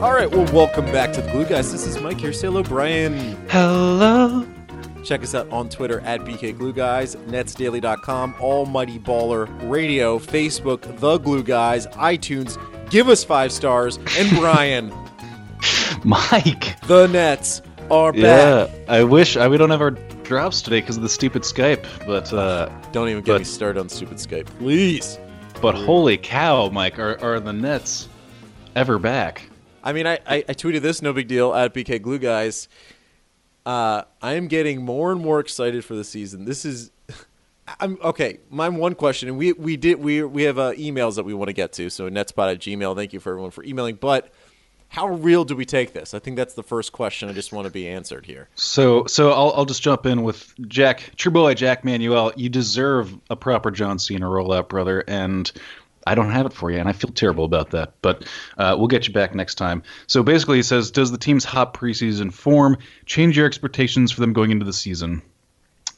All 0.00 0.14
right, 0.14 0.30
well, 0.30 0.50
welcome 0.54 0.86
back 0.86 1.12
to 1.12 1.20
the 1.20 1.30
Glue 1.30 1.44
Guys. 1.44 1.70
This 1.72 1.86
is 1.86 2.00
Mike 2.00 2.18
here. 2.18 2.32
Say 2.32 2.46
hello, 2.46 2.62
Brian. 2.62 3.36
Hello. 3.50 4.46
Check 5.10 5.24
us 5.24 5.34
out 5.34 5.50
on 5.50 5.68
Twitter 5.68 5.98
at 6.02 6.20
BK 6.20 6.56
Glue 6.56 6.72
Guys, 6.72 7.16
netsdaily.com, 7.16 8.36
Almighty 8.38 8.96
Baller 9.00 9.48
Radio, 9.68 10.20
Facebook, 10.20 10.82
The 11.00 11.18
Glue 11.18 11.42
Guys, 11.42 11.88
iTunes. 11.88 12.56
Give 12.90 13.08
us 13.08 13.24
five 13.24 13.50
stars. 13.50 13.96
And 14.16 14.30
Brian, 14.38 14.94
Mike. 16.04 16.80
the 16.82 17.08
Nets 17.08 17.60
are 17.90 18.14
Yeah, 18.14 18.66
back. 18.66 18.88
I 18.88 19.02
wish 19.02 19.36
I, 19.36 19.48
we 19.48 19.56
don't 19.58 19.70
have 19.70 19.80
our 19.80 19.90
drops 19.90 20.62
today 20.62 20.80
because 20.80 20.96
of 20.96 21.02
the 21.02 21.08
stupid 21.08 21.42
Skype, 21.42 21.84
but 22.06 22.32
uh, 22.32 22.68
Don't 22.92 23.08
even 23.08 23.24
get 23.24 23.32
But- 23.32 23.38
me 23.40 23.44
started 23.46 23.80
on 23.80 23.88
stupid 23.88 24.18
Skype, 24.18 24.46
please. 24.60 25.18
but 25.60 25.74
holy 25.74 26.18
cow, 26.18 26.68
Mike, 26.68 27.00
are 27.00 27.18
are 27.20 27.40
the 27.40 27.52
Nets 27.52 28.08
ever 28.76 28.96
back? 29.00 29.42
I 29.82 29.92
mean, 29.92 30.06
I, 30.06 30.20
I, 30.24 30.36
I 30.48 30.54
tweeted 30.54 30.82
this, 30.82 31.02
no 31.02 31.12
big 31.12 31.26
deal, 31.26 31.52
at 31.52 31.74
BK 31.74 32.00
Glue 32.00 32.20
Guys. 32.20 32.68
Uh, 33.66 34.02
I 34.22 34.34
am 34.34 34.48
getting 34.48 34.84
more 34.84 35.12
and 35.12 35.20
more 35.20 35.40
excited 35.40 35.84
for 35.84 35.94
the 35.94 36.04
season. 36.04 36.44
This 36.44 36.64
is, 36.64 36.90
I'm 37.80 37.98
okay. 38.02 38.38
My 38.50 38.68
one 38.68 38.94
question, 38.94 39.28
and 39.28 39.38
we 39.38 39.52
we 39.52 39.76
did 39.76 40.00
we 40.00 40.22
we 40.22 40.44
have 40.44 40.58
uh, 40.58 40.72
emails 40.72 41.16
that 41.16 41.24
we 41.24 41.34
want 41.34 41.48
to 41.48 41.52
get 41.52 41.72
to. 41.74 41.90
So 41.90 42.08
netspot 42.08 42.52
at 42.52 42.58
Gmail. 42.58 42.96
Thank 42.96 43.12
you 43.12 43.20
for 43.20 43.30
everyone 43.30 43.50
for 43.50 43.62
emailing. 43.64 43.96
But 43.96 44.32
how 44.88 45.08
real 45.08 45.44
do 45.44 45.54
we 45.54 45.64
take 45.64 45.92
this? 45.92 46.14
I 46.14 46.18
think 46.18 46.36
that's 46.36 46.54
the 46.54 46.64
first 46.64 46.92
question. 46.92 47.28
I 47.28 47.32
just 47.32 47.52
want 47.52 47.66
to 47.66 47.70
be 47.70 47.86
answered 47.86 48.26
here. 48.26 48.48
So 48.54 49.04
so 49.06 49.30
I'll 49.30 49.52
I'll 49.54 49.66
just 49.66 49.82
jump 49.82 50.06
in 50.06 50.22
with 50.22 50.52
Jack, 50.66 51.12
true 51.16 51.30
boy 51.30 51.54
Jack 51.54 51.84
Manuel. 51.84 52.32
You 52.36 52.48
deserve 52.48 53.16
a 53.28 53.36
proper 53.36 53.70
John 53.70 53.98
Cena 53.98 54.26
rollout, 54.26 54.68
brother, 54.68 55.04
and. 55.06 55.50
I 56.06 56.14
don't 56.14 56.30
have 56.30 56.46
it 56.46 56.52
for 56.52 56.70
you, 56.70 56.78
and 56.78 56.88
I 56.88 56.92
feel 56.92 57.10
terrible 57.10 57.44
about 57.44 57.70
that. 57.70 57.94
But 58.02 58.26
uh, 58.56 58.74
we'll 58.78 58.88
get 58.88 59.06
you 59.06 59.12
back 59.12 59.34
next 59.34 59.56
time. 59.56 59.82
So 60.06 60.22
basically, 60.22 60.56
he 60.58 60.62
says, 60.62 60.90
"Does 60.90 61.10
the 61.10 61.18
team's 61.18 61.44
hot 61.44 61.74
preseason 61.74 62.32
form 62.32 62.78
change 63.06 63.36
your 63.36 63.46
expectations 63.46 64.12
for 64.12 64.20
them 64.20 64.32
going 64.32 64.50
into 64.50 64.64
the 64.64 64.72
season?" 64.72 65.22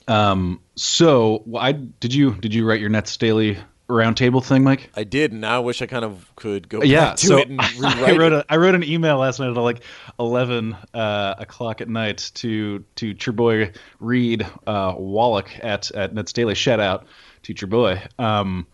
Um, 0.08 0.60
so 0.74 1.44
I 1.56 1.72
did 1.72 2.12
you 2.12 2.34
did 2.34 2.54
you 2.54 2.66
write 2.66 2.80
your 2.80 2.90
Nets 2.90 3.16
daily 3.16 3.58
roundtable 3.88 4.44
thing, 4.44 4.64
Mike? 4.64 4.90
I 4.94 5.04
did, 5.04 5.32
and 5.32 5.40
now 5.40 5.56
I 5.56 5.58
wish 5.60 5.82
I 5.82 5.86
kind 5.86 6.04
of 6.04 6.30
could 6.36 6.68
go 6.68 6.82
yeah, 6.82 7.10
back 7.10 7.16
to 7.16 7.26
so 7.26 7.38
it 7.38 7.48
and 7.48 7.60
I 7.84 8.16
wrote 8.16 8.32
it. 8.32 8.44
a 8.48 8.52
I 8.52 8.56
wrote 8.56 8.74
an 8.74 8.84
email 8.84 9.18
last 9.18 9.38
night 9.38 9.50
at 9.50 9.56
like 9.56 9.82
eleven 10.18 10.76
uh, 10.94 11.34
o'clock 11.38 11.80
at 11.80 11.88
night 11.88 12.30
to 12.34 12.84
to 12.96 13.14
your 13.18 13.32
boy 13.32 13.72
Reed 14.00 14.46
uh, 14.66 14.94
Wallach 14.96 15.50
at 15.60 15.90
at 15.92 16.14
Nets 16.14 16.32
Daily. 16.32 16.54
Shout 16.54 16.80
out 16.80 17.06
your 17.48 17.68
boy, 17.68 18.02
um, 18.18 18.66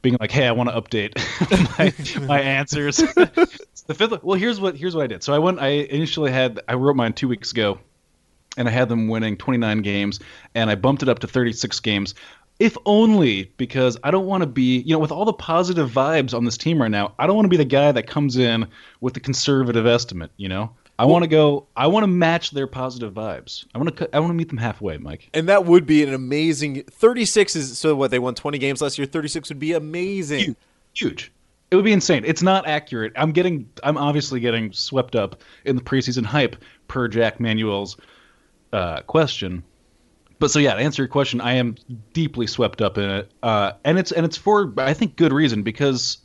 being 0.00 0.16
like, 0.20 0.30
hey, 0.30 0.46
I 0.46 0.52
want 0.52 0.70
to 0.70 0.80
update 0.80 1.16
my 2.20 2.26
my 2.26 2.40
answers. 2.58 2.96
the 2.96 3.94
fifth. 3.94 4.22
Well, 4.22 4.38
here's 4.38 4.60
what 4.60 4.76
here's 4.76 4.94
what 4.94 5.04
I 5.04 5.06
did. 5.06 5.22
So 5.22 5.32
I 5.34 5.38
went. 5.38 5.60
I 5.60 5.68
initially 5.68 6.30
had 6.30 6.60
I 6.68 6.74
wrote 6.74 6.96
mine 6.96 7.12
two 7.12 7.28
weeks 7.28 7.52
ago, 7.52 7.78
and 8.56 8.68
I 8.68 8.70
had 8.70 8.88
them 8.88 9.08
winning 9.08 9.36
29 9.36 9.82
games, 9.82 10.20
and 10.54 10.70
I 10.70 10.74
bumped 10.74 11.02
it 11.02 11.08
up 11.08 11.20
to 11.20 11.26
36 11.26 11.80
games. 11.80 12.14
If 12.58 12.76
only 12.86 13.50
because 13.56 13.96
I 14.04 14.10
don't 14.12 14.26
want 14.26 14.42
to 14.42 14.46
be, 14.46 14.78
you 14.78 14.92
know, 14.92 15.00
with 15.00 15.10
all 15.10 15.24
the 15.24 15.32
positive 15.32 15.90
vibes 15.90 16.32
on 16.32 16.44
this 16.44 16.56
team 16.56 16.80
right 16.80 16.90
now, 16.90 17.14
I 17.18 17.26
don't 17.26 17.34
want 17.34 17.46
to 17.46 17.50
be 17.50 17.56
the 17.56 17.64
guy 17.64 17.90
that 17.90 18.06
comes 18.06 18.36
in 18.36 18.68
with 19.00 19.14
the 19.14 19.20
conservative 19.20 19.86
estimate. 19.86 20.30
You 20.36 20.48
know, 20.48 20.70
I 20.98 21.06
want 21.06 21.24
to 21.24 21.28
go. 21.28 21.66
I 21.76 21.86
want 21.86 22.04
to 22.04 22.08
match 22.08 22.50
their 22.50 22.66
positive 22.66 23.12
vibes. 23.14 23.66
I 23.74 23.78
want 23.78 23.96
to. 23.96 24.14
I 24.14 24.20
want 24.20 24.30
to 24.30 24.34
meet 24.34 24.48
them 24.48 24.58
halfway, 24.58 24.98
Mike. 24.98 25.30
And 25.34 25.48
that 25.48 25.64
would 25.64 25.86
be 25.86 26.02
an 26.02 26.12
amazing 26.12 26.82
36 26.84 27.56
is 27.56 27.78
so 27.78 27.94
what 27.94 28.10
they 28.10 28.18
won 28.18 28.34
20 28.34 28.58
games 28.58 28.80
last 28.82 28.98
year 28.98 29.06
36 29.06 29.48
would 29.48 29.58
be 29.58 29.72
amazing. 29.72 30.56
Huge. 30.92 31.32
It 31.70 31.76
would 31.76 31.86
be 31.86 31.92
insane. 31.92 32.24
It's 32.26 32.42
not 32.42 32.68
accurate. 32.68 33.14
I'm 33.16 33.32
getting. 33.32 33.70
I'm 33.82 33.96
obviously 33.96 34.40
getting 34.40 34.72
swept 34.72 35.16
up 35.16 35.42
in 35.64 35.76
the 35.76 35.82
preseason 35.82 36.24
hype 36.24 36.56
per 36.86 37.08
Jack 37.08 37.40
Manuel's 37.40 37.96
uh, 38.72 39.00
question. 39.02 39.62
But 40.38 40.50
so 40.50 40.58
yeah, 40.58 40.74
to 40.74 40.80
answer 40.80 41.02
your 41.02 41.08
question, 41.08 41.40
I 41.40 41.54
am 41.54 41.76
deeply 42.12 42.46
swept 42.46 42.82
up 42.82 42.98
in 42.98 43.08
it, 43.08 43.30
uh, 43.42 43.72
and 43.84 43.98
it's 43.98 44.12
and 44.12 44.26
it's 44.26 44.36
for 44.36 44.74
I 44.76 44.92
think 44.92 45.16
good 45.16 45.32
reason 45.32 45.62
because, 45.62 46.18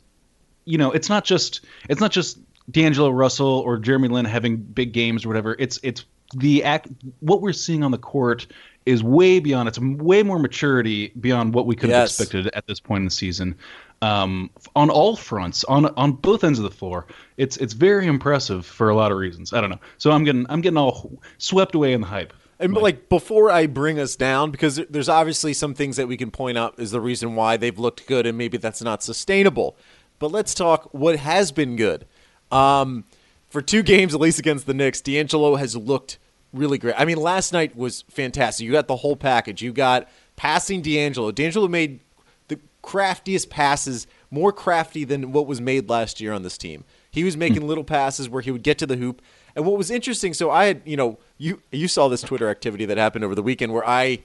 you 0.64 0.76
know, 0.76 0.90
it's 0.90 1.08
not 1.08 1.24
just 1.24 1.64
it's 1.88 2.00
not 2.00 2.10
just 2.10 2.38
D'Angelo 2.70 3.10
Russell 3.10 3.46
or 3.46 3.78
Jeremy 3.78 4.08
Lin 4.08 4.24
having 4.24 4.56
big 4.56 4.92
games 4.92 5.24
or 5.24 5.28
whatever. 5.28 5.56
It's 5.58 5.78
it's 5.82 6.04
the 6.34 6.62
act 6.64 6.88
what 7.20 7.40
we're 7.40 7.52
seeing 7.52 7.82
on 7.82 7.90
the 7.90 7.98
court 7.98 8.46
is 8.86 9.02
way 9.02 9.40
beyond. 9.40 9.68
It's 9.68 9.78
way 9.78 10.22
more 10.22 10.38
maturity 10.38 11.12
beyond 11.20 11.54
what 11.54 11.66
we 11.66 11.74
could 11.76 11.90
have 11.90 12.02
Yes. 12.02 12.20
expected 12.20 12.48
at 12.54 12.66
this 12.66 12.80
point 12.80 13.00
in 13.00 13.04
the 13.06 13.10
season. 13.10 13.54
Um, 14.00 14.50
on 14.76 14.90
all 14.90 15.16
fronts, 15.16 15.64
on 15.64 15.86
on 15.96 16.12
both 16.12 16.44
ends 16.44 16.58
of 16.58 16.62
the 16.62 16.70
floor, 16.70 17.06
it's 17.36 17.56
it's 17.56 17.72
very 17.72 18.06
impressive 18.06 18.64
for 18.64 18.88
a 18.90 18.94
lot 18.94 19.10
of 19.10 19.18
reasons. 19.18 19.52
I 19.52 19.60
don't 19.60 19.70
know. 19.70 19.80
So 19.96 20.12
I'm 20.12 20.24
getting 20.24 20.46
I'm 20.48 20.60
getting 20.60 20.76
all 20.76 21.10
swept 21.38 21.74
away 21.74 21.92
in 21.92 22.02
the 22.02 22.06
hype. 22.06 22.32
And 22.60 22.74
like 22.74 23.08
before 23.08 23.50
I 23.50 23.66
bring 23.66 24.00
us 24.00 24.16
down, 24.16 24.50
because 24.50 24.80
there's 24.90 25.08
obviously 25.08 25.52
some 25.52 25.74
things 25.74 25.96
that 25.96 26.08
we 26.08 26.16
can 26.16 26.30
point 26.30 26.58
out 26.58 26.74
is 26.78 26.90
the 26.90 27.00
reason 27.00 27.34
why 27.36 27.56
they've 27.56 27.78
looked 27.78 28.06
good, 28.06 28.26
and 28.26 28.36
maybe 28.36 28.56
that's 28.58 28.82
not 28.82 29.02
sustainable. 29.02 29.76
But 30.18 30.32
let's 30.32 30.54
talk 30.54 30.88
what 30.92 31.16
has 31.20 31.52
been 31.52 31.76
good. 31.76 32.04
Um, 32.50 33.04
for 33.48 33.62
two 33.62 33.82
games, 33.82 34.14
at 34.14 34.20
least 34.20 34.38
against 34.38 34.66
the 34.66 34.74
Knicks, 34.74 35.00
D'Angelo 35.00 35.56
has 35.56 35.76
looked 35.76 36.18
really 36.52 36.78
great. 36.78 36.94
I 36.98 37.04
mean, 37.04 37.18
last 37.18 37.52
night 37.52 37.76
was 37.76 38.02
fantastic. 38.08 38.64
You 38.64 38.72
got 38.72 38.88
the 38.88 38.96
whole 38.96 39.16
package. 39.16 39.62
You 39.62 39.72
got 39.72 40.08
passing 40.36 40.82
D'Angelo. 40.82 41.30
D'Angelo 41.30 41.68
made 41.68 42.00
the 42.48 42.58
craftiest 42.82 43.50
passes, 43.50 44.06
more 44.30 44.52
crafty 44.52 45.04
than 45.04 45.32
what 45.32 45.46
was 45.46 45.60
made 45.60 45.88
last 45.88 46.20
year 46.20 46.32
on 46.32 46.42
this 46.42 46.58
team. 46.58 46.84
He 47.10 47.24
was 47.24 47.36
making 47.36 47.66
little 47.66 47.84
passes 47.84 48.28
where 48.28 48.42
he 48.42 48.50
would 48.50 48.62
get 48.62 48.78
to 48.78 48.86
the 48.86 48.96
hoop. 48.96 49.22
And 49.56 49.66
what 49.66 49.76
was 49.76 49.90
interesting, 49.90 50.34
so 50.34 50.50
I 50.50 50.66
had, 50.66 50.82
you 50.84 50.96
know, 50.96 51.18
you 51.36 51.62
you 51.72 51.88
saw 51.88 52.08
this 52.08 52.20
Twitter 52.20 52.48
activity 52.48 52.84
that 52.84 52.98
happened 52.98 53.24
over 53.24 53.34
the 53.34 53.42
weekend 53.42 53.72
where 53.72 53.86
I 53.86 54.22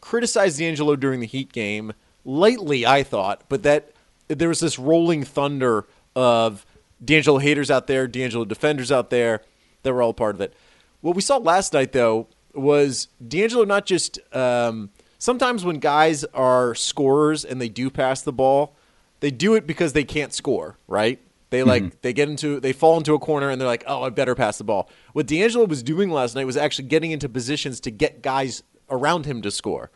criticized 0.00 0.58
D'Angelo 0.58 0.96
during 0.96 1.20
the 1.20 1.26
Heat 1.26 1.52
game 1.52 1.92
lightly, 2.24 2.84
I 2.84 3.02
thought, 3.02 3.42
but 3.48 3.62
that 3.62 3.92
there 4.28 4.48
was 4.48 4.60
this 4.60 4.78
rolling 4.78 5.22
thunder 5.22 5.86
of 6.16 6.66
D'Angelo 7.02 7.38
haters 7.38 7.70
out 7.70 7.86
there, 7.86 8.06
D'Angelo 8.06 8.44
defenders 8.44 8.92
out 8.92 9.10
there 9.10 9.42
that 9.82 9.92
were 9.92 10.02
all 10.02 10.14
part 10.14 10.34
of 10.34 10.40
it. 10.40 10.54
What 11.00 11.16
we 11.16 11.22
saw 11.22 11.36
last 11.36 11.72
night, 11.72 11.92
though, 11.92 12.28
was 12.54 13.08
D'Angelo 13.26 13.64
not 13.64 13.86
just 13.86 14.18
um, 14.34 14.90
sometimes 15.18 15.64
when 15.64 15.78
guys 15.78 16.24
are 16.24 16.74
scorers 16.74 17.44
and 17.44 17.60
they 17.60 17.68
do 17.68 17.90
pass 17.90 18.22
the 18.22 18.32
ball, 18.32 18.76
they 19.20 19.30
do 19.30 19.54
it 19.54 19.66
because 19.66 19.92
they 19.92 20.04
can't 20.04 20.32
score, 20.32 20.76
right? 20.86 21.20
They 21.50 21.62
like 21.62 22.02
they 22.02 22.12
get 22.12 22.28
into 22.28 22.58
they 22.58 22.72
fall 22.72 22.96
into 22.96 23.14
a 23.14 23.18
corner 23.20 23.48
and 23.48 23.60
they're 23.60 23.68
like, 23.68 23.84
oh, 23.86 24.02
I 24.02 24.10
better 24.10 24.34
pass 24.34 24.58
the 24.58 24.64
ball. 24.64 24.90
What 25.12 25.26
D'Angelo 25.26 25.66
was 25.66 25.84
doing 25.84 26.10
last 26.10 26.34
night 26.34 26.46
was 26.46 26.56
actually 26.56 26.88
getting 26.88 27.12
into 27.12 27.28
positions 27.28 27.78
to 27.80 27.92
get 27.92 28.22
guys 28.22 28.64
around 28.90 29.24
him 29.24 29.40
to 29.42 29.52
score, 29.52 29.90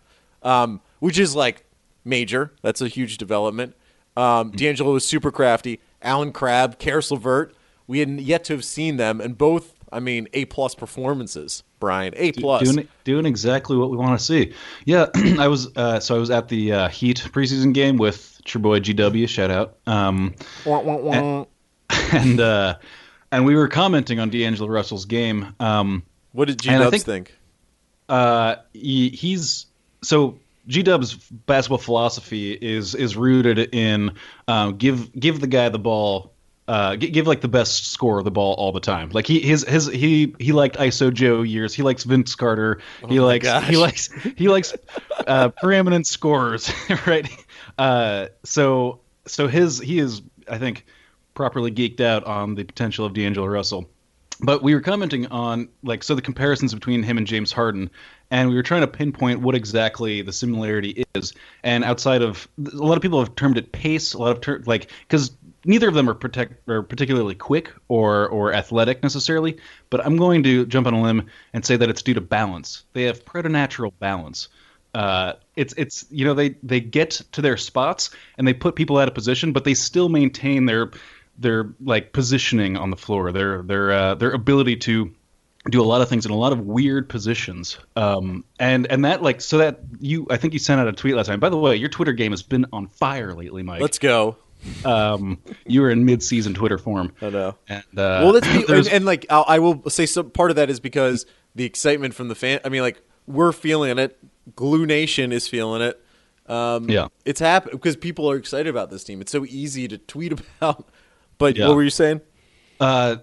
um, 0.44 0.80
which 1.00 1.18
is 1.18 1.34
like 1.34 1.64
major. 2.04 2.52
That's 2.62 2.80
a 2.80 2.86
huge 2.86 3.18
development. 3.18 3.74
Um, 4.16 4.52
D'Angelo 4.52 4.92
was 4.92 5.06
super 5.06 5.32
crafty. 5.32 5.80
Allen 6.02 6.32
Crabbe, 6.32 6.78
Caris 6.78 7.10
LeVert, 7.10 7.54
we 7.86 7.98
had 8.00 8.08
yet 8.20 8.44
to 8.44 8.52
have 8.54 8.64
seen 8.64 8.96
them, 8.98 9.20
and 9.20 9.36
both, 9.36 9.74
I 9.92 10.00
mean, 10.00 10.28
A 10.32 10.44
plus 10.46 10.74
performances. 10.74 11.62
Brian, 11.80 12.12
A 12.16 12.32
plus. 12.32 12.62
doing 12.68 12.88
doing 13.04 13.24
exactly 13.24 13.76
what 13.76 13.90
we 13.90 13.96
want 13.96 14.18
to 14.18 14.24
see. 14.24 14.52
Yeah, 14.84 15.06
I 15.38 15.46
was 15.48 15.68
uh, 15.76 16.00
so 16.00 16.16
I 16.16 16.18
was 16.18 16.28
at 16.30 16.48
the 16.48 16.72
uh, 16.72 16.88
Heat 16.88 17.18
preseason 17.32 17.72
game 17.72 17.96
with 17.98 18.40
your 18.52 18.60
boy 18.60 18.80
GW. 18.80 19.28
Shout 19.28 19.50
out. 19.52 19.76
Um, 19.86 20.34
Wah, 20.66 20.80
wah, 20.80 20.96
wah. 20.96 21.44
and 22.12 22.40
uh, 22.40 22.76
and 23.30 23.44
we 23.46 23.54
were 23.54 23.68
commenting 23.68 24.18
on 24.18 24.28
D'Angelo 24.30 24.68
Russell's 24.68 25.04
game. 25.04 25.54
Um, 25.60 26.02
What 26.32 26.48
did 26.48 26.60
G 26.60 26.70
and 26.70 26.90
think- 26.90 27.04
think? 27.04 27.34
uh, 28.08 28.56
he, 28.72 29.10
he's 29.10 29.66
so 30.02 30.38
G 30.68 30.82
Dub's 30.82 31.14
basketball 31.14 31.78
philosophy 31.78 32.52
is 32.52 32.94
is 32.94 33.16
rooted 33.16 33.74
in 33.74 34.12
um, 34.46 34.76
give 34.76 35.12
give 35.18 35.40
the 35.40 35.46
guy 35.46 35.68
the 35.68 35.78
ball. 35.78 36.32
Uh, 36.68 36.96
gi- 36.96 37.08
give 37.08 37.26
like 37.26 37.40
the 37.40 37.48
best 37.48 37.86
scorer 37.86 38.22
the 38.22 38.30
ball 38.30 38.52
all 38.58 38.72
the 38.72 38.80
time. 38.80 39.08
Like 39.08 39.26
he 39.26 39.40
his 39.40 39.64
his 39.66 39.86
he 39.86 40.34
he 40.38 40.52
liked 40.52 40.76
ISO 40.76 41.12
Joe 41.12 41.40
years. 41.40 41.72
He 41.72 41.82
likes 41.82 42.04
Vince 42.04 42.34
Carter. 42.34 42.80
he 43.08 43.20
likes 43.20 43.46
gosh. 43.46 43.66
he 43.66 43.76
likes 43.78 44.10
he 44.36 44.48
likes 44.48 44.74
uh, 45.26 45.48
preeminent 45.48 46.06
scorers, 46.06 46.70
right? 47.06 47.26
Uh, 47.78 48.26
so 48.44 49.00
so 49.26 49.48
his 49.48 49.78
he 49.78 49.98
is 49.98 50.20
I 50.46 50.58
think 50.58 50.84
properly 51.32 51.70
geeked 51.70 52.02
out 52.02 52.24
on 52.24 52.54
the 52.54 52.64
potential 52.64 53.06
of 53.06 53.14
D'Angelo 53.14 53.46
Russell. 53.46 53.88
But 54.40 54.62
we 54.62 54.74
were 54.74 54.80
commenting 54.80 55.26
on 55.26 55.68
like 55.82 56.02
so 56.02 56.14
the 56.14 56.22
comparisons 56.22 56.72
between 56.74 57.02
him 57.02 57.18
and 57.18 57.26
James 57.26 57.52
Harden, 57.52 57.90
and 58.30 58.48
we 58.48 58.54
were 58.54 58.62
trying 58.62 58.82
to 58.82 58.86
pinpoint 58.86 59.40
what 59.40 59.54
exactly 59.54 60.22
the 60.22 60.32
similarity 60.32 61.04
is. 61.14 61.32
And 61.64 61.84
outside 61.84 62.22
of 62.22 62.46
a 62.58 62.76
lot 62.76 62.96
of 62.96 63.02
people 63.02 63.18
have 63.18 63.34
termed 63.34 63.58
it 63.58 63.72
pace, 63.72 64.14
a 64.14 64.18
lot 64.18 64.32
of 64.32 64.40
ter- 64.40 64.62
like 64.66 64.90
because 65.08 65.32
neither 65.64 65.88
of 65.88 65.94
them 65.94 66.08
are 66.08 66.14
protect 66.14 66.68
or 66.68 66.82
particularly 66.82 67.34
quick 67.34 67.72
or 67.88 68.28
or 68.28 68.52
athletic 68.52 69.02
necessarily. 69.02 69.58
But 69.90 70.04
I'm 70.06 70.16
going 70.16 70.42
to 70.44 70.66
jump 70.66 70.86
on 70.86 70.94
a 70.94 71.02
limb 71.02 71.26
and 71.52 71.64
say 71.64 71.76
that 71.76 71.88
it's 71.88 72.02
due 72.02 72.14
to 72.14 72.20
balance. 72.20 72.84
They 72.92 73.04
have 73.04 73.24
preternatural 73.24 73.92
balance. 73.98 74.48
Uh, 74.94 75.34
it's 75.56 75.74
it's 75.76 76.06
you 76.10 76.24
know 76.24 76.34
they 76.34 76.50
they 76.62 76.80
get 76.80 77.10
to 77.32 77.42
their 77.42 77.56
spots 77.56 78.10
and 78.38 78.46
they 78.46 78.54
put 78.54 78.76
people 78.76 78.98
out 78.98 79.08
of 79.08 79.14
position, 79.14 79.52
but 79.52 79.64
they 79.64 79.74
still 79.74 80.08
maintain 80.08 80.66
their 80.66 80.90
their 81.38 81.72
like 81.80 82.12
positioning 82.12 82.76
on 82.76 82.90
the 82.90 82.96
floor, 82.96 83.32
their 83.32 83.62
their 83.62 83.92
uh, 83.92 84.14
their 84.14 84.32
ability 84.32 84.76
to 84.76 85.12
do 85.70 85.82
a 85.82 85.84
lot 85.84 86.00
of 86.00 86.08
things 86.08 86.24
in 86.24 86.32
a 86.32 86.36
lot 86.36 86.52
of 86.52 86.60
weird 86.60 87.08
positions. 87.08 87.78
Um, 87.96 88.44
and 88.58 88.86
and 88.90 89.04
that 89.04 89.22
like 89.22 89.40
so 89.40 89.58
that 89.58 89.80
you 90.00 90.26
I 90.30 90.36
think 90.36 90.52
you 90.52 90.58
sent 90.58 90.80
out 90.80 90.88
a 90.88 90.92
tweet 90.92 91.14
last 91.14 91.26
time. 91.26 91.40
By 91.40 91.48
the 91.48 91.58
way, 91.58 91.76
your 91.76 91.88
Twitter 91.88 92.12
game 92.12 92.32
has 92.32 92.42
been 92.42 92.66
on 92.72 92.86
fire 92.88 93.34
lately, 93.34 93.62
Mike. 93.62 93.80
Let's 93.80 93.98
go. 93.98 94.36
Um, 94.84 95.38
you 95.66 95.82
were 95.82 95.90
in 95.90 96.04
mid-season 96.04 96.52
Twitter 96.54 96.78
form. 96.78 97.12
I 97.22 97.30
know. 97.30 97.54
And, 97.68 97.82
uh, 97.96 98.20
well, 98.24 98.32
that's 98.32 98.46
the, 98.66 98.74
and, 98.74 98.88
and 98.88 99.04
like 99.04 99.26
I'll, 99.30 99.44
I 99.46 99.58
will 99.60 99.88
say 99.88 100.04
some 100.06 100.30
part 100.30 100.50
of 100.50 100.56
that 100.56 100.68
is 100.68 100.80
because 100.80 101.26
the 101.54 101.64
excitement 101.64 102.14
from 102.14 102.28
the 102.28 102.34
fan. 102.34 102.60
I 102.64 102.68
mean, 102.68 102.82
like 102.82 103.00
we're 103.26 103.52
feeling 103.52 103.98
it. 103.98 104.18
Glue 104.56 104.86
Nation 104.86 105.30
is 105.32 105.46
feeling 105.46 105.82
it. 105.82 106.02
Um, 106.46 106.88
Yeah. 106.88 107.08
it's 107.26 107.40
happened 107.40 107.72
because 107.72 107.96
people 107.96 108.30
are 108.30 108.36
excited 108.36 108.68
about 108.68 108.90
this 108.90 109.04
team. 109.04 109.20
It's 109.20 109.30
so 109.30 109.44
easy 109.44 109.86
to 109.88 109.98
tweet 109.98 110.32
about. 110.60 110.88
But 111.38 111.56
Yeah. 111.56 111.68
what 111.68 111.76
were 111.76 111.82
you 111.84 111.90
saying? 111.90 112.20
Uh, 112.80 113.16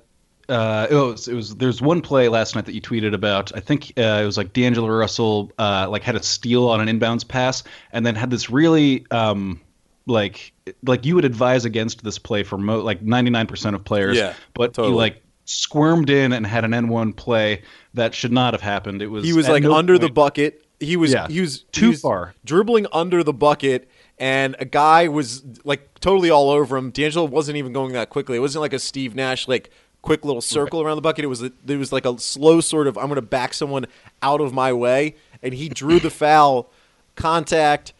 uh, 0.47 0.87
it 0.89 0.93
was, 0.95 1.27
it 1.27 1.33
was 1.33 1.55
there's 1.55 1.81
one 1.81 2.01
play 2.01 2.27
last 2.29 2.55
night 2.55 2.65
that 2.65 2.73
you 2.73 2.81
tweeted 2.81 3.13
about. 3.13 3.51
I 3.55 3.59
think 3.59 3.93
uh, 3.97 4.19
it 4.21 4.25
was 4.25 4.37
like 4.37 4.53
D'Angelo 4.53 4.87
Russell 4.89 5.51
uh, 5.57 5.87
like 5.89 6.03
had 6.03 6.15
a 6.15 6.21
steal 6.23 6.67
on 6.69 6.87
an 6.87 6.99
inbounds 6.99 7.27
pass, 7.27 7.63
and 7.91 8.05
then 8.05 8.15
had 8.15 8.29
this 8.29 8.49
really 8.49 9.05
um, 9.11 9.59
like 10.05 10.53
like 10.83 11.03
you 11.05 11.15
would 11.15 11.25
advise 11.25 11.65
against 11.65 12.03
this 12.03 12.19
play 12.19 12.43
for 12.43 12.57
mo- 12.59 12.81
like 12.81 13.03
99% 13.03 13.73
of 13.73 13.83
players. 13.83 14.17
Yeah, 14.17 14.33
but 14.53 14.73
totally. 14.75 14.93
he 14.93 14.97
like 14.97 15.21
squirmed 15.45 16.09
in 16.09 16.31
and 16.33 16.45
had 16.45 16.63
an 16.65 16.71
N1 16.71 17.15
play 17.15 17.61
that 17.95 18.13
should 18.13 18.31
not 18.31 18.53
have 18.53 18.61
happened. 18.61 19.01
It 19.01 19.07
was 19.07 19.25
He 19.25 19.33
was 19.33 19.47
like 19.49 19.63
no 19.63 19.73
under 19.73 19.97
the 19.97 20.09
bucket. 20.09 20.63
He 20.79 20.95
was 20.97 21.11
Yeah. 21.13 21.27
he 21.27 21.41
was 21.41 21.61
Too 21.71 21.81
he 21.85 21.89
was 21.91 22.01
far. 22.01 22.33
dribbling 22.45 22.85
under 22.91 23.23
the 23.23 23.33
bucket, 23.33 23.89
and 24.17 24.55
a 24.59 24.65
guy 24.65 25.07
was 25.07 25.43
like 25.63 25.99
totally 25.99 26.29
all 26.29 26.49
over 26.49 26.77
him. 26.77 26.91
D'Angelo 26.91 27.25
wasn't 27.25 27.57
even 27.57 27.73
going 27.73 27.93
that 27.93 28.09
quickly. 28.09 28.37
It 28.37 28.41
wasn't 28.41 28.61
like 28.61 28.73
a 28.73 28.79
Steve 28.79 29.13
Nash 29.15 29.47
like 29.47 29.69
quick 30.01 30.23
little 30.23 30.41
circle 30.41 30.81
around 30.81 30.95
the 30.97 31.01
bucket. 31.01 31.25
It 31.25 31.27
was 31.27 31.41
it 31.41 31.53
was 31.67 31.91
like 31.91 32.05
a 32.05 32.17
slow 32.17 32.61
sort 32.61 32.87
of 32.87 32.97
I'm 32.97 33.05
going 33.05 33.15
to 33.15 33.21
back 33.21 33.53
someone 33.53 33.85
out 34.21 34.39
of 34.41 34.53
my 34.53 34.71
way, 34.71 35.15
and 35.43 35.53
he 35.53 35.67
drew 35.69 35.99
the 35.99 36.09
foul, 36.21 36.69
contact, 37.15 37.93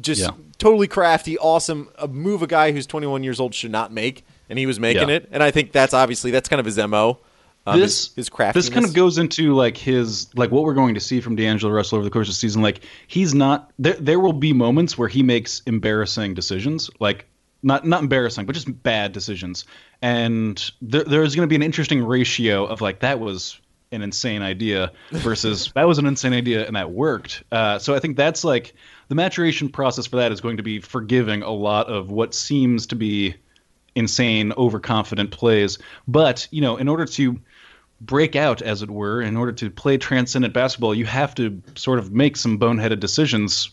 just 0.00 0.20
Yeah. 0.22 0.30
totally 0.58 0.86
crafty, 0.88 1.38
awesome. 1.38 1.88
A 1.98 2.08
move 2.08 2.42
a 2.42 2.46
guy 2.46 2.72
who's 2.72 2.86
21 2.86 3.22
years 3.22 3.40
old 3.40 3.54
should 3.54 3.70
not 3.72 3.92
make, 3.92 4.24
and 4.48 4.58
he 4.58 4.66
was 4.66 4.80
making 4.80 5.08
Yeah. 5.08 5.16
it. 5.16 5.28
And 5.30 5.42
I 5.42 5.50
think 5.50 5.72
that's 5.72 5.94
obviously 5.94 6.30
that's 6.30 6.48
kind 6.48 6.60
of 6.60 6.66
his 6.66 6.78
mo. 6.78 7.18
Um, 7.68 7.80
this 7.80 8.14
his, 8.14 8.28
his. 8.28 8.54
This 8.54 8.68
kind 8.68 8.84
of 8.84 8.94
goes 8.94 9.18
into 9.18 9.54
like 9.54 9.76
his 9.76 10.34
like 10.34 10.50
what 10.50 10.64
we're 10.64 10.74
going 10.74 10.94
to 10.94 11.00
see 11.00 11.20
from 11.20 11.36
D'Angelo 11.36 11.72
Russell 11.72 11.96
over 11.96 12.04
the 12.04 12.10
course 12.10 12.28
of 12.28 12.34
the 12.34 12.38
season. 12.38 12.62
Like 12.62 12.80
he's 13.06 13.34
not 13.34 13.70
there. 13.78 13.94
There 13.94 14.20
will 14.20 14.32
be 14.32 14.52
moments 14.52 14.96
where 14.96 15.08
he 15.08 15.22
makes 15.22 15.60
embarrassing 15.66 16.34
decisions, 16.34 16.90
like 17.00 17.26
not 17.62 17.86
not 17.86 18.02
embarrassing, 18.02 18.46
but 18.46 18.54
just 18.54 18.82
bad 18.82 19.12
decisions. 19.12 19.64
And 20.02 20.70
there, 20.80 21.04
there's 21.04 21.34
going 21.34 21.46
to 21.46 21.50
be 21.50 21.56
an 21.56 21.62
interesting 21.62 22.04
ratio 22.04 22.64
of 22.64 22.80
like 22.80 23.00
that 23.00 23.20
was 23.20 23.60
an 23.90 24.02
insane 24.02 24.42
idea 24.42 24.92
versus 25.10 25.72
that 25.74 25.86
was 25.86 25.98
an 25.98 26.06
insane 26.06 26.32
idea 26.32 26.66
and 26.66 26.76
that 26.76 26.90
worked. 26.90 27.42
Uh, 27.50 27.78
so 27.78 27.94
I 27.94 27.98
think 27.98 28.16
that's 28.16 28.44
like 28.44 28.74
the 29.08 29.14
maturation 29.14 29.68
process 29.68 30.06
for 30.06 30.16
that 30.16 30.32
is 30.32 30.40
going 30.40 30.58
to 30.58 30.62
be 30.62 30.80
forgiving 30.80 31.42
a 31.42 31.50
lot 31.50 31.88
of 31.88 32.10
what 32.10 32.34
seems 32.34 32.86
to 32.88 32.96
be 32.96 33.34
insane, 33.94 34.52
overconfident 34.52 35.30
plays. 35.30 35.78
But 36.06 36.46
you 36.50 36.60
know, 36.60 36.76
in 36.76 36.88
order 36.88 37.04
to 37.06 37.40
break 38.00 38.36
out, 38.36 38.62
as 38.62 38.82
it 38.82 38.90
were, 38.90 39.20
in 39.20 39.36
order 39.36 39.52
to 39.52 39.70
play 39.70 39.98
transcendent 39.98 40.54
basketball, 40.54 40.94
you 40.94 41.06
have 41.06 41.34
to 41.36 41.60
sort 41.74 41.98
of 41.98 42.12
make 42.12 42.36
some 42.36 42.58
boneheaded 42.58 43.00
decisions 43.00 43.70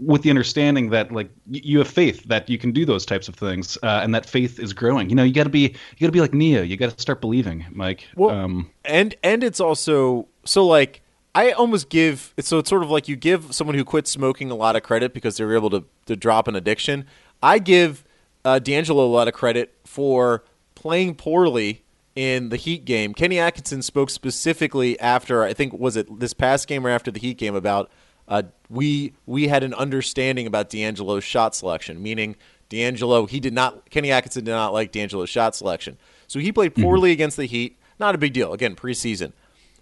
with 0.00 0.22
the 0.22 0.30
understanding 0.30 0.90
that 0.90 1.12
like 1.12 1.30
you 1.50 1.78
have 1.78 1.88
faith 1.88 2.24
that 2.24 2.48
you 2.48 2.56
can 2.56 2.72
do 2.72 2.84
those 2.84 3.04
types 3.04 3.28
of 3.28 3.34
things, 3.34 3.76
uh, 3.82 4.00
and 4.02 4.14
that 4.14 4.26
faith 4.26 4.58
is 4.58 4.72
growing. 4.72 5.10
You 5.10 5.16
know, 5.16 5.24
you 5.24 5.32
got 5.32 5.44
to 5.44 5.50
be 5.50 5.60
you 5.60 6.00
got 6.00 6.06
to 6.06 6.12
be 6.12 6.20
like 6.20 6.34
Neo. 6.34 6.62
You 6.62 6.76
got 6.76 6.96
to 6.96 7.00
start 7.00 7.20
believing, 7.20 7.66
Mike. 7.70 8.06
Well, 8.16 8.30
um, 8.30 8.70
and 8.84 9.14
and 9.22 9.44
it's 9.44 9.60
also 9.60 10.26
so 10.44 10.66
like 10.66 11.02
I 11.34 11.52
almost 11.52 11.88
give 11.88 12.34
so 12.38 12.58
it's 12.58 12.68
sort 12.68 12.82
of 12.82 12.90
like 12.90 13.08
you 13.08 13.16
give 13.16 13.54
someone 13.54 13.76
who 13.76 13.84
quit 13.84 14.06
smoking 14.06 14.50
a 14.50 14.54
lot 14.54 14.76
of 14.76 14.82
credit 14.82 15.14
because 15.14 15.36
they 15.36 15.44
were 15.44 15.54
able 15.54 15.70
to 15.70 15.84
to 16.06 16.16
drop 16.16 16.48
an 16.48 16.56
addiction. 16.56 17.06
I 17.42 17.58
give 17.58 18.04
uh, 18.44 18.58
D'Angelo 18.58 19.04
a 19.04 19.08
lot 19.08 19.28
of 19.28 19.34
credit 19.34 19.74
for 19.84 20.44
playing 20.74 21.14
poorly 21.14 21.82
in 22.14 22.48
the 22.48 22.56
Heat 22.56 22.84
game. 22.84 23.14
Kenny 23.14 23.38
Atkinson 23.38 23.82
spoke 23.82 24.10
specifically 24.10 24.98
after 25.00 25.42
I 25.42 25.52
think 25.52 25.72
was 25.72 25.96
it 25.96 26.20
this 26.20 26.32
past 26.32 26.66
game 26.66 26.86
or 26.86 26.90
after 26.90 27.10
the 27.10 27.20
Heat 27.20 27.38
game 27.38 27.54
about 27.54 27.90
uh, 28.28 28.42
we 28.68 29.14
we 29.26 29.48
had 29.48 29.62
an 29.62 29.74
understanding 29.74 30.46
about 30.46 30.70
D'Angelo's 30.70 31.24
shot 31.24 31.54
selection, 31.54 32.02
meaning 32.02 32.36
D'Angelo 32.68 33.26
he 33.26 33.40
did 33.40 33.52
not 33.52 33.90
Kenny 33.90 34.10
Atkinson 34.10 34.44
did 34.44 34.52
not 34.52 34.72
like 34.72 34.92
D'Angelo's 34.92 35.30
shot 35.30 35.54
selection, 35.54 35.98
so 36.26 36.38
he 36.38 36.52
played 36.52 36.74
poorly 36.74 37.12
against 37.12 37.36
the 37.36 37.46
Heat. 37.46 37.78
Not 37.98 38.14
a 38.14 38.18
big 38.18 38.32
deal 38.32 38.52
again 38.52 38.76
preseason, 38.76 39.32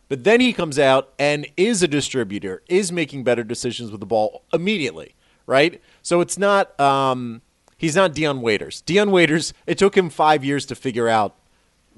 but 0.08 0.24
then 0.24 0.40
he 0.40 0.52
comes 0.52 0.78
out 0.78 1.12
and 1.18 1.46
is 1.56 1.82
a 1.82 1.88
distributor, 1.88 2.62
is 2.68 2.90
making 2.90 3.22
better 3.24 3.44
decisions 3.44 3.90
with 3.90 4.00
the 4.00 4.06
ball 4.06 4.42
immediately, 4.52 5.14
right? 5.46 5.80
So 6.02 6.20
it's 6.20 6.38
not 6.38 6.78
um, 6.80 7.42
he's 7.76 7.94
not 7.94 8.14
Dion 8.14 8.40
Waiters. 8.40 8.80
Dion 8.82 9.10
Waiters 9.10 9.52
it 9.66 9.78
took 9.78 9.96
him 9.96 10.10
five 10.10 10.44
years 10.44 10.66
to 10.66 10.74
figure 10.74 11.08
out 11.08 11.36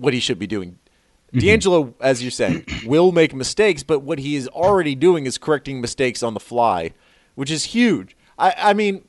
what 0.00 0.14
he 0.14 0.20
should 0.20 0.38
be 0.38 0.46
doing. 0.46 0.78
Mm-hmm. 1.32 1.38
D'Angelo, 1.38 1.94
as 2.00 2.22
you're 2.22 2.30
saying, 2.30 2.64
will 2.86 3.12
make 3.12 3.34
mistakes, 3.34 3.82
but 3.82 4.00
what 4.00 4.18
he 4.18 4.36
is 4.36 4.48
already 4.48 4.94
doing 4.94 5.26
is 5.26 5.38
correcting 5.38 5.80
mistakes 5.80 6.22
on 6.22 6.34
the 6.34 6.40
fly, 6.40 6.92
which 7.34 7.50
is 7.50 7.64
huge. 7.64 8.16
I, 8.38 8.54
I 8.56 8.72
mean, 8.72 9.04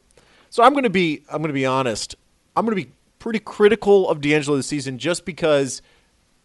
so 0.49 0.63
I'm 0.63 0.73
going 0.73 0.83
to 0.83 0.89
be 0.89 1.23
I'm 1.31 1.41
going 1.41 1.49
to 1.49 1.53
be 1.53 1.65
honest. 1.65 2.15
I'm 2.55 2.65
going 2.65 2.77
to 2.77 2.83
be 2.83 2.91
pretty 3.17 3.39
critical 3.39 4.09
of 4.09 4.21
D'Angelo 4.21 4.57
this 4.57 4.67
season 4.67 4.97
just 4.97 5.25
because 5.25 5.81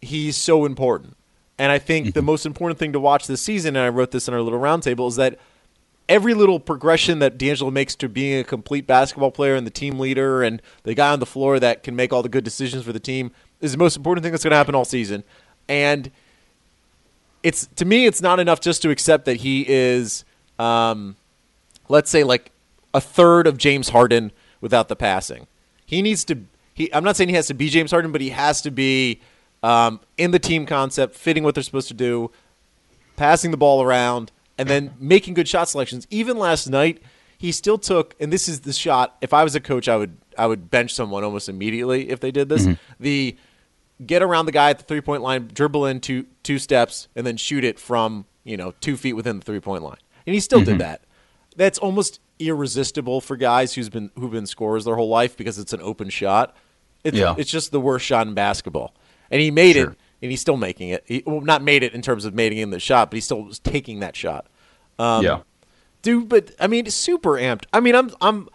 he's 0.01 0.37
so 0.37 0.65
important. 0.65 1.17
And 1.59 1.71
I 1.71 1.79
think 1.79 2.13
the 2.13 2.19
mm-hmm. 2.19 2.27
most 2.27 2.45
important 2.45 2.79
thing 2.79 2.93
to 2.93 2.99
watch 2.99 3.27
this 3.27 3.41
season, 3.41 3.75
and 3.75 3.83
I 3.83 3.89
wrote 3.89 4.11
this 4.11 4.27
in 4.27 4.33
our 4.33 4.41
little 4.41 4.59
roundtable, 4.59 5.07
is 5.07 5.15
that 5.15 5.39
every 6.07 6.33
little 6.33 6.59
progression 6.59 7.19
that 7.19 7.37
D'Angelo 7.37 7.71
makes 7.71 7.95
to 7.95 8.07
being 8.07 8.39
a 8.39 8.43
complete 8.43 8.87
basketball 8.87 9.31
player 9.31 9.55
and 9.55 9.65
the 9.65 9.71
team 9.71 9.99
leader 9.99 10.43
and 10.43 10.61
the 10.83 10.93
guy 10.93 11.11
on 11.11 11.19
the 11.19 11.25
floor 11.25 11.59
that 11.59 11.83
can 11.83 11.95
make 11.95 12.13
all 12.13 12.23
the 12.23 12.29
good 12.29 12.43
decisions 12.43 12.83
for 12.83 12.93
the 12.93 12.99
team 12.99 13.31
is 13.61 13.71
the 13.71 13.77
most 13.77 13.97
important 13.97 14.23
thing 14.23 14.31
that's 14.31 14.43
going 14.43 14.51
to 14.51 14.57
happen 14.57 14.75
all 14.75 14.85
season. 14.85 15.23
And 15.67 16.11
it's 17.43 17.67
to 17.75 17.85
me, 17.85 18.05
it's 18.05 18.21
not 18.21 18.39
enough 18.39 18.59
just 18.59 18.81
to 18.83 18.89
accept 18.89 19.25
that 19.25 19.37
he 19.37 19.65
is, 19.67 20.25
um, 20.59 21.15
let's 21.89 22.09
say, 22.09 22.23
like 22.23 22.51
a 22.93 23.01
third 23.01 23.47
of 23.47 23.57
James 23.57 23.89
Harden 23.89 24.31
without 24.61 24.87
the 24.87 24.95
passing. 24.95 25.47
He 25.85 26.01
needs 26.01 26.23
to. 26.25 26.39
He, 26.73 26.93
I'm 26.93 27.03
not 27.03 27.15
saying 27.15 27.29
he 27.29 27.35
has 27.35 27.47
to 27.47 27.53
be 27.53 27.69
James 27.69 27.91
Harden, 27.91 28.11
but 28.11 28.21
he 28.21 28.29
has 28.29 28.61
to 28.61 28.71
be 28.71 29.19
um, 29.63 29.99
in 30.17 30.31
the 30.31 30.39
team 30.39 30.65
concept, 30.65 31.15
fitting 31.15 31.43
what 31.43 31.55
they're 31.55 31.63
supposed 31.63 31.87
to 31.87 31.93
do, 31.93 32.31
passing 33.15 33.51
the 33.51 33.57
ball 33.57 33.81
around, 33.81 34.31
and 34.57 34.69
then 34.69 34.93
making 34.99 35.33
good 35.33 35.47
shot 35.47 35.69
selections. 35.69 36.05
Even 36.09 36.37
last 36.37 36.67
night, 36.67 37.01
he 37.37 37.51
still 37.51 37.77
took, 37.77 38.15
and 38.19 38.31
this 38.31 38.47
is 38.47 38.61
the 38.61 38.73
shot. 38.73 39.15
If 39.21 39.33
I 39.33 39.43
was 39.43 39.55
a 39.55 39.59
coach, 39.59 39.87
I 39.87 39.95
would 39.95 40.17
I 40.37 40.45
would 40.45 40.69
bench 40.69 40.93
someone 40.93 41.23
almost 41.23 41.49
immediately 41.49 42.09
if 42.09 42.19
they 42.19 42.31
did 42.31 42.49
this. 42.49 42.67
The 42.99 43.35
get 44.05 44.21
around 44.21 44.45
the 44.45 44.51
guy 44.51 44.69
at 44.69 44.77
the 44.77 44.83
three 44.85 45.01
point 45.01 45.21
line, 45.21 45.49
dribble 45.53 45.85
in 45.85 45.99
two 45.99 46.25
two 46.43 46.59
steps, 46.59 47.07
and 47.15 47.25
then 47.25 47.37
shoot 47.37 47.63
it 47.63 47.79
from 47.79 48.25
you 48.43 48.57
know 48.57 48.73
two 48.81 48.97
feet 48.97 49.13
within 49.13 49.39
the 49.39 49.45
three 49.45 49.59
point 49.59 49.83
line. 49.83 49.97
And 50.25 50.33
he 50.33 50.39
still 50.39 50.61
did 50.63 50.79
that. 50.79 51.01
That's 51.55 51.77
almost 51.79 52.19
irresistible 52.39 53.19
for 53.21 53.35
guys 53.37 53.73
who's 53.73 53.89
been 53.89 54.11
who've 54.15 54.31
been 54.31 54.45
scorers 54.45 54.85
their 54.85 54.95
whole 54.95 55.09
life 55.09 55.35
because 55.37 55.57
it's 55.57 55.73
an 55.73 55.81
open 55.81 56.09
shot. 56.09 56.55
It's 57.03 57.17
Yeah. 57.17 57.35
it's 57.37 57.49
just 57.49 57.71
the 57.71 57.79
worst 57.79 58.05
shot 58.05 58.27
in 58.27 58.33
basketball. 58.33 58.93
And 59.31 59.41
he 59.41 59.51
made 59.51 59.75
Sure. 59.75 59.91
it, 59.91 59.97
and 60.21 60.31
he's 60.31 60.41
still 60.41 60.57
making 60.57 60.89
it. 60.89 61.03
He, 61.05 61.23
well, 61.25 61.41
not 61.41 61.61
made 61.63 61.83
it 61.83 61.93
in 61.93 62.01
terms 62.01 62.25
of 62.25 62.33
making 62.33 62.59
in 62.59 62.69
the 62.69 62.79
shot, 62.79 63.09
but 63.09 63.15
he 63.15 63.21
still 63.21 63.43
was 63.43 63.59
taking 63.59 63.99
that 64.01 64.15
shot. 64.15 64.47
Um, 64.99 65.23
yeah. 65.23 65.39
dude. 66.01 66.29
But 66.29 66.51
I 66.59 66.67
mean, 66.67 66.89
super 66.89 67.31
amped. 67.31 67.65
I 67.73 67.79
mean, 67.79 67.95
I'm 67.95 68.11
I'm 68.21 68.49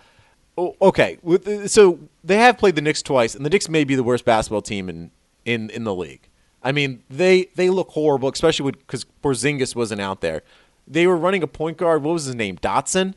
okay. 0.59 1.19
With 1.23 1.71
so 1.71 1.99
they 2.25 2.37
have 2.37 2.59
played 2.59 2.75
the 2.77 2.83
Knicks 2.83 3.03
twice, 3.03 3.35
and 3.35 3.45
the 3.45 3.51
Knicks 3.51 3.69
may 3.69 3.85
be 3.85 3.95
the 3.95 4.03
worst 4.05 4.25
basketball 4.25 4.63
team 4.63 4.89
in 4.89 5.11
in 5.45 5.71
in 5.71 5.85
the 5.85 5.95
league. 5.95 6.29
I 6.63 6.73
mean, 6.73 7.03
they 7.11 7.49
they 7.55 7.71
look 7.71 7.89
horrible, 7.91 8.29
especially 8.29 8.73
because 8.73 9.05
Porzingis 9.23 9.75
wasn't 9.75 10.01
out 10.01 10.21
there. 10.21 10.43
They 10.87 11.07
were 11.07 11.17
running 11.17 11.43
a 11.43 11.47
point 11.47 11.77
guard. 11.77 12.03
What 12.03 12.13
was 12.13 12.25
his 12.27 12.35
name? 12.35 12.57
Dotson. 12.59 13.15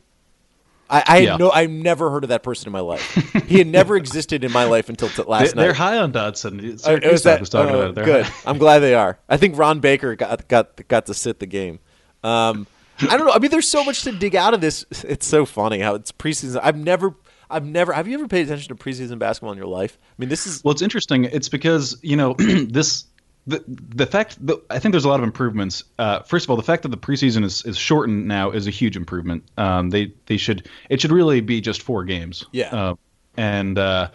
I, 0.88 1.02
I 1.06 1.18
Yeah. 1.18 1.30
had 1.32 1.40
no, 1.40 1.50
I've 1.50 1.70
never 1.70 2.10
heard 2.10 2.22
of 2.22 2.28
that 2.28 2.44
person 2.44 2.68
in 2.68 2.72
my 2.72 2.78
life. 2.80 3.02
he 3.48 3.58
had 3.58 3.66
never 3.66 3.96
existed 4.02 4.44
in 4.44 4.52
my 4.52 4.64
life 4.64 4.88
until 4.88 5.08
t- 5.08 5.22
last 5.24 5.56
night. 5.56 5.62
They're 5.64 5.74
high 5.74 5.98
on 5.98 6.12
Dotson. 6.12 6.60
Uh, 6.86 7.10
was 7.10 7.24
that- 7.24 7.40
was 7.40 7.48
talking 7.48 7.74
oh, 7.74 7.78
about 7.78 7.90
it. 7.90 7.94
They're 7.96 8.04
good. 8.04 8.26
high. 8.26 8.42
I'm 8.50 8.58
glad 8.58 8.78
they 8.80 8.94
are. 8.94 9.18
I 9.28 9.36
think 9.36 9.58
Ron 9.58 9.80
Baker 9.80 10.14
got 10.14 10.46
got 10.48 10.86
got 10.88 11.06
to 11.06 11.14
sit 11.14 11.40
the 11.40 11.46
game. 11.46 11.80
Um, 12.22 12.66
I 13.00 13.16
don't 13.16 13.26
know. 13.26 13.32
I 13.32 13.38
mean, 13.40 13.50
there's 13.50 13.68
so 13.68 13.84
much 13.84 14.02
to 14.04 14.12
dig 14.12 14.34
out 14.36 14.54
of 14.54 14.60
this. 14.60 14.86
It's 15.06 15.26
so 15.26 15.44
funny 15.44 15.80
how 15.80 15.94
it's 15.96 16.12
preseason. 16.12 16.60
I've 16.62 16.78
never, 16.78 17.14
I've 17.50 17.64
never. 17.64 17.92
Have 17.92 18.08
you 18.08 18.14
ever 18.14 18.28
paid 18.28 18.46
attention 18.46 18.76
to 18.76 18.82
preseason 18.82 19.18
basketball 19.18 19.52
in 19.52 19.58
your 19.58 19.66
life? 19.68 19.98
I 20.02 20.14
mean, 20.18 20.28
this 20.28 20.46
is 20.46 20.62
Well, 20.64 20.72
it's 20.72 20.82
interesting. 20.82 21.24
It's 21.24 21.48
because 21.48 21.98
you 22.02 22.16
know 22.16 22.34
this 22.38 23.04
the 23.46 23.62
the 23.68 24.06
fact 24.06 24.44
that 24.46 24.60
I 24.70 24.78
think 24.78 24.92
there's 24.92 25.04
a 25.04 25.08
lot 25.08 25.20
of 25.20 25.24
improvements. 25.24 25.84
Uh, 25.98 26.20
first 26.22 26.46
of 26.46 26.50
all, 26.50 26.56
the 26.56 26.62
fact 26.62 26.82
that 26.82 26.88
the 26.88 26.96
preseason 26.98 27.44
is, 27.44 27.64
is 27.64 27.76
shortened 27.76 28.26
now 28.26 28.50
is 28.50 28.66
a 28.66 28.70
huge 28.70 28.96
improvement. 28.96 29.44
Um, 29.56 29.90
they 29.90 30.12
they 30.26 30.36
should 30.36 30.68
it 30.90 31.00
should 31.00 31.12
really 31.12 31.40
be 31.40 31.60
just 31.60 31.82
four 31.82 32.04
games. 32.04 32.44
Yeah. 32.52 32.74
Uh, 32.74 32.94
and 33.36 33.78
uh, 33.78 34.08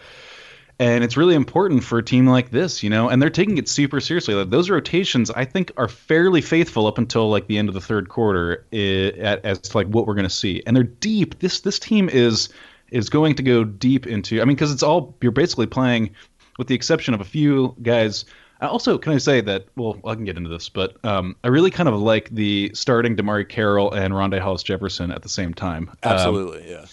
and 0.78 1.04
it's 1.04 1.16
really 1.16 1.34
important 1.36 1.84
for 1.84 1.98
a 1.98 2.02
team 2.02 2.26
like 2.26 2.50
this, 2.50 2.82
you 2.82 2.90
know. 2.90 3.08
And 3.08 3.22
they're 3.22 3.30
taking 3.30 3.56
it 3.56 3.68
super 3.68 4.00
seriously. 4.00 4.34
Like, 4.34 4.50
those 4.50 4.68
rotations, 4.68 5.30
I 5.30 5.44
think, 5.44 5.70
are 5.76 5.86
fairly 5.86 6.40
faithful 6.40 6.86
up 6.86 6.98
until 6.98 7.30
like 7.30 7.46
the 7.46 7.56
end 7.56 7.68
of 7.68 7.74
the 7.74 7.80
third 7.80 8.08
quarter, 8.08 8.66
i- 8.72 9.12
at, 9.18 9.44
as 9.44 9.60
to 9.60 9.76
like 9.76 9.86
what 9.86 10.06
we're 10.06 10.14
going 10.14 10.24
to 10.24 10.30
see. 10.30 10.62
And 10.66 10.74
they're 10.76 10.82
deep. 10.82 11.38
This 11.38 11.60
this 11.60 11.78
team 11.78 12.08
is 12.08 12.48
is 12.92 13.08
going 13.08 13.34
to 13.36 13.42
go 13.42 13.64
deep 13.64 14.06
into. 14.06 14.40
I 14.40 14.44
mean, 14.44 14.54
because 14.54 14.72
it's 14.72 14.82
all 14.82 15.16
you're 15.20 15.32
basically 15.32 15.66
playing, 15.66 16.14
with 16.58 16.68
the 16.68 16.74
exception 16.74 17.14
of 17.14 17.20
a 17.20 17.24
few 17.24 17.74
guys. 17.82 18.24
Also, 18.60 18.96
can 18.96 19.12
I 19.12 19.18
say 19.18 19.40
that? 19.40 19.66
Well, 19.74 19.98
I 20.04 20.14
can 20.14 20.24
get 20.24 20.36
into 20.36 20.48
this, 20.48 20.68
but 20.68 21.04
um, 21.04 21.34
I 21.42 21.48
really 21.48 21.72
kind 21.72 21.88
of 21.88 22.00
like 22.00 22.30
the 22.30 22.70
starting 22.74 23.16
DeMarre 23.16 23.48
Carroll 23.48 23.92
and 23.92 24.14
Rondae 24.14 24.38
Hollis 24.38 24.62
Jefferson 24.62 25.10
at 25.10 25.22
the 25.22 25.28
same 25.28 25.52
time. 25.52 25.88
Um, 25.88 26.12
absolutely 26.12 26.70
yeah. 26.70 26.84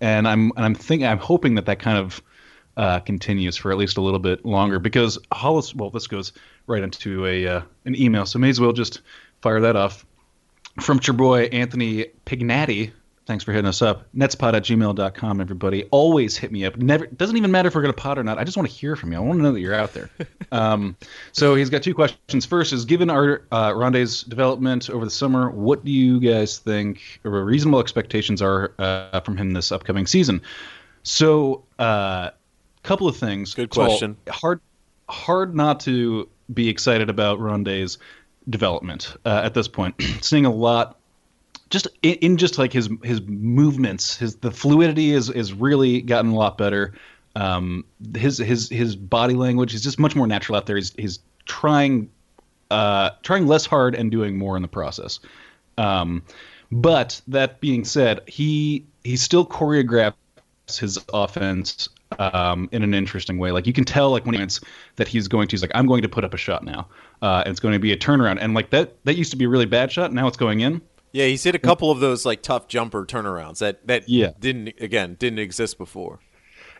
and 0.00 0.28
I'm 0.28 0.52
and 0.56 0.64
I'm 0.64 0.74
thinking 0.76 1.06
I'm 1.06 1.18
hoping 1.18 1.56
that 1.56 1.66
that 1.66 1.80
kind 1.80 1.98
of 1.98 2.22
uh, 2.76 3.00
continues 3.00 3.56
for 3.56 3.72
at 3.72 3.78
least 3.78 3.96
a 3.96 4.00
little 4.00 4.20
bit 4.20 4.44
longer 4.44 4.78
because 4.78 5.18
Hollis. 5.32 5.74
Well, 5.74 5.90
this 5.90 6.06
goes 6.06 6.32
right 6.66 6.82
into 6.82 7.26
a 7.26 7.46
uh, 7.46 7.62
an 7.86 7.96
email, 7.96 8.26
so 8.26 8.38
may 8.38 8.50
as 8.50 8.60
well 8.60 8.72
just 8.72 9.00
fire 9.40 9.60
that 9.60 9.74
off 9.76 10.06
from 10.80 11.00
your 11.02 11.14
boy 11.14 11.44
Anthony 11.44 12.06
Pignatti. 12.26 12.92
Thanks 13.26 13.42
for 13.42 13.50
hitting 13.52 13.66
us 13.66 13.82
up. 13.82 14.06
Netspot 14.14 14.54
at 14.54 14.62
gmail.com, 14.62 15.40
everybody. 15.40 15.84
Always 15.90 16.36
hit 16.36 16.52
me 16.52 16.64
up. 16.64 16.76
Never 16.76 17.06
doesn't 17.08 17.36
even 17.36 17.50
matter 17.50 17.66
if 17.66 17.74
we're 17.74 17.82
gonna 17.82 17.92
pot 17.92 18.18
or 18.18 18.24
not. 18.24 18.38
I 18.38 18.44
just 18.44 18.56
want 18.56 18.68
to 18.70 18.74
hear 18.74 18.94
from 18.94 19.10
you. 19.10 19.18
I 19.18 19.20
want 19.20 19.38
to 19.38 19.42
know 19.42 19.52
that 19.52 19.60
you're 19.60 19.74
out 19.74 19.92
there. 19.94 20.08
um, 20.52 20.96
so 21.32 21.56
he's 21.56 21.68
got 21.68 21.82
two 21.82 21.92
questions. 21.92 22.46
First 22.46 22.72
is 22.72 22.84
given 22.84 23.10
our 23.10 23.42
uh, 23.50 23.72
Rondae's 23.72 24.22
development 24.22 24.88
over 24.90 25.04
the 25.04 25.10
summer, 25.10 25.50
what 25.50 25.84
do 25.84 25.90
you 25.90 26.20
guys 26.20 26.58
think 26.58 27.20
or 27.24 27.44
reasonable 27.44 27.80
expectations 27.80 28.40
are 28.40 28.72
uh, 28.78 29.20
from 29.20 29.36
him 29.36 29.52
this 29.52 29.72
upcoming 29.72 30.06
season? 30.06 30.40
So, 31.02 31.64
a 31.80 32.32
couple 32.84 33.08
of 33.08 33.16
things. 33.16 33.54
Good 33.54 33.74
So, 33.74 33.84
question. 33.84 34.16
hard, 34.28 34.60
hard 35.08 35.54
not 35.54 35.80
to 35.80 36.28
be 36.54 36.68
excited 36.68 37.10
about 37.10 37.40
Rondae's 37.40 37.98
development 38.48 39.16
uh, 39.24 39.40
at 39.44 39.54
this 39.54 39.66
point. 39.68 40.00
Seeing 40.20 40.46
a 40.46 40.52
lot, 40.52 40.98
just 41.70 41.88
in, 42.02 42.14
in 42.14 42.36
just 42.36 42.58
like 42.58 42.72
his 42.72 42.88
his 43.02 43.20
movements, 43.22 44.16
his 44.16 44.36
the 44.36 44.50
fluidity 44.50 45.12
is 45.12 45.30
is 45.30 45.52
really 45.52 46.00
gotten 46.00 46.30
a 46.30 46.34
lot 46.34 46.58
better. 46.58 46.94
Um, 47.34 47.84
his 48.14 48.38
his 48.38 48.68
his 48.68 48.96
body 48.96 49.34
language 49.34 49.74
is 49.74 49.82
just 49.82 49.98
much 49.98 50.16
more 50.16 50.26
natural 50.26 50.56
out 50.56 50.66
there. 50.66 50.76
He's 50.76 50.92
he's 50.96 51.18
trying 51.44 52.10
uh, 52.70 53.10
trying 53.22 53.46
less 53.46 53.66
hard 53.66 53.94
and 53.94 54.10
doing 54.10 54.38
more 54.38 54.56
in 54.56 54.62
the 54.62 54.68
process. 54.68 55.20
Um, 55.78 56.22
but 56.72 57.20
that 57.28 57.60
being 57.60 57.84
said, 57.84 58.22
he 58.26 58.86
he 59.04 59.16
still 59.16 59.46
choreographs 59.46 60.14
his 60.78 60.98
offense 61.12 61.88
um, 62.18 62.68
in 62.72 62.82
an 62.82 62.94
interesting 62.94 63.38
way. 63.38 63.52
Like 63.52 63.66
you 63.66 63.72
can 63.72 63.84
tell, 63.84 64.10
like 64.10 64.24
when 64.24 64.34
he 64.34 64.40
wins, 64.40 64.60
that 64.96 65.08
he's 65.08 65.28
going 65.28 65.48
to. 65.48 65.52
He's 65.52 65.62
like, 65.62 65.72
I'm 65.74 65.86
going 65.86 66.02
to 66.02 66.08
put 66.08 66.24
up 66.24 66.34
a 66.34 66.38
shot 66.38 66.64
now, 66.64 66.88
uh, 67.22 67.42
and 67.44 67.50
it's 67.50 67.60
going 67.60 67.74
to 67.74 67.78
be 67.78 67.92
a 67.92 67.96
turnaround. 67.96 68.38
And 68.40 68.54
like 68.54 68.70
that, 68.70 68.94
that 69.04 69.16
used 69.16 69.30
to 69.32 69.36
be 69.36 69.44
a 69.44 69.48
really 69.48 69.66
bad 69.66 69.92
shot. 69.92 70.12
Now 70.12 70.26
it's 70.26 70.36
going 70.36 70.60
in. 70.60 70.80
Yeah, 71.16 71.26
he's 71.26 71.42
hit 71.42 71.54
a 71.54 71.58
couple 71.58 71.90
of 71.90 71.98
those 72.00 72.26
like 72.26 72.42
tough 72.42 72.68
jumper 72.68 73.06
turnarounds 73.06 73.58
that 73.60 73.86
that 73.86 74.06
Yeah. 74.08 74.32
didn't 74.38 74.74
again 74.80 75.16
didn't 75.18 75.38
exist 75.38 75.78
before. 75.78 76.18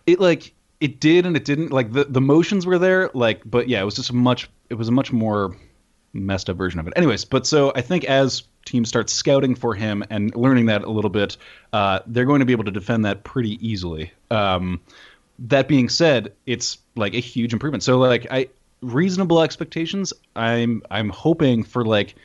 It 0.06 0.20
like 0.20 0.52
it 0.78 1.00
did 1.00 1.24
and 1.24 1.36
it 1.36 1.44
didn't. 1.46 1.72
Like 1.72 1.92
the 1.92 2.04
the 2.04 2.20
motions 2.20 2.66
were 2.66 2.78
there. 2.78 3.10
Like, 3.14 3.40
but 3.46 3.66
yeah, 3.68 3.80
it 3.80 3.84
was 3.84 3.94
just 3.96 4.10
a 4.10 4.14
much. 4.14 4.50
It 4.68 4.74
was 4.74 4.88
a 4.88 4.92
much 4.92 5.10
more 5.10 5.56
messed 6.12 6.50
up 6.50 6.56
version 6.58 6.78
of 6.80 6.86
it. 6.86 6.92
Anyways, 6.96 7.24
but 7.24 7.46
so 7.46 7.72
I 7.74 7.80
think 7.80 8.04
as 8.04 8.42
teams 8.66 8.88
start 8.90 9.08
scouting 9.08 9.54
for 9.54 9.74
him 9.74 10.04
and 10.10 10.34
learning 10.36 10.66
that 10.66 10.82
a 10.82 10.90
little 10.90 11.08
bit, 11.10 11.36
uh, 11.72 12.00
they're 12.06 12.24
going 12.26 12.40
to 12.40 12.46
be 12.46 12.52
able 12.52 12.64
to 12.64 12.70
defend 12.70 13.04
that 13.06 13.24
pretty 13.24 13.58
easily. 13.66 14.12
Um, 14.30 14.80
that 15.38 15.66
being 15.68 15.88
said, 15.88 16.32
it's 16.46 16.78
like 16.94 17.14
a 17.14 17.20
huge 17.20 17.52
improvement. 17.54 17.82
So 17.84 17.98
like 17.98 18.26
I 18.30 18.48
reasonable 18.82 19.40
expectations. 19.40 20.12
I'm 20.34 20.82
I'm 20.90 21.08
hoping 21.08 21.62
for 21.64 21.84
like 21.86 22.16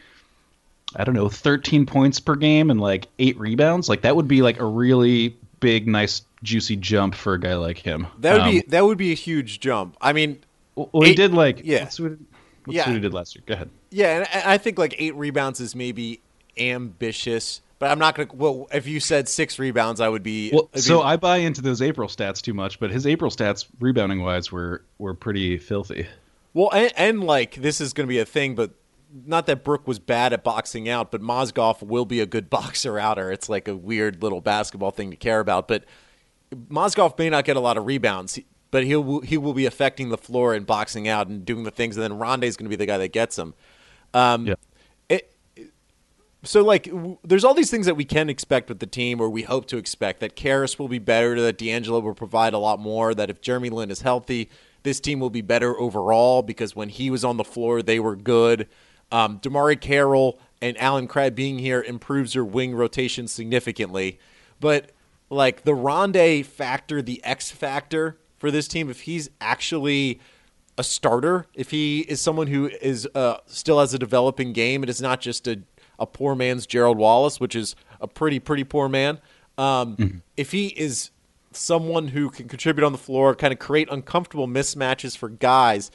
I 0.96 1.04
don't 1.04 1.16
know, 1.16 1.30
13 1.30 1.86
points 1.86 2.20
per 2.20 2.36
game 2.36 2.70
and 2.70 2.80
like 2.82 3.08
eight 3.20 3.38
rebounds. 3.40 3.88
Like 3.90 4.02
that 4.02 4.16
would 4.16 4.28
be 4.28 4.42
like 4.42 4.60
a 4.60 4.66
really 4.66 5.36
big, 5.60 5.88
nice, 5.88 6.24
juicy 6.44 6.76
jump 6.76 7.16
for 7.16 7.34
a 7.36 7.40
guy 7.40 7.56
like 7.56 7.78
him. 7.78 8.08
That 8.20 8.34
would 8.34 8.42
Um, 8.42 8.52
be 8.52 8.62
that 8.70 8.86
would 8.86 8.98
be 8.98 9.12
a 9.12 9.16
huge 9.16 9.60
jump. 9.60 9.96
I 10.02 10.12
mean, 10.14 10.40
well, 10.76 10.90
he 11.04 11.14
did 11.16 11.34
like 11.34 11.62
yeah. 11.64 11.80
Let's 11.80 12.00
what, 12.00 12.12
let's 12.12 12.22
Yeah. 12.76 12.88
what 12.88 12.94
he 12.96 13.00
did 13.00 13.14
last 13.14 13.36
year. 13.36 13.44
Go 13.46 13.54
ahead. 13.54 13.70
yeah, 13.92 14.18
and 14.34 14.46
I- 14.46 14.58
think 14.58 14.78
like 14.80 14.96
eight 14.98 15.16
rebounds 15.16 15.60
is 15.60 15.76
maybe 15.76 16.20
ambitious, 16.58 17.62
but 17.80 17.92
I'm 17.92 18.00
not 18.00 18.16
gonna. 18.16 18.30
Well, 18.34 18.68
if 18.74 18.88
you 18.88 19.00
said 19.00 19.28
six 19.30 19.60
rebounds, 19.60 20.02
I 20.02 20.10
would 20.10 20.24
be. 20.24 20.50
Well, 20.52 20.70
be- 20.74 20.80
so 20.82 21.02
I 21.02 21.16
buy 21.18 21.38
into 21.38 21.62
those 21.62 21.82
April 21.82 22.08
stats 22.08 22.42
too 22.42 22.54
much, 22.54 22.80
but 22.80 22.92
his 22.92 23.06
April 23.06 23.30
stats 23.32 23.66
rebounding 23.80 24.22
wise 24.22 24.52
were 24.52 24.84
were 24.98 25.14
pretty 25.14 25.58
filthy. 25.58 26.08
Well, 26.54 26.70
and, 26.74 26.92
and 26.98 27.24
like 27.24 27.56
this 27.56 27.80
is 27.82 27.94
going 27.94 28.08
to 28.08 28.10
be 28.10 28.20
a 28.20 28.26
thing, 28.26 28.56
but 28.56 28.72
not 29.26 29.46
that 29.48 29.64
Brook 29.64 29.88
was 29.88 30.00
bad 30.00 30.34
at 30.34 30.44
boxing 30.44 30.88
out, 30.90 31.12
but 31.12 31.22
Mozgov 31.22 31.82
will 31.84 32.06
be 32.06 32.20
a 32.20 32.26
good 32.26 32.50
boxer 32.50 32.98
outer. 33.00 33.32
It's 33.32 33.50
like 33.50 33.68
a 33.68 33.76
weird 33.76 34.22
little 34.24 34.42
basketball 34.42 34.92
thing 34.92 35.12
to 35.12 35.18
care 35.18 35.40
about, 35.40 35.68
but 35.68 35.84
Mozgov 36.70 37.18
may 37.18 37.30
not 37.30 37.46
get 37.46 37.56
a 37.56 37.60
lot 37.62 37.78
of 37.78 37.86
rebounds, 37.86 38.40
but 38.72 38.84
he 38.84 38.96
will 38.96 39.22
he 39.22 39.38
will 39.38 39.54
be 39.54 39.66
affecting 39.66 40.10
the 40.10 40.18
floor 40.18 40.54
and 40.54 40.66
boxing 40.66 41.08
out 41.08 41.28
and 41.28 41.46
doing 41.46 41.64
the 41.64 41.72
things, 41.72 41.96
and 41.98 42.04
then 42.04 42.18
Rondae's 42.18 42.58
going 42.58 42.66
to 42.66 42.70
be 42.70 42.76
the 42.76 42.86
guy 42.86 42.98
that 42.98 43.14
gets 43.14 43.38
him. 43.38 43.54
Um, 44.14 44.48
Yeah. 44.48 44.56
it, 45.10 45.34
so 46.44 46.64
like 46.64 46.86
w- 46.86 47.18
there's 47.24 47.44
all 47.44 47.54
these 47.54 47.72
things 47.72 47.86
that 47.86 47.96
we 47.96 48.04
can 48.06 48.30
expect 48.30 48.68
with 48.70 48.80
the 48.80 48.88
team 48.88 49.22
or 49.22 49.30
we 49.30 49.44
hope 49.44 49.68
to 49.68 49.78
expect 49.78 50.20
that 50.22 50.36
Caris 50.36 50.78
will 50.80 50.88
be 50.88 51.00
better 51.00 51.40
that 51.40 51.58
D'Angelo 51.58 52.00
will 52.00 52.14
provide 52.14 52.54
a 52.54 52.58
lot 52.58 52.80
more 52.80 53.14
that 53.14 53.30
if 53.30 53.42
Jeremy 53.42 53.70
Lin 53.70 53.92
is 53.92 54.02
healthy 54.02 54.50
this 54.84 55.00
team 55.00 55.20
will 55.20 55.30
be 55.30 55.42
better 55.42 55.80
overall 55.80 56.42
because 56.42 56.76
when 56.76 56.90
he 56.90 57.10
was 57.12 57.24
on 57.24 57.38
the 57.38 57.44
floor 57.44 57.82
they 57.82 58.00
were 58.00 58.16
good 58.16 58.68
um, 59.12 59.40
DeMarre 59.40 59.80
Carroll 59.80 60.40
and 60.62 60.78
Allen 60.80 61.08
Crabbe 61.08 61.36
being 61.36 61.60
here 61.60 61.82
improves 61.82 62.36
your 62.36 62.46
wing 62.46 62.76
rotation 62.76 63.28
significantly 63.28 64.20
but 64.60 64.92
like 65.30 65.64
the 65.64 65.74
Rondae 65.74 66.46
factor 66.46 67.02
the 67.02 67.24
X 67.24 67.52
factor 67.52 68.18
for 68.38 68.52
this 68.52 68.68
team 68.68 68.90
if 68.90 69.02
he's 69.02 69.30
actually 69.40 70.20
a 70.78 70.84
starter, 70.84 71.46
if 71.54 71.72
he 71.72 72.00
is 72.02 72.22
someone 72.22 72.48
who 72.48 72.68
is 72.82 73.08
uh, 73.14 73.38
still 73.46 73.80
has 73.80 73.94
a 73.94 74.00
developing 74.00 74.54
game, 74.54 74.84
it 74.84 74.90
is 74.90 75.02
not 75.02 75.22
just 75.22 75.48
a, 75.48 75.62
a 76.00 76.06
poor 76.06 76.36
man's 76.36 76.66
Gerald 76.66 76.98
Wallace, 76.98 77.40
which 77.40 77.56
is 77.56 77.76
a 78.00 78.08
pretty 78.08 78.40
pretty 78.40 78.64
poor 78.64 78.90
man. 78.90 79.20
Um, 79.58 79.96
If 80.38 80.52
he 80.52 80.68
is 80.68 81.12
someone 81.52 82.10
who 82.10 82.30
can 82.30 82.48
contribute 82.48 82.86
on 82.86 82.94
the 82.94 82.98
floor, 82.98 83.36
kind 83.36 83.54
of 83.54 83.60
create 83.60 83.90
uncomfortable 83.92 84.48
mismatches 84.48 85.16
for 85.16 85.30
guys, 85.30 85.92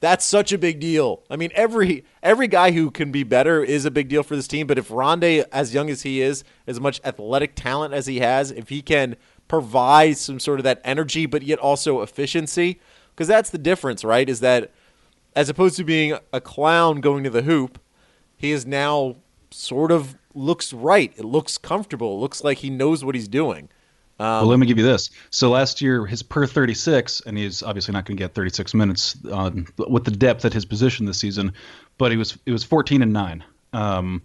that's 0.00 0.24
such 0.24 0.52
a 0.52 0.58
big 0.58 0.80
deal. 0.80 1.22
I 1.30 1.36
mean, 1.36 1.50
every 1.54 2.04
every 2.22 2.48
guy 2.48 2.72
who 2.72 2.90
can 2.90 3.12
be 3.12 3.22
better 3.22 3.62
is 3.62 3.84
a 3.84 3.90
big 3.90 4.08
deal 4.08 4.22
for 4.22 4.34
this 4.34 4.48
team. 4.48 4.66
But 4.66 4.78
if 4.78 4.88
Rondae, 4.88 5.44
as 5.52 5.74
young 5.74 5.90
as 5.90 6.02
he 6.02 6.22
is, 6.22 6.42
as 6.66 6.80
much 6.80 7.00
athletic 7.04 7.54
talent 7.54 7.92
as 7.92 8.06
he 8.06 8.20
has, 8.20 8.50
if 8.50 8.70
he 8.70 8.80
can 8.80 9.16
provide 9.46 10.16
some 10.16 10.40
sort 10.40 10.58
of 10.58 10.64
that 10.64 10.80
energy, 10.84 11.26
but 11.26 11.42
yet 11.42 11.58
also 11.58 12.00
efficiency, 12.00 12.80
because 13.14 13.28
that's 13.28 13.50
the 13.50 13.58
difference, 13.58 14.02
right? 14.02 14.28
Is 14.28 14.40
that 14.40 14.72
as 15.36 15.48
opposed 15.48 15.76
to 15.76 15.84
being 15.84 16.16
a 16.32 16.40
clown 16.40 17.00
going 17.00 17.22
to 17.24 17.30
the 17.30 17.42
hoop, 17.42 17.78
he 18.36 18.52
is 18.52 18.66
now 18.66 19.16
sort 19.50 19.92
of 19.92 20.16
looks 20.34 20.72
right. 20.72 21.12
It 21.16 21.24
looks 21.24 21.58
comfortable. 21.58 22.16
It 22.16 22.20
looks 22.20 22.42
like 22.42 22.58
he 22.58 22.70
knows 22.70 23.04
what 23.04 23.14
he's 23.14 23.28
doing. 23.28 23.68
Well, 24.20 24.46
let 24.46 24.58
me 24.58 24.66
give 24.66 24.78
you 24.78 24.84
this. 24.84 25.10
So 25.30 25.50
last 25.50 25.80
year, 25.80 26.06
his 26.06 26.22
per 26.22 26.46
36, 26.46 27.22
and 27.26 27.36
he's 27.38 27.62
obviously 27.62 27.92
not 27.92 28.04
going 28.04 28.16
to 28.16 28.22
get 28.22 28.34
36 28.34 28.74
minutes 28.74 29.16
on, 29.32 29.66
with 29.76 30.04
the 30.04 30.10
depth 30.10 30.44
at 30.44 30.52
his 30.52 30.64
position 30.64 31.06
this 31.06 31.18
season, 31.18 31.52
but 31.98 32.10
he 32.10 32.16
was 32.16 32.36
it 32.46 32.52
was 32.52 32.62
14 32.64 33.02
and 33.02 33.12
nine 33.12 33.42
um, 33.72 34.22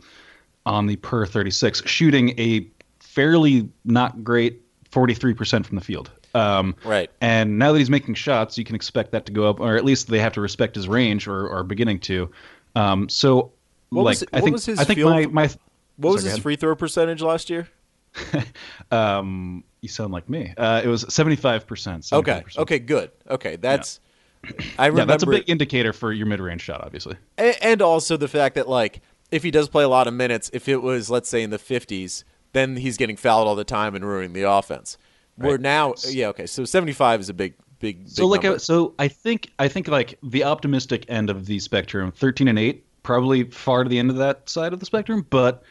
on 0.65 0.87
the 0.87 0.95
per 0.97 1.25
36, 1.25 1.81
shooting 1.85 2.37
a 2.39 2.67
fairly 2.99 3.69
not 3.85 4.23
great 4.23 4.61
43% 4.91 5.65
from 5.65 5.75
the 5.75 5.83
field. 5.83 6.11
Um, 6.33 6.75
Right. 6.83 7.09
And 7.21 7.57
now 7.57 7.71
that 7.71 7.79
he's 7.79 7.89
making 7.89 8.15
shots, 8.15 8.57
you 8.57 8.65
can 8.65 8.75
expect 8.75 9.11
that 9.11 9.25
to 9.27 9.31
go 9.31 9.49
up, 9.49 9.59
or 9.61 9.77
at 9.77 9.85
least 9.85 10.07
they 10.09 10.19
have 10.19 10.33
to 10.33 10.41
respect 10.41 10.75
his 10.75 10.87
range, 10.87 11.27
or 11.27 11.49
are 11.49 11.63
beginning 11.63 11.99
to. 12.01 12.29
Um, 12.75 13.07
so, 13.07 13.53
What 13.89 14.03
like, 14.03 14.19
was- 14.19 14.23
I 14.33 14.37
what 14.37 14.43
think 14.43 14.53
was 14.53 14.65
his 14.65 14.79
I 14.79 14.83
think 14.83 14.97
field- 14.97 15.11
my 15.11 15.47
my 15.47 15.49
What 15.97 16.11
was 16.13 16.23
Sorry, 16.23 16.31
his 16.33 16.39
free 16.41 16.55
throw 16.57 16.75
percentage 16.75 17.21
last 17.21 17.49
year? 17.49 17.69
Um, 18.91 19.63
you 19.85 19.89
sound 19.89 20.11
like 20.11 20.29
me. 20.29 20.53
Uh, 20.57 20.81
it 20.83 20.87
was 20.87 21.05
seventy 21.13 21.35
five 21.35 21.67
percent. 21.67 22.07
Okay. 22.11 22.43
Okay. 22.57 22.79
Good. 22.79 23.11
Okay. 23.29 23.55
That's. 23.55 23.99
I 24.77 24.87
remember. 24.87 25.01
Yeah, 25.01 25.05
that's 25.05 25.23
a 25.23 25.27
big 25.27 25.49
indicator 25.49 25.93
for 25.93 26.11
your 26.11 26.27
mid 26.27 26.39
range 26.39 26.61
shot, 26.61 26.81
obviously. 26.83 27.17
And 27.37 27.81
also 27.81 28.17
the 28.17 28.27
fact 28.27 28.55
that 28.55 28.67
like 28.67 29.01
if 29.31 29.43
he 29.43 29.51
does 29.51 29.69
play 29.69 29.83
a 29.83 29.89
lot 29.89 30.07
of 30.07 30.13
minutes, 30.13 30.49
if 30.53 30.67
it 30.67 30.81
was 30.81 31.09
let's 31.09 31.29
say 31.29 31.43
in 31.43 31.49
the 31.49 31.57
50s, 31.57 32.23
then 32.53 32.77
he's 32.77 32.97
getting 32.97 33.17
fouled 33.17 33.47
all 33.47 33.55
the 33.55 33.63
time 33.63 33.95
and 33.95 34.05
ruining 34.05 34.33
the 34.33 34.43
offense. 34.43 34.97
We're 35.37 35.57
now, 35.57 35.95
yeah, 36.07 36.27
okay, 36.27 36.45
so 36.45 36.63
75 36.63 37.19
is 37.19 37.27
a 37.27 37.33
big, 37.33 37.55
big, 37.79 38.03
big 38.05 38.09
So 38.09 38.25
like. 38.25 38.45
I, 38.45 38.55
so 38.57 38.93
I 38.97 39.09
think 39.09 39.51
I 39.59 39.67
think 39.67 39.89
like 39.89 40.17
the 40.23 40.45
optimistic 40.45 41.05
end 41.09 41.29
of 41.29 41.45
the 41.45 41.59
spectrum, 41.59 42.13
thirteen 42.13 42.47
and 42.47 42.57
eight, 42.57 42.85
probably 43.03 43.43
far 43.43 43.83
to 43.83 43.89
the 43.89 43.99
end 43.99 44.09
of 44.09 44.15
that 44.17 44.47
side 44.47 44.71
of 44.71 44.79
the 44.79 44.85
spectrum, 44.85 45.25
but 45.29 45.63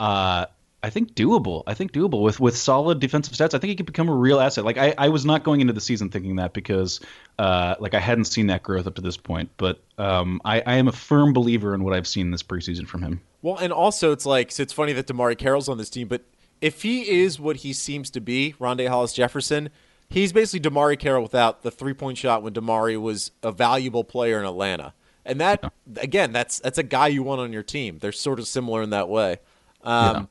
uh, 0.00 0.46
I 0.84 0.90
think 0.90 1.14
doable. 1.14 1.62
I 1.66 1.74
think 1.74 1.92
doable 1.92 2.22
with 2.22 2.40
with 2.40 2.56
solid 2.56 2.98
defensive 2.98 3.34
stats. 3.34 3.54
I 3.54 3.58
think 3.58 3.70
he 3.70 3.76
could 3.76 3.86
become 3.86 4.08
a 4.08 4.14
real 4.14 4.40
asset. 4.40 4.64
Like 4.64 4.78
I, 4.78 4.94
I 4.98 5.08
was 5.10 5.24
not 5.24 5.44
going 5.44 5.60
into 5.60 5.72
the 5.72 5.80
season 5.80 6.10
thinking 6.10 6.36
that 6.36 6.52
because 6.52 7.00
uh, 7.38 7.76
like 7.78 7.94
I 7.94 8.00
hadn't 8.00 8.24
seen 8.24 8.48
that 8.48 8.64
growth 8.64 8.86
up 8.88 8.96
to 8.96 9.02
this 9.02 9.16
point, 9.16 9.50
but 9.58 9.80
um, 9.98 10.40
I, 10.44 10.60
I 10.66 10.74
am 10.74 10.88
a 10.88 10.92
firm 10.92 11.32
believer 11.32 11.74
in 11.74 11.84
what 11.84 11.94
I've 11.94 12.08
seen 12.08 12.32
this 12.32 12.42
preseason 12.42 12.88
from 12.88 13.02
him. 13.02 13.20
Well, 13.42 13.58
and 13.58 13.72
also 13.72 14.10
it's 14.10 14.26
like 14.26 14.50
so 14.50 14.62
it's 14.62 14.72
funny 14.72 14.92
that 14.94 15.06
DeMarre 15.06 15.38
Carroll's 15.38 15.68
on 15.68 15.78
this 15.78 15.90
team, 15.90 16.08
but 16.08 16.24
if 16.60 16.82
he 16.82 17.08
is 17.08 17.38
what 17.38 17.56
he 17.56 17.72
seems 17.72 18.10
to 18.10 18.20
be, 18.20 18.54
Rondae 18.58 18.88
Hollis 18.88 19.12
Jefferson, 19.12 19.70
he's 20.08 20.32
basically 20.32 20.68
DeMarre 20.68 20.98
Carroll 20.98 21.22
without 21.22 21.62
the 21.62 21.70
three 21.70 21.94
point 21.94 22.18
shot 22.18 22.42
when 22.42 22.54
DeMarre 22.54 23.00
was 23.00 23.30
a 23.44 23.52
valuable 23.52 24.02
player 24.02 24.40
in 24.40 24.46
Atlanta. 24.46 24.94
And 25.24 25.40
that 25.40 25.72
again, 25.98 26.32
that's 26.32 26.58
that's 26.58 26.78
a 26.78 26.82
guy 26.82 27.06
you 27.06 27.22
want 27.22 27.40
on 27.40 27.52
your 27.52 27.62
team. 27.62 27.98
They're 28.00 28.10
sort 28.10 28.40
of 28.40 28.48
similar 28.48 28.82
in 28.82 28.90
that 28.90 29.08
way. 29.08 29.38
Um, 29.84 30.16
I've 30.16 30.26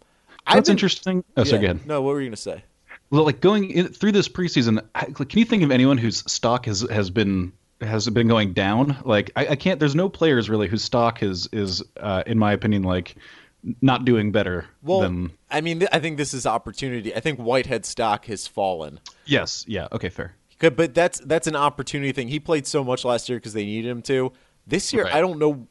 That's 0.47 0.67
been- 0.69 0.73
interesting. 0.73 1.23
Oh, 1.37 1.43
sorry, 1.43 1.61
go 1.61 1.65
ahead. 1.71 1.85
No, 1.87 2.01
what 2.01 2.13
were 2.13 2.21
you 2.21 2.27
gonna 2.27 2.37
say? 2.37 2.63
Well, 3.09 3.25
like 3.25 3.41
going 3.41 3.69
in, 3.71 3.87
through 3.89 4.13
this 4.13 4.27
preseason, 4.29 4.83
I- 4.95 5.07
like, 5.19 5.29
can 5.29 5.39
you 5.39 5.45
think 5.45 5.63
of 5.63 5.71
anyone 5.71 5.97
whose 5.97 6.23
stock 6.31 6.65
has 6.65 6.81
has 6.89 7.09
been 7.09 7.51
has 7.81 8.09
been 8.09 8.27
going 8.27 8.53
down? 8.53 8.97
Like, 9.03 9.31
I, 9.35 9.47
I 9.47 9.55
can't. 9.55 9.79
There's 9.79 9.95
no 9.95 10.07
players 10.09 10.49
really 10.49 10.67
whose 10.67 10.83
stock 10.83 11.21
is 11.23 11.47
is, 11.51 11.83
uh, 11.97 12.23
in 12.25 12.37
my 12.39 12.53
opinion, 12.53 12.83
like 12.83 13.15
not 13.81 14.05
doing 14.05 14.31
better 14.31 14.65
Well, 14.81 15.01
than. 15.01 15.31
I 15.51 15.61
mean, 15.61 15.85
I 15.91 15.99
think 15.99 16.17
this 16.17 16.33
is 16.33 16.45
opportunity. 16.47 17.13
I 17.13 17.19
think 17.19 17.37
Whitehead 17.39 17.85
stock 17.85 18.25
has 18.25 18.47
fallen. 18.47 18.99
Yes. 19.25 19.65
Yeah. 19.67 19.87
Okay. 19.91 20.09
Fair. 20.09 20.33
Good, 20.57 20.75
but 20.75 20.93
that's 20.93 21.19
that's 21.21 21.47
an 21.47 21.55
opportunity 21.55 22.11
thing. 22.11 22.27
He 22.29 22.39
played 22.39 22.65
so 22.67 22.83
much 22.83 23.03
last 23.05 23.27
year 23.29 23.37
because 23.39 23.53
they 23.53 23.65
needed 23.65 23.89
him 23.89 24.01
to. 24.03 24.31
This 24.67 24.93
year, 24.93 25.03
Right. 25.05 25.15
I 25.15 25.21
don't 25.21 25.37
know. 25.39 25.67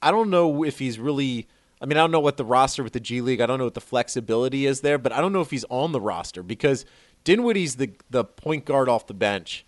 I 0.00 0.10
don't 0.10 0.30
know 0.30 0.64
if 0.64 0.78
he's 0.78 0.98
really. 0.98 1.46
I 1.82 1.86
mean, 1.86 1.98
I 1.98 2.00
don't 2.00 2.12
know 2.12 2.20
what 2.20 2.36
the 2.36 2.44
roster 2.44 2.84
with 2.84 2.92
the 2.92 3.00
G 3.00 3.20
League. 3.20 3.40
I 3.40 3.46
don't 3.46 3.58
know 3.58 3.64
what 3.64 3.74
the 3.74 3.80
flexibility 3.80 4.66
is 4.66 4.80
there, 4.82 4.98
but 4.98 5.10
I 5.12 5.20
don't 5.20 5.32
know 5.32 5.40
if 5.40 5.50
he's 5.50 5.64
on 5.68 5.90
the 5.92 6.00
roster 6.00 6.42
because 6.44 6.86
Dinwiddie's 7.24 7.76
the 7.76 7.90
the 8.08 8.24
point 8.24 8.64
guard 8.64 8.88
off 8.88 9.06
the 9.08 9.14
bench. 9.14 9.66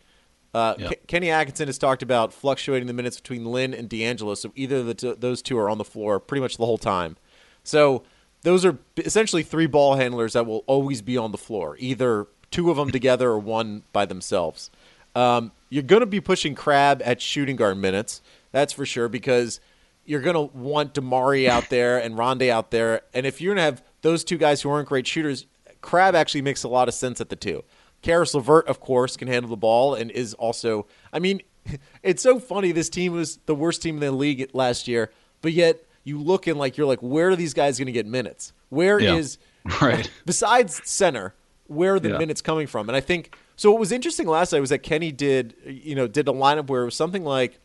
Uh, 0.55 0.77
Yeah. 0.79 0.89
Ke- 0.91 1.07
Kenny 1.09 1.31
Atkinson 1.31 1.67
has 1.67 1.77
talked 1.79 2.03
about 2.03 2.33
fluctuating 2.33 2.87
the 2.87 2.93
minutes 2.93 3.17
between 3.21 3.45
Lin 3.47 3.75
and 3.75 3.89
D'Angelo, 3.89 4.35
so 4.35 4.53
either 4.55 4.85
the 4.85 4.95
t- 4.95 5.15
those 5.19 5.43
two 5.43 5.59
are 5.59 5.69
on 5.69 5.79
the 5.79 5.85
floor 5.85 6.21
pretty 6.21 6.41
much 6.41 6.57
the 6.57 6.65
whole 6.67 6.79
time. 6.79 7.17
So 7.65 8.05
those 8.43 8.65
are 8.65 8.79
essentially 8.97 9.43
three 9.43 9.67
ball 9.67 9.97
handlers 9.97 10.35
that 10.35 10.47
will 10.47 10.63
always 10.69 11.03
be 11.03 11.17
on 11.17 11.33
the 11.33 11.39
floor, 11.39 11.77
either 11.81 12.29
two 12.53 12.71
of 12.71 12.77
them 12.77 12.93
together 12.93 13.31
or 13.31 13.39
one 13.41 13.83
by 13.93 14.07
themselves. 14.07 14.71
Um, 15.17 15.51
you're 15.71 15.83
going 15.83 16.01
to 16.01 16.07
be 16.07 16.21
pushing 16.21 16.55
Crabbe 16.55 17.03
at 17.05 17.21
shooting 17.21 17.57
guard 17.57 17.79
minutes, 17.79 18.23
that's 18.53 18.73
for 18.73 18.87
sure, 18.87 19.09
because 19.09 19.59
you're 20.05 20.21
going 20.21 20.35
to 20.35 20.57
want 20.57 20.95
DeMarre 20.95 21.49
out 21.49 21.71
there 21.71 21.99
and 21.99 22.15
Rondae 22.17 22.51
out 22.51 22.71
there, 22.71 23.03
and 23.13 23.27
if 23.27 23.41
you're 23.41 23.55
going 23.55 23.65
to 23.65 23.71
have 23.75 23.83
those 24.03 24.25
two 24.25 24.37
guys 24.39 24.63
who 24.63 24.71
aren't 24.71 24.89
great 24.89 25.07
shooters, 25.07 25.47
Crabbe 25.81 26.15
actually 26.15 26.43
makes 26.43 26.63
a 26.65 26.69
lot 26.69 26.89
of 26.89 26.95
sense 26.95 27.21
at 27.21 27.29
the 27.29 27.37
two. 27.37 27.65
Caris 28.03 28.35
Levert, 28.35 28.67
of 28.69 28.81
course, 28.81 29.17
can 29.17 29.29
handle 29.29 29.49
the 29.51 29.57
ball 29.57 29.95
and 29.95 30.11
is 30.11 30.35
also. 30.35 30.87
I 31.13 31.19
mean, 31.19 31.41
it's 32.03 32.23
so 32.23 32.39
funny. 32.39 32.73
This 32.73 32.89
team 32.91 33.13
was 33.13 33.39
the 33.47 33.55
worst 33.55 33.83
team 33.83 33.95
in 33.97 34.01
the 34.01 34.13
league 34.13 34.51
last 34.53 34.87
year, 34.89 35.11
but 35.41 35.53
yet 35.53 35.83
you 36.05 36.19
look 36.19 36.47
and 36.47 36.59
like 36.59 36.77
you're 36.77 36.87
like, 36.87 37.01
where 37.01 37.31
are 37.31 37.37
these 37.37 37.55
guys 37.55 37.79
going 37.79 37.87
to 37.87 37.93
get 37.93 38.07
minutes? 38.07 38.53
Where 38.69 38.99
is 38.99 39.39
Yeah. 39.67 39.77
Right. 39.81 40.11
besides 40.27 40.83
center? 40.85 41.35
Where 41.67 41.95
are 41.95 42.01
the 42.01 42.11
Yeah. 42.11 42.19
minutes 42.19 42.43
coming 42.43 42.67
from? 42.67 42.91
And 42.91 42.97
I 42.97 43.01
think 43.01 43.35
so. 43.57 43.71
What 43.71 43.81
was 43.81 43.91
interesting 43.93 44.27
last 44.27 44.53
night 44.53 44.61
was 44.61 44.69
that 44.69 44.81
Kenny 44.83 45.11
did 45.11 45.55
you 45.65 45.95
know 45.95 46.07
did 46.07 46.29
a 46.29 46.33
lineup 46.33 46.67
where 46.67 46.83
it 46.83 46.85
was 46.85 46.95
something 46.95 47.25
like 47.25 47.59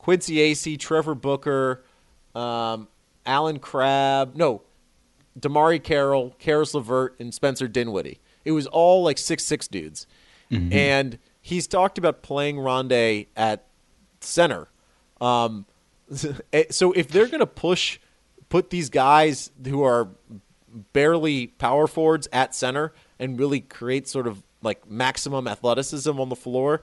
Quincy 0.00 0.36
Acy, 0.36 0.78
Trevor 0.78 1.14
Booker, 1.14 1.84
um, 2.34 2.88
Allen 3.26 3.58
Crabbe, 3.58 4.34
no, 4.34 4.62
DeMarre 5.38 5.82
Carroll, 5.82 6.34
Caris 6.38 6.72
Levert, 6.72 7.14
and 7.20 7.34
Spencer 7.34 7.68
Dinwiddie. 7.68 8.18
It 8.46 8.52
was 8.52 8.66
all 8.66 9.02
like 9.04 9.18
six 9.18 9.44
six 9.44 9.68
dudes, 9.68 10.06
and 10.72 11.18
he's 11.42 11.66
talked 11.66 11.98
about 11.98 12.22
playing 12.22 12.56
Rondae 12.56 13.26
at 13.36 13.66
center. 14.20 14.68
Um, 15.20 15.66
so 16.70 16.92
if 16.92 17.08
they're 17.08 17.26
going 17.28 17.40
to 17.40 17.46
push, 17.46 17.98
put 18.48 18.70
these 18.70 18.88
guys 18.88 19.50
who 19.66 19.82
are 19.82 20.08
barely 20.94 21.48
power 21.48 21.86
forwards 21.86 22.26
at 22.32 22.54
center 22.54 22.94
and 23.18 23.38
really 23.38 23.60
create 23.60 24.08
sort 24.08 24.26
of 24.26 24.42
like 24.62 24.90
maximum 24.90 25.46
athleticism 25.46 26.18
on 26.18 26.30
the 26.30 26.36
floor, 26.36 26.82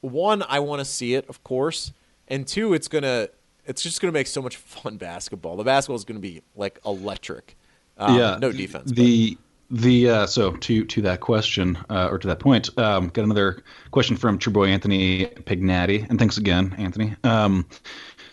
one, 0.00 0.42
I 0.48 0.60
want 0.60 0.80
to 0.80 0.86
see 0.86 1.14
it, 1.14 1.28
of 1.28 1.44
course, 1.44 1.92
and 2.28 2.46
two, 2.46 2.74
it's 2.74 2.88
gonna, 2.88 3.28
it's 3.64 3.82
just 3.82 4.00
gonna 4.00 4.12
make 4.12 4.26
so 4.26 4.42
much 4.42 4.56
fun 4.56 4.96
basketball. 4.96 5.56
The 5.56 5.64
basketball 5.64 5.96
is 5.96 6.04
gonna 6.04 6.20
be 6.20 6.42
like 6.54 6.78
electric. 6.84 7.56
Um, 7.98 8.18
yeah. 8.18 8.38
no 8.40 8.52
defense. 8.52 8.90
but- 8.90 8.96
The 8.96 9.38
the 9.70 10.08
uh, 10.10 10.26
so 10.26 10.52
to 10.52 10.84
to 10.84 11.02
that 11.02 11.18
question 11.20 11.76
uh, 11.90 12.08
or 12.10 12.18
to 12.18 12.28
that 12.28 12.38
point, 12.38 12.76
um, 12.78 13.08
got 13.08 13.24
another 13.24 13.64
question 13.90 14.16
from 14.16 14.38
True 14.38 14.52
Boy 14.52 14.68
Anthony 14.68 15.26
Pignatti, 15.26 16.08
and 16.08 16.18
thanks 16.20 16.36
again, 16.36 16.72
Anthony. 16.78 17.16
Um, 17.24 17.66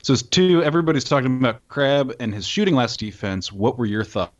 so 0.04 0.14
it's 0.14 0.22
two. 0.22 0.62
Everybody's 0.64 1.04
talking 1.06 1.38
about 1.38 1.68
Crabbe 1.70 2.14
and 2.20 2.34
his 2.36 2.46
shooting 2.46 2.76
last 2.76 3.00
defense. 3.00 3.52
What 3.52 3.80
were 3.80 3.88
your 3.88 4.04
thoughts? 4.04 4.32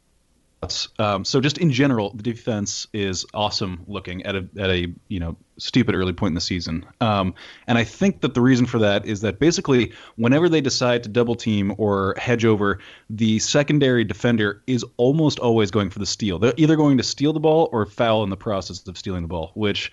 Um, 1.00 1.26
so 1.26 1.42
just 1.42 1.58
in 1.58 1.72
general, 1.72 2.12
the 2.12 2.24
defense 2.24 2.88
is 2.94 3.26
awesome 3.34 3.84
looking 3.88 4.24
at 4.26 4.36
a 4.36 4.48
at 4.58 4.70
a 4.70 4.94
you 5.08 5.20
know 5.20 5.36
stupid 5.58 5.96
early 5.96 6.14
point 6.14 6.32
in 6.32 6.36
the 6.36 6.42
season. 6.42 6.86
Um, 7.00 7.36
and 7.68 7.78
I 7.78 7.84
think 7.84 8.22
that 8.22 8.34
the 8.34 8.42
reason 8.42 8.66
for 8.66 8.80
that 8.80 9.06
is 9.06 9.22
that 9.22 9.40
basically 9.40 9.94
whenever 10.16 10.50
they 10.50 10.62
decide 10.62 11.04
to 11.04 11.10
double 11.10 11.36
team 11.36 11.74
or 11.78 12.16
hedge 12.18 12.46
over, 12.46 12.80
the 13.10 13.40
secondary 13.40 14.04
defender 14.04 14.64
is 14.68 14.86
almost 14.98 15.40
always 15.40 15.72
going 15.72 15.90
for 15.90 16.00
the 16.00 16.06
steal. 16.06 16.40
They're 16.40 16.54
either 16.58 16.76
going 16.76 16.98
to 16.98 17.04
steal 17.04 17.34
the 17.34 17.40
ball 17.40 17.70
or 17.72 17.86
foul 17.86 18.24
in 18.24 18.30
the 18.30 18.38
process 18.38 18.88
of 18.88 18.98
stealing 18.98 19.22
the 19.22 19.28
ball, 19.28 19.52
which 19.54 19.92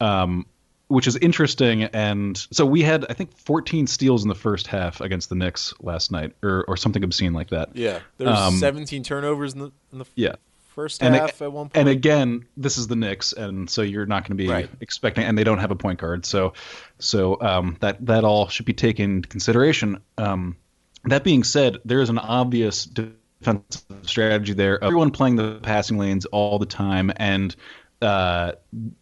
um, 0.00 0.46
which 0.88 1.06
is 1.06 1.16
interesting. 1.16 1.84
And 1.84 2.36
so 2.52 2.64
we 2.64 2.82
had, 2.82 3.04
I 3.10 3.14
think, 3.14 3.36
14 3.38 3.86
steals 3.86 4.22
in 4.22 4.28
the 4.28 4.34
first 4.34 4.66
half 4.66 5.00
against 5.00 5.28
the 5.28 5.34
Knicks 5.34 5.74
last 5.80 6.12
night, 6.12 6.32
or, 6.42 6.64
or 6.68 6.76
something 6.76 7.02
obscene 7.02 7.32
like 7.32 7.50
that. 7.50 7.70
yeah, 7.74 8.00
there 8.18 8.28
was 8.28 8.38
um, 8.38 8.54
17 8.58 9.02
turnovers 9.02 9.52
in 9.54 9.58
the 9.60 9.72
in 9.92 9.98
the 9.98 10.04
Yeah. 10.14 10.36
first 10.74 11.02
And, 11.02 11.14
half 11.14 11.40
at 11.42 11.50
one 11.52 11.66
point. 11.70 11.76
and 11.76 11.88
again, 11.88 12.44
this 12.56 12.78
is 12.78 12.86
the 12.86 12.96
Knicks, 12.96 13.32
and 13.32 13.68
so 13.68 13.82
you're 13.82 14.06
not 14.06 14.22
going 14.22 14.36
to 14.36 14.42
be 14.44 14.48
Right. 14.48 14.70
expecting, 14.80 15.24
and 15.24 15.36
they 15.36 15.44
don't 15.44 15.58
have 15.58 15.70
a 15.70 15.76
point 15.76 15.98
guard, 15.98 16.24
so 16.26 16.52
so 16.98 17.40
um, 17.40 17.76
that 17.80 18.04
that 18.06 18.24
all 18.24 18.48
should 18.48 18.66
be 18.66 18.74
taken 18.74 19.10
into 19.16 19.28
consideration. 19.28 20.00
Um, 20.18 20.56
that 21.04 21.24
being 21.24 21.44
said, 21.44 21.78
there 21.84 22.00
is 22.00 22.10
an 22.10 22.18
obvious 22.18 22.84
defensive 22.84 23.82
strategy 24.02 24.52
there. 24.52 24.82
Everyone 24.82 25.10
playing 25.10 25.36
the 25.36 25.58
passing 25.62 25.98
lanes 25.98 26.26
all 26.26 26.58
the 26.58 26.66
time, 26.66 27.12
and 27.16 27.54
uh, 28.02 28.52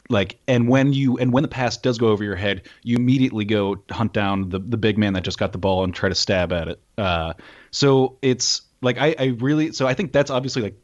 like, 0.09 0.39
and 0.47 0.69
when 0.69 0.93
you 0.93 1.17
and 1.19 1.33
when 1.33 1.43
the 1.43 1.49
pass 1.49 1.77
does 1.77 1.99
go 1.99 2.09
over 2.09 2.23
your 2.23 2.37
head, 2.37 2.63
you 2.83 2.97
immediately 2.97 3.45
go 3.45 3.83
hunt 3.91 4.13
down 4.13 4.49
the 4.51 4.59
the 4.59 4.77
big 4.77 4.99
man 4.99 5.15
that 5.15 5.25
just 5.25 5.39
got 5.39 5.53
the 5.53 5.59
ball 5.59 5.85
and 5.85 5.95
try 5.95 6.09
to 6.09 6.15
stab 6.15 6.53
at 6.53 6.69
it. 6.69 6.81
Uh, 6.97 7.35
so 7.71 8.19
it's 8.23 8.63
like 8.81 8.99
I, 8.99 9.15
I 9.19 9.25
really 9.39 9.73
so 9.73 9.87
I 9.87 9.95
think 9.95 10.13
that's 10.13 10.31
obviously 10.31 10.63
like 10.63 10.77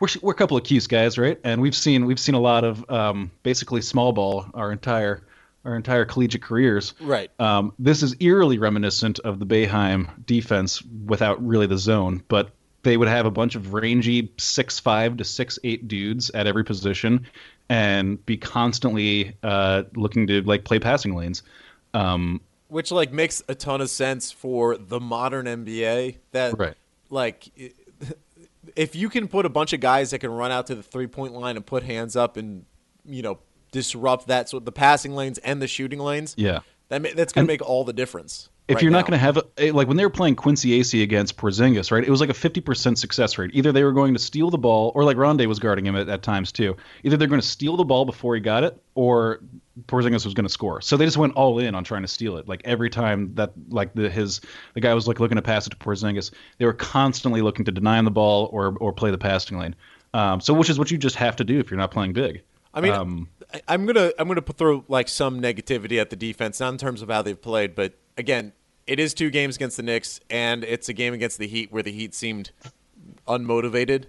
we're, 0.00 0.08
we're 0.22 0.32
a 0.32 0.36
couple 0.36 0.56
of 0.56 0.64
cute 0.64 0.88
guys, 0.88 1.16
right? 1.18 1.38
And 1.44 1.60
we've 1.60 1.74
seen 1.74 2.06
we've 2.06 2.18
seen 2.18 2.34
a 2.34 2.40
lot 2.40 2.64
of 2.64 2.90
um, 2.90 3.30
basically 3.42 3.82
small 3.82 4.12
ball 4.12 4.46
our 4.54 4.72
entire 4.72 5.24
our 5.64 5.76
entire 5.76 6.04
collegiate 6.04 6.42
careers. 6.42 6.94
Right. 7.00 7.30
Um, 7.38 7.72
this 7.78 8.02
is 8.02 8.16
eerily 8.20 8.58
reminiscent 8.58 9.20
of 9.20 9.38
the 9.38 9.46
Boeheim 9.46 10.26
defense 10.26 10.82
without 10.82 11.44
really 11.44 11.66
the 11.66 11.78
zone, 11.78 12.22
but 12.28 12.50
they 12.84 12.96
would 12.96 13.08
have 13.08 13.26
a 13.26 13.30
bunch 13.30 13.54
of 13.56 13.72
rangy 13.74 14.32
six 14.36 14.78
five 14.78 15.16
to 15.16 15.24
six 15.24 15.58
eight 15.64 15.88
dudes 15.88 16.30
at 16.30 16.46
every 16.46 16.64
position, 16.64 17.26
and 17.68 18.24
be 18.24 18.36
constantly 18.36 19.34
uh, 19.42 19.84
looking 19.94 20.26
to 20.28 20.42
like 20.42 20.64
play 20.64 20.78
passing 20.78 21.14
lanes. 21.16 21.42
Um, 21.92 22.40
which 22.68 22.90
like 22.90 23.12
makes 23.12 23.42
a 23.48 23.54
ton 23.54 23.80
of 23.80 23.90
sense 23.90 24.30
for 24.32 24.76
the 24.76 25.00
modern 25.00 25.46
NBA. 25.46 26.16
That 26.32 26.58
Right. 26.58 26.74
like 27.10 27.50
if 28.76 28.94
you 28.94 29.08
can 29.08 29.28
put 29.28 29.46
a 29.46 29.48
bunch 29.48 29.72
of 29.72 29.80
guys 29.80 30.10
that 30.10 30.18
can 30.18 30.30
run 30.30 30.50
out 30.50 30.66
to 30.68 30.74
the 30.74 30.82
three 30.82 31.06
point 31.06 31.32
line 31.34 31.56
and 31.56 31.64
put 31.64 31.82
hands 31.82 32.16
up 32.16 32.36
and 32.36 32.64
you 33.04 33.22
know 33.22 33.38
disrupt 33.72 34.28
that 34.28 34.48
so 34.48 34.58
the 34.60 34.72
passing 34.72 35.14
lanes 35.14 35.38
and 35.38 35.60
the 35.60 35.66
shooting 35.66 35.98
lanes. 35.98 36.34
Yeah. 36.36 36.60
That 36.88 37.02
ma- 37.02 37.08
that's 37.14 37.32
going 37.32 37.46
to 37.46 37.52
make 37.52 37.62
all 37.62 37.84
the 37.84 37.92
difference. 37.92 38.48
if 38.68 38.76
right 38.76 38.82
you're 38.82 38.92
not 38.92 39.06
going 39.06 39.12
to 39.12 39.18
have 39.18 39.38
a, 39.58 39.70
like 39.72 39.88
when 39.88 39.96
they 39.96 40.04
were 40.04 40.10
playing 40.10 40.36
Quincy 40.36 40.78
Acy 40.80 41.02
against 41.02 41.36
Porzingis, 41.36 41.90
right? 41.90 42.04
It 42.04 42.10
was 42.10 42.20
like 42.20 42.30
a 42.30 42.34
50% 42.34 42.98
success 42.98 43.38
rate. 43.38 43.50
Either 43.54 43.72
they 43.72 43.84
were 43.84 43.92
going 43.92 44.12
to 44.14 44.20
steal 44.20 44.50
the 44.50 44.58
ball, 44.58 44.92
or 44.94 45.04
like 45.04 45.16
Rondae 45.16 45.46
was 45.46 45.58
guarding 45.58 45.86
him 45.86 45.96
at, 45.96 46.08
at 46.08 46.22
times 46.22 46.52
too. 46.52 46.76
Either 47.02 47.16
they're 47.16 47.28
going 47.28 47.40
to 47.40 47.46
steal 47.46 47.76
the 47.76 47.84
ball 47.84 48.04
before 48.04 48.34
he 48.34 48.40
got 48.40 48.64
it, 48.64 48.80
or 48.94 49.40
Porzingis 49.86 50.24
was 50.24 50.34
going 50.34 50.46
to 50.46 50.52
score. 50.52 50.80
So 50.80 50.96
they 50.96 51.04
just 51.04 51.16
went 51.16 51.34
all 51.34 51.58
in 51.58 51.74
on 51.74 51.84
trying 51.84 52.02
to 52.02 52.08
steal 52.08 52.36
it. 52.36 52.46
Like 52.46 52.60
every 52.64 52.90
time 52.90 53.34
that 53.34 53.52
like 53.70 53.94
the 53.94 54.10
his 54.10 54.40
the 54.74 54.80
guy 54.80 54.94
was 54.94 55.08
like 55.08 55.20
looking 55.20 55.36
to 55.36 55.42
pass 55.42 55.66
it 55.66 55.70
to 55.70 55.76
Porzingis, 55.76 56.32
they 56.58 56.66
were 56.66 56.74
constantly 56.74 57.42
looking 57.42 57.64
to 57.64 57.72
deny 57.72 57.98
him 57.98 58.04
the 58.04 58.10
ball 58.10 58.48
or 58.52 58.76
or 58.78 58.92
play 58.92 59.10
the 59.10 59.18
passing 59.18 59.58
lane. 59.58 59.74
Um, 60.12 60.40
so 60.40 60.54
which 60.54 60.70
is 60.70 60.78
what 60.78 60.90
you 60.90 60.98
just 60.98 61.16
have 61.16 61.36
to 61.36 61.44
do 61.44 61.58
if 61.58 61.70
you're 61.70 61.78
not 61.78 61.90
playing 61.90 62.12
big. 62.12 62.42
I 62.74 62.80
mean, 62.80 62.92
Um, 62.92 63.28
I'm 63.68 63.86
gonna 63.86 64.10
I'm 64.18 64.26
gonna 64.28 64.42
throw 64.42 64.84
like 64.88 65.08
some 65.08 65.40
negativity 65.40 66.00
at 66.00 66.10
the 66.10 66.16
defense, 66.16 66.58
not 66.60 66.72
in 66.72 66.78
terms 66.78 67.02
of 67.02 67.08
how 67.08 67.22
they've 67.22 67.40
played, 67.40 67.74
but 67.74 67.94
again, 68.18 68.52
it 68.86 68.98
is 69.00 69.14
two 69.14 69.30
games 69.30 69.56
against 69.56 69.76
the 69.76 69.82
Knicks, 69.82 70.20
and 70.28 70.64
it's 70.64 70.88
a 70.88 70.92
game 70.92 71.14
against 71.14 71.38
the 71.38 71.46
Heat 71.46 71.72
where 71.72 71.82
the 71.82 71.92
Heat 71.92 72.14
seemed 72.14 72.50
unmotivated 73.26 74.06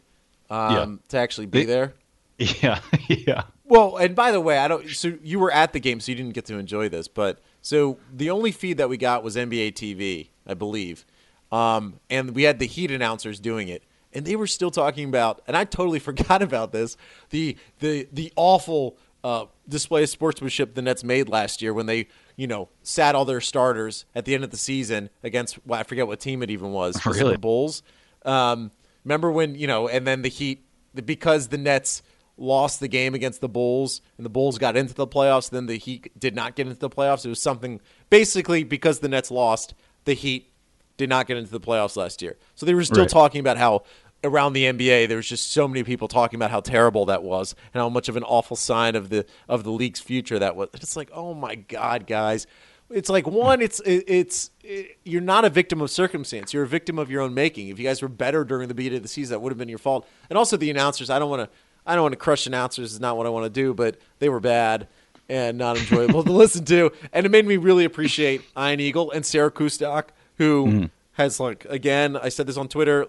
um, 0.49 0.99
to 1.09 1.17
actually 1.17 1.47
be 1.47 1.59
They- 1.59 1.65
there. 1.65 1.93
yeah, 2.37 2.81
yeah. 3.07 3.43
Well, 3.63 3.95
and 3.95 4.13
by 4.13 4.31
the 4.31 4.41
way, 4.41 4.57
I 4.57 4.67
don't. 4.67 4.89
So 4.89 5.13
you 5.23 5.39
were 5.39 5.51
at 5.51 5.71
the 5.71 5.79
game, 5.79 6.01
so 6.01 6.11
you 6.11 6.17
didn't 6.17 6.33
get 6.33 6.45
to 6.47 6.57
enjoy 6.57 6.89
this. 6.89 7.07
But 7.07 7.39
so 7.61 7.97
the 8.13 8.29
only 8.29 8.51
feed 8.51 8.77
that 8.77 8.89
we 8.89 8.97
got 8.97 9.23
was 9.23 9.37
NBA 9.37 9.71
TV, 9.73 10.27
I 10.45 10.53
believe, 10.53 11.05
um, 11.51 11.99
and 12.09 12.31
we 12.35 12.43
had 12.43 12.59
the 12.59 12.67
Heat 12.67 12.91
announcers 12.91 13.39
doing 13.39 13.69
it, 13.69 13.83
and 14.15 14.25
they 14.25 14.35
were 14.35 14.47
still 14.47 14.71
talking 14.71 15.07
about. 15.09 15.41
And 15.47 15.55
I 15.55 15.65
totally 15.65 15.99
forgot 16.09 16.41
about 16.41 16.71
this. 16.71 16.97
The 17.29 17.57
the 17.79 18.07
the 18.11 18.31
awful 18.35 18.97
uh, 19.23 19.45
display 19.67 20.03
of 20.03 20.09
sportsmanship 20.09 20.75
the 20.75 20.81
Nets 20.81 21.03
made 21.03 21.27
last 21.29 21.61
year 21.61 21.73
when 21.73 21.85
they 21.87 22.07
you 22.35 22.47
know 22.47 22.69
sat 22.83 23.15
all 23.15 23.25
their 23.25 23.41
starters 23.41 24.05
at 24.15 24.25
the 24.25 24.33
end 24.35 24.43
of 24.43 24.51
the 24.51 24.57
season 24.57 25.09
against 25.23 25.57
well, 25.65 25.79
I 25.79 25.83
forget 25.83 26.07
what 26.07 26.19
team 26.19 26.41
it 26.43 26.49
even 26.49 26.71
was. 26.71 26.99
Really? 27.05 27.33
the 27.33 27.39
Bulls. 27.39 27.83
Um, 28.23 28.71
remember 29.03 29.31
when 29.31 29.55
you 29.55 29.67
know, 29.67 29.87
and 29.87 30.05
then 30.07 30.21
the 30.21 30.29
Heat 30.29 30.63
because 30.93 31.49
the 31.49 31.57
Nets 31.57 32.01
lost 32.37 32.79
the 32.81 32.87
game 32.87 33.13
against 33.15 33.39
the 33.41 33.47
Bulls 33.49 34.01
and 34.17 34.25
the 34.25 34.29
Bulls 34.29 34.57
got 34.57 34.75
into 34.75 34.93
the 34.93 35.07
playoffs, 35.07 35.49
then 35.49 35.67
the 35.67 35.77
Heat 35.77 36.11
did 36.19 36.35
not 36.35 36.55
get 36.55 36.67
into 36.67 36.79
the 36.79 36.89
playoffs. 36.89 37.25
It 37.25 37.29
was 37.29 37.41
something 37.41 37.79
basically 38.09 38.63
because 38.63 38.99
the 38.99 39.07
Nets 39.07 39.31
lost, 39.31 39.73
the 40.03 40.13
Heat 40.13 40.51
did 40.97 41.09
not 41.09 41.27
get 41.27 41.37
into 41.37 41.51
the 41.51 41.59
playoffs 41.59 41.95
last 41.97 42.21
year. 42.21 42.37
So 42.55 42.65
they 42.65 42.73
were 42.73 42.83
still 42.83 43.03
Right. 43.03 43.09
talking 43.09 43.39
about 43.39 43.57
how 43.57 43.83
around 44.25 44.53
the 44.53 44.65
NBA 44.65 45.07
there 45.07 45.17
was 45.17 45.27
just 45.27 45.51
so 45.51 45.67
many 45.67 45.83
people 45.83 46.07
talking 46.07 46.37
about 46.37 46.51
how 46.51 46.59
terrible 46.59 47.05
that 47.05 47.23
was 47.23 47.55
and 47.73 47.81
how 47.81 47.89
much 47.89 48.09
of 48.09 48.17
an 48.17 48.23
awful 48.23 48.55
sign 48.55 48.95
of 48.95 49.09
the 49.09 49.25
of 49.47 49.63
the 49.63 49.71
league's 49.71 49.99
future 49.99 50.39
that 50.39 50.55
was. 50.55 50.69
It's 50.73 50.95
like, 50.95 51.09
"Oh 51.13 51.33
my 51.33 51.55
god, 51.55 52.07
guys." 52.07 52.47
It's 52.91 53.09
like 53.09 53.25
one, 53.25 53.61
it's 53.61 53.79
it, 53.79 54.03
it's 54.07 54.51
it, 54.63 54.97
you're 55.03 55.21
not 55.21 55.43
a 55.43 55.49
victim 55.49 55.81
of 55.81 55.89
circumstance. 55.89 56.53
You're 56.53 56.63
a 56.63 56.67
victim 56.67 56.99
of 56.99 57.09
your 57.09 57.21
own 57.21 57.33
making. 57.33 57.69
If 57.69 57.79
you 57.79 57.85
guys 57.85 58.01
were 58.01 58.07
better 58.07 58.43
during 58.43 58.67
the 58.67 58.75
beginning 58.75 58.97
of 58.97 59.03
the 59.03 59.09
season, 59.09 59.33
that 59.33 59.39
would 59.39 59.51
have 59.51 59.57
been 59.57 59.69
your 59.69 59.79
fault. 59.79 60.07
And 60.29 60.37
also 60.37 60.55
the 60.55 60.69
announcers. 60.69 61.09
I 61.09 61.17
don't 61.17 61.29
want 61.29 61.49
to 61.49 61.57
I 61.85 61.95
don't 61.95 62.03
want 62.03 62.13
to 62.13 62.17
crush 62.17 62.45
announcers. 62.45 62.93
Is 62.93 62.99
not 62.99 63.17
what 63.17 63.25
I 63.25 63.29
want 63.29 63.45
to 63.45 63.49
do. 63.49 63.73
But 63.73 63.97
they 64.19 64.29
were 64.29 64.39
bad 64.39 64.87
and 65.27 65.57
not 65.57 65.77
enjoyable 65.77 66.23
to 66.23 66.31
listen 66.33 66.65
to. 66.65 66.91
And 67.11 67.25
it 67.25 67.29
made 67.29 67.45
me 67.45 67.57
really 67.57 67.85
appreciate 67.85 68.41
Ian 68.57 68.79
Eagle 68.79 69.09
and 69.11 69.25
Sarah 69.25 69.51
Kustok, 69.51 70.05
who 70.37 70.65
mm-hmm. 70.65 70.85
Has 71.15 71.39
like 71.39 71.65
again. 71.65 72.15
I 72.15 72.29
said 72.29 72.47
this 72.47 72.57
on 72.57 72.67
Twitter. 72.69 73.07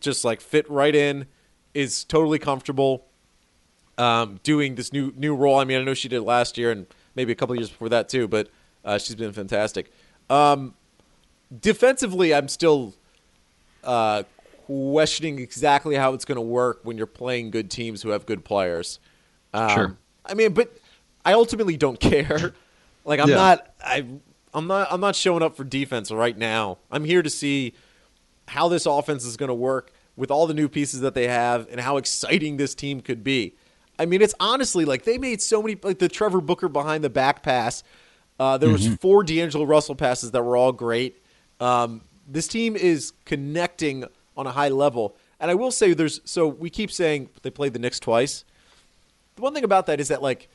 Just 0.00 0.24
like 0.24 0.40
fit 0.40 0.68
right 0.70 0.94
in, 0.94 1.26
is 1.74 2.04
totally 2.04 2.38
comfortable 2.38 3.04
um, 3.98 4.40
doing 4.42 4.74
this 4.76 4.92
new 4.92 5.12
new 5.16 5.34
role. 5.34 5.58
I 5.58 5.64
mean, 5.64 5.78
I 5.80 5.84
know 5.84 5.94
she 5.94 6.08
did 6.08 6.16
it 6.16 6.22
last 6.22 6.56
year 6.58 6.70
and 6.70 6.86
maybe 7.14 7.32
a 7.32 7.34
couple 7.34 7.54
of 7.54 7.58
years 7.60 7.70
before 7.70 7.88
that 7.90 8.08
too, 8.08 8.28
but 8.28 8.48
uh, 8.84 8.98
she's 8.98 9.14
been 9.16 9.32
fantastic. 9.32 9.90
Um, 10.30 10.74
defensively, 11.60 12.34
I'm 12.34 12.48
still 12.48 12.94
uh, 13.84 14.24
questioning 14.66 15.38
exactly 15.38 15.94
how 15.96 16.12
it's 16.14 16.24
going 16.24 16.36
to 16.36 16.42
work 16.42 16.80
when 16.82 16.96
you're 16.96 17.06
playing 17.06 17.50
good 17.50 17.70
teams 17.70 18.02
who 18.02 18.10
have 18.10 18.26
good 18.26 18.44
players. 18.44 18.98
Um, 19.54 19.70
Sure. 19.70 19.96
I 20.24 20.34
mean, 20.34 20.52
but 20.54 20.76
I 21.24 21.32
ultimately 21.34 21.76
don't 21.76 21.98
care. 22.00 22.52
Like 23.04 23.20
I'm 23.20 23.28
Yeah. 23.28 23.36
not 23.36 23.74
I 23.82 24.04
I'm 24.56 24.66
not 24.66 24.88
I'm 24.90 25.00
not 25.00 25.14
showing 25.14 25.42
up 25.42 25.54
for 25.54 25.64
defense 25.64 26.10
right 26.10 26.36
now. 26.36 26.78
I'm 26.90 27.04
here 27.04 27.22
to 27.22 27.28
see 27.28 27.74
how 28.48 28.68
this 28.68 28.86
offense 28.86 29.24
is 29.26 29.36
going 29.36 29.48
to 29.48 29.54
work 29.54 29.92
with 30.16 30.30
all 30.30 30.46
the 30.46 30.54
new 30.54 30.66
pieces 30.66 31.00
that 31.00 31.14
they 31.14 31.28
have 31.28 31.68
and 31.70 31.78
how 31.78 31.98
exciting 31.98 32.56
this 32.56 32.74
team 32.74 33.02
could 33.02 33.22
be. 33.22 33.54
I 33.98 34.06
mean, 34.06 34.22
it's 34.22 34.34
honestly 34.40 34.86
like 34.86 35.04
they 35.04 35.18
made 35.18 35.42
so 35.42 35.62
many 35.62 35.78
like 35.82 35.98
the 35.98 36.08
Trevor 36.08 36.40
Booker 36.40 36.68
behind 36.68 37.04
the 37.04 37.10
back 37.10 37.42
pass. 37.42 37.82
Uh, 38.40 38.56
there 38.56 38.70
was 38.70 38.86
four 38.96 39.22
D'Angelo 39.22 39.64
Russell 39.64 39.94
passes 39.94 40.30
that 40.30 40.42
were 40.42 40.56
all 40.56 40.72
great. 40.72 41.22
Um, 41.60 42.00
this 42.26 42.48
team 42.48 42.76
is 42.76 43.12
connecting 43.26 44.04
on 44.38 44.46
a 44.46 44.52
high 44.52 44.68
level, 44.68 45.16
and 45.38 45.50
I 45.50 45.54
will 45.54 45.70
say 45.70 45.92
there's 45.92 46.22
so 46.24 46.48
we 46.48 46.70
keep 46.70 46.90
saying 46.90 47.28
they 47.42 47.50
played 47.50 47.74
the 47.74 47.78
Knicks 47.78 48.00
twice. 48.00 48.44
The 49.36 49.42
one 49.42 49.52
thing 49.52 49.64
about 49.64 49.86
that 49.86 50.00
is 50.00 50.08
that 50.08 50.22
like 50.22 50.48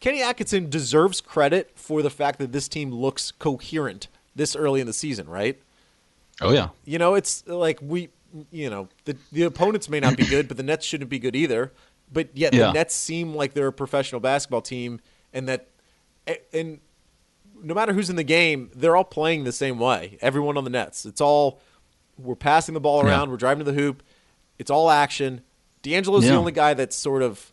Kenny 0.00 0.22
Atkinson 0.22 0.70
deserves 0.70 1.20
credit 1.20 1.72
for 1.76 2.02
the 2.02 2.10
fact 2.10 2.38
that 2.38 2.52
this 2.52 2.68
team 2.68 2.90
looks 2.90 3.30
coherent 3.32 4.08
this 4.34 4.56
early 4.56 4.80
in 4.80 4.86
the 4.86 4.92
season, 4.92 5.28
right? 5.28 5.60
Oh 6.40 6.52
yeah. 6.52 6.68
You 6.86 6.98
know, 6.98 7.14
it's 7.14 7.46
like 7.46 7.78
we, 7.82 8.08
you 8.50 8.70
know, 8.70 8.88
the 9.04 9.16
the 9.30 9.42
opponents 9.42 9.88
may 9.88 10.00
not 10.00 10.16
be 10.16 10.24
good, 10.26 10.48
but 10.48 10.56
the 10.56 10.62
Nets 10.62 10.86
shouldn't 10.86 11.10
be 11.10 11.18
good 11.18 11.36
either. 11.36 11.70
But 12.12 12.28
yet 12.34 12.54
Yeah. 12.54 12.68
the 12.68 12.72
Nets 12.72 12.94
seem 12.94 13.34
like 13.34 13.52
they're 13.54 13.66
a 13.68 13.72
professional 13.72 14.20
basketball 14.20 14.62
team, 14.62 15.00
and 15.32 15.48
that, 15.48 15.68
and 16.52 16.80
no 17.62 17.74
matter 17.74 17.92
who's 17.92 18.08
in 18.10 18.16
the 18.16 18.24
game, 18.24 18.70
they're 18.74 18.96
all 18.96 19.04
playing 19.04 19.44
the 19.44 19.52
same 19.52 19.78
way. 19.78 20.16
Everyone 20.22 20.56
on 20.56 20.64
the 20.64 20.70
Nets, 20.70 21.04
it's 21.04 21.20
all 21.20 21.60
we're 22.18 22.34
passing 22.34 22.72
the 22.72 22.80
ball 22.80 23.04
Yeah. 23.04 23.10
around, 23.10 23.30
we're 23.30 23.36
driving 23.36 23.64
to 23.64 23.70
the 23.70 23.78
hoop, 23.78 24.02
it's 24.58 24.70
all 24.70 24.90
action. 24.90 25.42
D'Angelo's 25.82 26.24
the 26.24 26.34
only 26.34 26.52
guy 26.52 26.74
that's 26.74 26.96
sort 26.96 27.22
of 27.22 27.52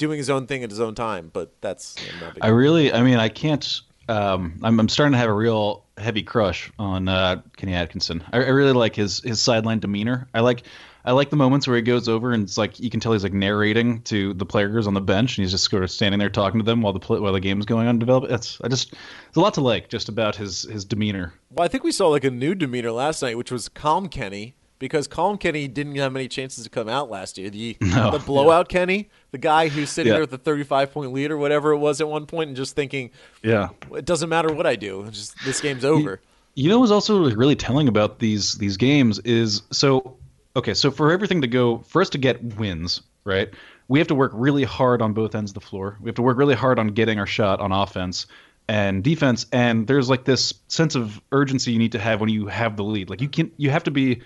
doing 0.00 0.18
his 0.18 0.30
own 0.30 0.46
thing 0.48 0.64
at 0.64 0.70
his 0.70 0.80
own 0.80 0.96
time, 0.96 1.30
but 1.32 1.52
that's 1.60 1.94
I 2.40 2.48
really, 2.48 2.92
I 2.92 3.02
mean, 3.02 3.18
I 3.18 3.28
can't. 3.28 3.80
Um, 4.08 4.58
I'm, 4.64 4.80
I'm 4.80 4.88
starting 4.88 5.12
to 5.12 5.18
have 5.18 5.28
a 5.28 5.32
real 5.32 5.84
heavy 5.96 6.24
crush 6.24 6.72
on 6.80 7.06
uh, 7.06 7.42
Kenny 7.56 7.74
Atkinson. 7.74 8.24
I, 8.32 8.38
I 8.38 8.48
really 8.48 8.72
like 8.72 8.96
his 8.96 9.20
his 9.20 9.40
sideline 9.40 9.78
demeanor. 9.78 10.26
I 10.34 10.40
like 10.40 10.64
I 11.04 11.12
like 11.12 11.30
the 11.30 11.36
moments 11.36 11.68
where 11.68 11.76
he 11.76 11.82
goes 11.82 12.08
over 12.08 12.32
and 12.32 12.42
it's 12.42 12.58
like 12.58 12.80
you 12.80 12.90
can 12.90 12.98
tell 12.98 13.12
he's 13.12 13.22
like 13.22 13.32
narrating 13.32 14.02
to 14.02 14.34
the 14.34 14.44
players 14.44 14.86
on 14.86 14.94
the 14.94 15.00
bench 15.00 15.38
and 15.38 15.44
he's 15.44 15.52
just 15.52 15.70
sort 15.70 15.84
of 15.84 15.90
standing 15.90 16.18
there 16.18 16.28
talking 16.28 16.58
to 16.58 16.64
them 16.64 16.82
while 16.82 16.92
the 16.92 16.98
play, 16.98 17.20
while 17.20 17.32
the 17.32 17.40
game's 17.40 17.66
going 17.66 17.86
on. 17.86 17.98
Develop. 17.98 18.28
That's 18.28 18.60
I 18.62 18.68
just 18.68 18.92
there's 18.92 19.36
a 19.36 19.40
lot 19.40 19.54
to 19.54 19.60
like 19.60 19.88
just 19.88 20.08
about 20.08 20.34
his 20.34 20.62
his 20.62 20.84
demeanor. 20.84 21.34
Well, 21.50 21.64
I 21.64 21.68
think 21.68 21.84
we 21.84 21.92
saw 21.92 22.08
like 22.08 22.24
a 22.24 22.30
new 22.30 22.54
demeanor 22.54 22.90
last 22.90 23.22
night, 23.22 23.36
which 23.36 23.52
was 23.52 23.68
calm 23.68 24.08
Kenny, 24.08 24.56
because 24.80 25.06
calm 25.06 25.38
Kenny 25.38 25.68
didn't 25.68 25.94
have 25.94 26.12
many 26.12 26.26
chances 26.26 26.64
to 26.64 26.70
come 26.70 26.88
out 26.88 27.08
last 27.08 27.38
year. 27.38 27.48
The 27.50 27.76
No, 27.80 28.10
the 28.10 28.18
blowout 28.18 28.68
Kenny, 28.68 29.08
the 29.30 29.38
guy 29.38 29.68
who's 29.68 29.90
sitting 29.90 30.08
Yeah. 30.08 30.14
there 30.14 30.22
with 30.22 30.30
the 30.30 30.38
35 30.38 30.92
point 30.92 31.12
lead 31.12 31.30
or 31.30 31.36
whatever 31.38 31.70
it 31.70 31.78
was 31.78 32.00
at 32.00 32.08
one 32.08 32.26
point, 32.26 32.48
and 32.48 32.56
just 32.56 32.74
thinking, 32.74 33.10
Yeah. 33.44 33.68
it 33.94 34.04
doesn't 34.04 34.28
matter 34.28 34.52
what 34.52 34.66
I 34.66 34.74
do, 34.74 35.02
it's 35.04 35.16
just 35.18 35.44
this 35.44 35.60
game's 35.60 35.84
over. 35.84 36.20
You 36.56 36.68
know 36.68 36.80
what's 36.80 36.90
also 36.90 37.30
really 37.30 37.54
telling 37.54 37.86
about 37.86 38.18
these 38.18 38.54
these 38.54 38.76
games 38.76 39.20
is 39.20 39.62
so 39.70 40.16
okay, 40.56 40.74
so 40.74 40.90
for 40.90 41.12
everything 41.12 41.40
to 41.42 41.46
go 41.46 41.78
for 41.86 42.02
us 42.02 42.10
to 42.10 42.18
get 42.18 42.42
wins, 42.56 43.02
right? 43.24 43.48
We 43.86 43.98
have 44.00 44.08
to 44.08 44.14
work 44.16 44.32
really 44.34 44.64
hard 44.64 45.00
on 45.02 45.12
both 45.12 45.34
ends 45.36 45.50
of 45.52 45.54
the 45.54 45.60
floor. 45.60 45.96
We 46.00 46.08
have 46.08 46.16
to 46.16 46.22
work 46.22 46.36
really 46.38 46.54
hard 46.56 46.78
on 46.78 46.88
getting 46.88 47.18
our 47.20 47.26
shot 47.26 47.60
on 47.60 47.70
offense 47.72 48.26
and 48.68 49.02
defense 49.02 49.46
and 49.52 49.86
there's 49.88 50.08
like 50.08 50.24
this 50.24 50.54
sense 50.68 50.94
of 50.94 51.20
urgency 51.32 51.72
you 51.72 51.78
need 51.78 51.92
to 51.92 51.98
have 51.98 52.20
when 52.20 52.30
you 52.30 52.46
have 52.46 52.76
the 52.76 52.84
lead. 52.84 53.10
Like 53.10 53.20
you 53.20 53.28
can 53.28 53.50
you 53.56 53.70
have 53.70 53.84
to 53.84 53.90
be 53.90 54.20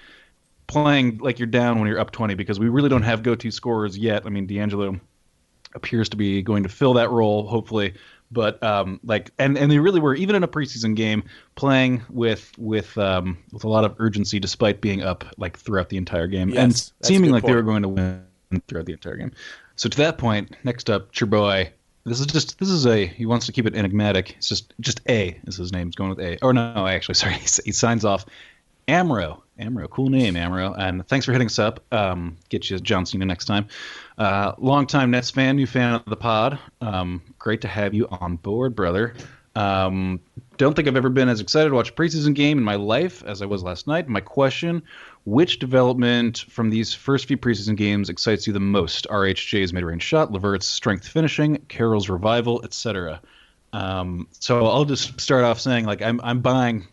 playing 0.74 1.18
like 1.18 1.38
you're 1.38 1.46
down 1.46 1.78
when 1.78 1.88
you're 1.88 2.00
up 2.00 2.10
20 2.10 2.34
because 2.34 2.58
we 2.58 2.68
really 2.68 2.88
don't 2.88 3.02
have 3.02 3.22
go-to 3.22 3.50
scorers 3.50 3.96
yet. 3.96 4.26
I 4.26 4.28
mean, 4.28 4.46
D'Angelo 4.46 4.98
appears 5.74 6.08
to 6.10 6.16
be 6.16 6.42
going 6.42 6.62
to 6.64 6.68
fill 6.68 6.94
that 6.94 7.10
role, 7.10 7.46
hopefully. 7.46 7.94
But 8.30 8.60
um, 8.62 8.98
like, 9.04 9.30
and 9.38 9.56
and 9.56 9.70
they 9.70 9.78
really 9.78 10.00
were 10.00 10.14
even 10.14 10.34
in 10.34 10.42
a 10.42 10.48
preseason 10.48 10.96
game 10.96 11.22
playing 11.54 12.02
with 12.10 12.50
with 12.58 12.96
um, 12.98 13.38
with 13.52 13.62
a 13.62 13.68
lot 13.68 13.84
of 13.84 13.94
urgency, 13.98 14.40
despite 14.40 14.80
being 14.80 15.02
up 15.02 15.24
like 15.36 15.56
throughout 15.56 15.88
the 15.88 15.96
entire 15.96 16.26
game 16.26 16.48
Yes, 16.48 16.56
and 16.58 17.06
seeming 17.06 17.30
like 17.30 17.44
they 17.44 17.54
were 17.54 17.62
going 17.62 17.82
to 17.82 17.88
win 17.88 18.24
throughout 18.66 18.86
the 18.86 18.92
entire 18.92 19.16
game. 19.16 19.32
So 19.76 19.88
to 19.88 19.96
that 19.98 20.18
point, 20.18 20.56
next 20.64 20.90
up, 20.90 21.18
your 21.18 21.28
boy. 21.28 21.72
This 22.06 22.20
is 22.20 22.26
just 22.26 22.58
this 22.58 22.68
is 22.68 22.86
a 22.86 23.06
he 23.06 23.24
wants 23.24 23.46
to 23.46 23.52
keep 23.52 23.66
it 23.66 23.74
enigmatic. 23.74 24.34
It's 24.36 24.48
just 24.48 24.74
just 24.80 25.00
A 25.08 25.40
is 25.46 25.56
his 25.56 25.72
name. 25.72 25.86
He's 25.86 25.94
going 25.94 26.10
with 26.10 26.20
A. 26.20 26.38
Or 26.42 26.52
no, 26.52 26.86
actually, 26.86 27.14
sorry, 27.14 27.34
he, 27.34 27.46
he 27.64 27.72
signs 27.72 28.04
off. 28.04 28.26
Amro, 28.88 29.43
Amro, 29.58 29.86
cool 29.88 30.08
name, 30.08 30.36
Amro. 30.36 30.74
And 30.74 31.06
thanks 31.06 31.26
for 31.26 31.32
hitting 31.32 31.46
us 31.46 31.58
up. 31.58 31.84
Um, 31.92 32.36
get 32.48 32.68
you 32.70 32.78
John 32.80 33.06
Cena 33.06 33.24
next 33.24 33.44
time. 33.44 33.68
Uh, 34.18 34.52
longtime 34.58 35.10
Nets 35.12 35.30
fan, 35.30 35.56
new 35.56 35.66
fan 35.66 35.94
of 35.94 36.04
the 36.06 36.16
pod. 36.16 36.58
Um, 36.80 37.22
great 37.38 37.60
to 37.60 37.68
have 37.68 37.94
you 37.94 38.08
on 38.08 38.36
board, 38.36 38.74
brother. 38.74 39.14
Um, 39.54 40.18
don't 40.56 40.74
think 40.74 40.88
I've 40.88 40.96
ever 40.96 41.08
been 41.08 41.28
as 41.28 41.40
excited 41.40 41.68
to 41.68 41.74
watch 41.74 41.90
a 41.90 41.92
preseason 41.92 42.34
game 42.34 42.58
in 42.58 42.64
my 42.64 42.74
life 42.74 43.22
as 43.24 43.42
I 43.42 43.46
was 43.46 43.62
last 43.62 43.86
night. 43.86 44.08
My 44.08 44.20
question: 44.20 44.82
Which 45.24 45.60
development 45.60 46.44
from 46.48 46.70
these 46.70 46.92
first 46.92 47.26
few 47.26 47.36
preseason 47.36 47.76
games 47.76 48.08
excites 48.08 48.48
you 48.48 48.52
the 48.52 48.60
most? 48.60 49.06
RHJ's 49.08 49.72
mid-range 49.72 50.02
shot, 50.02 50.32
Levert's 50.32 50.66
strength 50.66 51.06
finishing, 51.06 51.58
Carroll's 51.68 52.08
revival, 52.08 52.64
etc. 52.64 53.20
Um, 53.72 54.26
so 54.32 54.66
I'll 54.66 54.84
just 54.84 55.20
start 55.20 55.44
off 55.44 55.60
saying 55.60 55.84
like 55.84 56.02
I'm 56.02 56.20
I'm 56.24 56.40
buying 56.40 56.88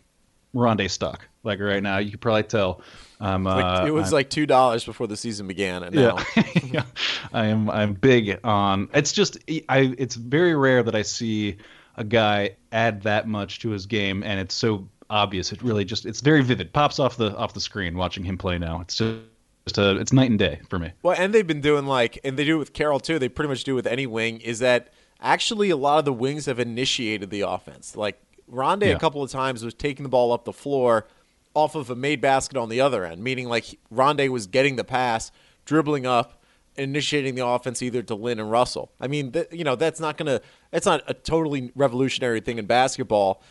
Rondae 0.54 0.90
stock 0.90 1.26
like 1.42 1.60
right 1.60 1.82
now. 1.82 1.98
You 1.98 2.10
can 2.10 2.18
probably 2.18 2.44
tell. 2.44 2.80
Like, 3.20 3.46
uh, 3.46 3.84
it 3.86 3.92
was 3.92 4.06
I'm- 4.06 4.12
like 4.14 4.30
two 4.30 4.46
dollars 4.46 4.84
before 4.84 5.06
the 5.06 5.16
season 5.16 5.46
began, 5.46 5.84
and 5.84 5.94
now 5.94 6.18
yeah. 6.36 6.42
yeah. 6.72 6.84
I 7.32 7.46
am 7.46 7.70
I'm 7.70 7.94
big 7.94 8.40
on 8.42 8.88
it's 8.92 9.12
just 9.12 9.38
I 9.68 9.94
it's 9.96 10.16
very 10.16 10.56
rare 10.56 10.82
that 10.82 10.94
I 10.96 11.02
see 11.02 11.58
a 11.96 12.02
guy 12.02 12.56
add 12.72 13.02
that 13.02 13.28
much 13.28 13.60
to 13.60 13.70
his 13.70 13.86
game 13.86 14.22
and 14.24 14.40
it's 14.40 14.54
so 14.54 14.88
obvious. 15.08 15.52
It 15.52 15.62
really 15.62 15.84
just 15.84 16.04
it's 16.04 16.20
very 16.20 16.42
vivid. 16.42 16.72
Pops 16.72 16.98
off 16.98 17.16
the 17.16 17.36
off 17.36 17.54
the 17.54 17.60
screen 17.60 17.96
watching 17.96 18.24
him 18.24 18.38
play 18.38 18.58
now. 18.58 18.80
It's 18.80 18.96
just, 18.96 19.18
just 19.66 19.78
a, 19.78 19.96
it's 20.00 20.12
night 20.12 20.30
and 20.30 20.38
day 20.38 20.60
for 20.68 20.80
me. 20.80 20.90
Well, 21.04 21.14
and 21.16 21.32
they've 21.32 21.46
been 21.46 21.60
doing 21.60 21.86
like, 21.86 22.18
and 22.24 22.36
they 22.36 22.44
do 22.44 22.56
it 22.56 22.58
with 22.58 22.72
Carroll 22.72 22.98
too. 22.98 23.20
They 23.20 23.28
pretty 23.28 23.50
much 23.50 23.62
do 23.62 23.72
it 23.72 23.76
with 23.76 23.86
any 23.86 24.06
wing. 24.08 24.40
Is 24.40 24.58
that 24.58 24.92
actually 25.20 25.70
a 25.70 25.76
lot 25.76 26.00
of 26.00 26.04
the 26.06 26.12
wings 26.12 26.46
have 26.46 26.58
initiated 26.58 27.30
the 27.30 27.42
offense? 27.42 27.94
Like 27.94 28.20
Rondae 28.50 28.86
Yeah. 28.88 28.96
a 28.96 28.98
couple 28.98 29.22
of 29.22 29.30
times 29.30 29.64
was 29.64 29.74
taking 29.74 30.02
the 30.02 30.08
ball 30.08 30.32
up 30.32 30.44
the 30.44 30.52
floor 30.52 31.06
off 31.54 31.74
of 31.74 31.90
a 31.90 31.94
made 31.94 32.20
basket 32.20 32.56
on 32.56 32.68
the 32.68 32.80
other 32.80 33.04
end, 33.04 33.22
meaning 33.22 33.48
like 33.48 33.78
Rondae 33.92 34.28
was 34.28 34.46
getting 34.46 34.76
the 34.76 34.84
pass, 34.84 35.30
dribbling 35.64 36.06
up, 36.06 36.42
initiating 36.76 37.34
the 37.34 37.46
offense 37.46 37.82
either 37.82 38.02
to 38.02 38.14
Lin 38.14 38.40
and 38.40 38.50
Russell. 38.50 38.92
I 39.00 39.06
mean, 39.06 39.32
th- 39.32 39.48
you 39.52 39.64
know, 39.64 39.76
that's 39.76 40.00
not 40.00 40.16
gonna, 40.16 40.40
that's 40.70 40.86
not 40.86 41.02
a 41.06 41.14
totally 41.14 41.72
revolutionary 41.74 42.40
thing 42.40 42.58
in 42.58 42.66
basketball. 42.66 43.42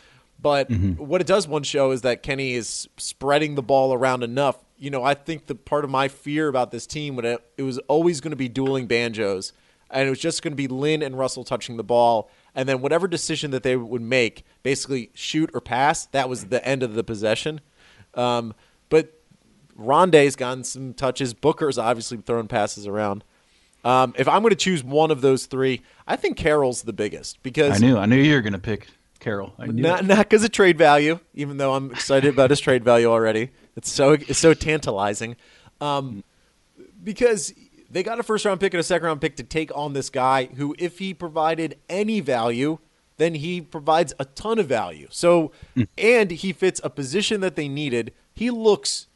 But 0.41 0.69
mm-hmm. 0.69 0.93
what 0.93 1.21
it 1.21 1.27
does 1.27 1.47
one 1.47 1.63
show 1.63 1.91
is 1.91 2.01
that 2.01 2.23
Kenny 2.23 2.53
is 2.53 2.89
spreading 2.97 3.55
the 3.55 3.61
ball 3.61 3.93
around 3.93 4.23
enough. 4.23 4.57
You 4.77 4.89
know, 4.89 5.03
I 5.03 5.13
think 5.13 5.45
the 5.45 5.53
part 5.53 5.83
of 5.83 5.91
my 5.91 6.07
fear 6.07 6.47
about 6.47 6.71
this 6.71 6.87
team 6.87 7.15
when 7.15 7.25
it, 7.25 7.39
it 7.57 7.63
was 7.63 7.77
always 7.87 8.21
going 8.21 8.31
to 8.31 8.37
be 8.37 8.49
dueling 8.49 8.87
banjos, 8.87 9.53
and 9.91 10.07
it 10.07 10.09
was 10.09 10.19
just 10.19 10.41
going 10.41 10.53
to 10.53 10.57
be 10.57 10.67
Lin 10.67 11.03
and 11.03 11.15
Russell 11.15 11.43
touching 11.43 11.77
the 11.77 11.83
ball, 11.83 12.31
and 12.55 12.67
then 12.67 12.81
whatever 12.81 13.07
decision 13.07 13.51
that 13.51 13.61
they 13.61 13.75
would 13.75 14.01
make, 14.01 14.43
basically 14.63 15.11
shoot 15.13 15.51
or 15.53 15.61
pass, 15.61 16.07
that 16.07 16.27
was 16.27 16.45
the 16.45 16.65
end 16.67 16.81
of 16.81 16.95
the 16.95 17.03
possession. 17.03 17.61
Um, 18.15 18.54
but 18.89 19.13
Rondae's 19.76 20.36
gotten 20.36 20.63
some 20.63 20.93
touches. 20.93 21.34
Booker's 21.34 21.78
obviously 21.78 22.17
throwing 22.17 22.47
passes 22.47 22.88
around. 22.88 23.24
Um, 23.84 24.13
if 24.17 24.28
I'm 24.28 24.41
going 24.41 24.52
to 24.52 24.56
choose 24.56 24.84
one 24.84 25.10
of 25.10 25.21
those 25.21 25.47
three, 25.47 25.82
I 26.08 26.15
think 26.15 26.38
Carroll's 26.38 26.84
the 26.84 26.93
biggest 26.93 27.41
because 27.41 27.82
I 27.82 27.86
knew 27.86 27.97
I 27.97 28.06
knew 28.06 28.17
you 28.17 28.36
were 28.36 28.41
gonna 28.41 28.60
pick 28.60 28.88
Carroll. 29.19 29.54
Not 29.58 30.02
it. 30.02 30.06
not 30.06 30.17
because 30.17 30.43
of 30.43 30.52
trade 30.52 30.78
value, 30.78 31.19
even 31.34 31.58
though 31.58 31.74
I'm 31.74 31.91
excited 31.91 32.32
about 32.34 32.52
his 32.52 32.60
trade 32.60 32.84
value 32.84 33.08
already. 33.08 33.50
It's 33.76 33.89
so 33.89 34.12
it's 34.13 34.38
so 34.38 34.54
tantalizing, 34.54 35.36
um, 35.80 36.24
because 37.04 37.54
they 37.89 38.04
got 38.04 38.19
a 38.19 38.24
first 38.24 38.45
round 38.45 38.60
pick 38.60 38.74
and 38.74 38.80
a 38.80 38.84
second 38.84 39.08
round 39.08 39.21
pick 39.21 39.36
to 39.38 39.43
take 39.43 39.76
on 39.76 39.93
this 39.93 40.10
guy 40.10 40.45
who, 40.45 40.76
if 40.78 41.00
he 41.00 41.13
provided 41.13 41.78
any 41.89 42.19
value, 42.19 42.78
then 43.21 43.36
he 43.36 43.62
provides 43.62 44.13
a 44.19 44.25
ton 44.25 44.57
of 44.60 44.67
value. 44.67 45.07
So, 45.12 45.51
and 45.97 46.31
he 46.31 46.51
fits 46.53 46.81
a 46.84 46.89
position 46.89 47.41
that 47.41 47.55
they 47.55 47.67
needed. 47.67 48.13
He 48.34 48.49
looks 48.49 49.07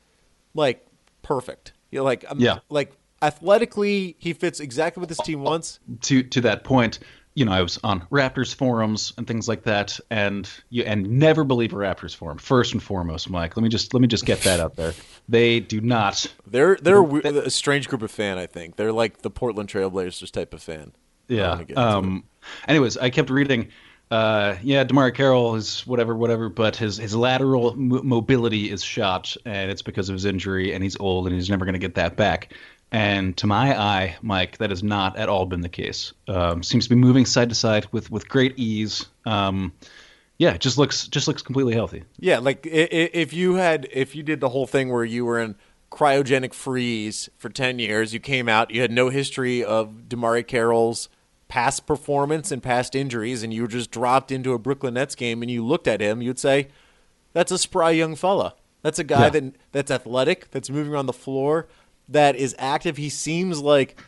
like 0.54 0.86
perfect. 1.24 1.74
You 1.92 2.00
know, 2.00 2.06
like 2.06 2.24
um, 2.30 2.40
Yeah. 2.40 2.60
like 2.70 2.94
athletically, 3.22 4.16
he 4.20 4.34
fits 4.34 4.60
exactly 4.60 5.02
what 5.02 5.10
this 5.10 5.18
team 5.20 5.42
wants. 5.42 5.80
to 6.02 6.24
to 6.24 6.42
that 6.42 6.64
point, 6.64 7.00
you 7.34 7.44
know, 7.46 7.52
I 7.52 7.62
was 7.62 7.80
on 7.84 8.02
Raptors 8.12 8.54
forums 8.56 9.14
and 9.18 9.28
things 9.28 9.48
like 9.48 9.64
that, 9.64 10.00
and 10.10 10.50
you 10.70 10.84
and 10.84 11.20
never 11.20 11.44
believe 11.44 11.74
a 11.74 11.76
Raptors 11.76 12.16
forum. 12.16 12.38
First 12.38 12.74
and 12.74 12.82
foremost, 12.82 13.30
Mike. 13.30 13.58
Let 13.58 13.64
me 13.64 13.70
just 13.70 13.94
let 13.94 14.02
me 14.02 14.08
just 14.08 14.26
get 14.26 14.42
that 14.42 14.60
out 14.60 14.76
there. 14.76 14.94
They 15.28 15.60
do 15.60 15.82
not. 15.82 16.26
They're 16.48 16.78
they're 16.82 17.02
a, 17.04 17.46
a 17.46 17.50
strange 17.50 17.88
group 17.90 18.02
of 18.04 18.12
fan. 18.12 18.38
I 18.38 18.46
think 18.46 18.76
they're 18.78 18.94
like 18.94 19.22
the 19.22 19.30
Portland 19.30 19.70
Trailblazers 19.70 20.32
type 20.32 20.54
of 20.54 20.62
fan. 20.62 20.94
Yeah. 21.28 21.50
wanna 21.50 21.66
get 21.66 21.70
into 21.78 21.82
Um. 21.82 22.24
Anyways, 22.68 22.98
I 22.98 23.10
kept 23.10 23.30
reading. 23.30 23.70
Uh, 24.12 24.56
yeah, 24.62 24.84
DeMarre 24.84 25.14
Carroll 25.14 25.56
is 25.56 25.86
whatever, 25.88 26.16
whatever, 26.16 26.50
but 26.50 26.76
his 26.76 26.98
his 26.98 27.16
lateral 27.16 27.72
m- 27.72 28.08
mobility 28.08 28.70
is 28.70 28.84
shot, 28.84 29.36
and 29.46 29.72
it's 29.72 29.82
because 29.82 30.10
of 30.10 30.14
his 30.14 30.26
injury, 30.26 30.74
and 30.74 30.84
he's 30.84 30.98
old, 31.00 31.26
and 31.26 31.36
he's 31.36 31.50
never 31.50 31.66
going 31.66 31.74
to 31.74 31.80
get 31.80 31.96
that 31.96 32.16
back. 32.16 32.54
And 32.92 33.36
to 33.38 33.48
my 33.48 33.78
eye, 33.78 34.16
Mike, 34.22 34.60
that 34.60 34.70
has 34.70 34.84
not 34.84 35.18
at 35.18 35.28
all 35.28 35.46
been 35.46 35.62
the 35.62 35.70
case. 35.70 36.14
Um, 36.28 36.62
seems 36.62 36.86
to 36.86 36.90
be 36.92 36.96
moving 36.96 37.26
side 37.26 37.50
to 37.50 37.56
side 37.56 37.88
with 37.92 38.12
with 38.12 38.30
great 38.30 38.58
ease. 38.58 39.08
Um, 39.26 39.74
yeah, 40.38 40.58
just 40.58 40.78
looks 40.78 41.08
just 41.08 41.28
looks 41.28 41.42
completely 41.42 41.74
healthy. 41.74 42.04
Yeah, 42.20 42.40
like 42.40 42.66
if 42.66 43.34
you 43.34 43.56
had 43.56 43.88
if 43.92 44.16
you 44.16 44.22
did 44.22 44.40
the 44.40 44.50
whole 44.50 44.68
thing 44.68 44.90
where 44.90 45.06
you 45.06 45.26
were 45.26 45.40
in 45.40 45.56
cryogenic 45.92 46.54
freeze 46.54 47.30
for 47.38 47.50
10 47.50 47.80
years, 47.80 48.14
you 48.14 48.20
came 48.20 48.50
out, 48.50 48.70
you 48.70 48.82
had 48.82 48.92
no 48.92 49.10
history 49.10 49.64
of 49.64 50.04
DeMarre 50.10 50.46
Carroll's 50.46 51.10
past 51.48 51.86
performance 51.86 52.52
and 52.52 52.62
past 52.64 52.96
injuries 52.96 53.44
and 53.44 53.54
you 53.54 53.62
were 53.62 53.68
just 53.68 53.92
dropped 53.92 54.32
into 54.32 54.54
a 54.54 54.60
Brooklyn 54.60 54.96
Nets 54.96 55.16
game 55.16 55.42
and 55.42 55.50
you 55.52 55.64
looked 55.66 55.88
at 55.88 56.02
him, 56.02 56.22
you'd 56.22 56.40
say 56.40 56.70
that's 57.34 57.52
a 57.52 57.58
spry 57.58 57.92
young 57.92 58.16
fella. 58.16 58.56
That's 58.82 59.00
a 59.00 59.04
guy 59.04 59.26
Yeah. 59.26 59.30
that 59.30 59.56
that's 59.72 59.92
athletic, 59.92 60.50
that's 60.52 60.70
moving 60.70 60.92
around 60.92 61.06
the 61.06 61.14
floor, 61.14 61.68
that 62.10 62.36
is 62.36 62.56
active. 62.60 62.98
He 62.98 63.10
seems 63.10 63.60
like 63.62 64.00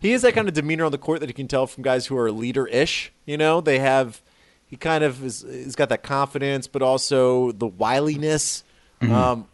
he 0.00 0.10
has 0.12 0.22
that 0.22 0.34
kind 0.34 0.48
of 0.48 0.54
demeanor 0.54 0.84
on 0.84 0.92
the 0.92 0.98
court 0.98 1.20
that 1.20 1.28
you 1.28 1.34
can 1.34 1.48
tell 1.48 1.66
from 1.66 1.82
guys 1.82 2.06
who 2.06 2.16
are 2.18 2.30
leader-ish. 2.30 3.12
You 3.26 3.36
know, 3.38 3.60
they 3.60 3.78
have 3.78 4.22
he 4.66 4.76
kind 4.76 5.04
of 5.04 5.22
is. 5.24 5.42
He's 5.48 5.76
got 5.76 5.88
that 5.90 6.02
confidence, 6.02 6.66
but 6.66 6.82
also 6.82 7.52
the 7.52 7.66
wiliness. 7.66 8.64
Um, 9.02 9.48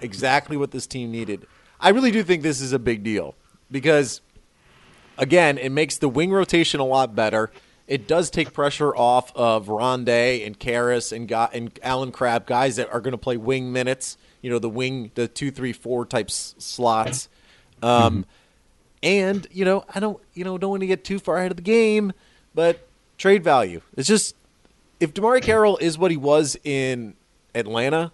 exactly 0.00 0.56
what 0.56 0.70
this 0.72 0.86
team 0.86 1.12
needed. 1.12 1.46
I 1.80 1.90
really 1.90 2.10
do 2.10 2.22
think 2.22 2.42
this 2.42 2.60
is 2.60 2.72
a 2.72 2.78
big 2.78 3.02
deal 3.04 3.34
because 3.70 4.20
again, 5.18 5.58
it 5.58 5.70
makes 5.70 5.98
the 5.98 6.08
wing 6.08 6.30
rotation 6.32 6.80
a 6.80 6.84
lot 6.84 7.14
better. 7.14 7.50
It 7.86 8.08
does 8.08 8.30
take 8.30 8.52
pressure 8.52 8.94
off 8.96 9.30
of 9.36 9.66
Rondae 9.66 10.44
and 10.46 10.58
Caris 10.58 11.12
and 11.12 11.28
Ga- 11.28 11.50
and 11.52 11.78
Allen 11.82 12.10
Crabbe, 12.10 12.44
guys 12.46 12.76
that 12.76 12.92
are 12.92 13.00
going 13.00 13.12
to 13.12 13.18
play 13.18 13.36
wing 13.36 13.72
minutes. 13.72 14.16
You 14.42 14.50
know, 14.50 14.58
the 14.58 14.68
wing, 14.68 15.10
the 15.14 15.28
two, 15.28 15.50
three, 15.50 15.72
four 15.72 16.04
type 16.04 16.26
s- 16.28 16.54
slots. 16.58 17.28
Um, 17.82 18.24
And 19.02 19.46
you 19.52 19.64
know, 19.64 19.84
I 19.94 20.00
don't, 20.00 20.20
you 20.34 20.42
know, 20.44 20.58
don't 20.58 20.70
want 20.70 20.80
to 20.80 20.86
get 20.86 21.04
too 21.04 21.18
far 21.18 21.36
ahead 21.38 21.50
of 21.52 21.56
the 21.56 21.62
game, 21.62 22.12
but 22.54 22.88
trade 23.18 23.44
value. 23.44 23.82
It's 23.96 24.08
just 24.08 24.34
if 24.98 25.12
DeMarre 25.14 25.42
Carroll 25.42 25.76
is 25.76 25.96
what 25.98 26.10
he 26.10 26.16
was 26.16 26.56
in 26.64 27.14
Atlanta, 27.54 28.10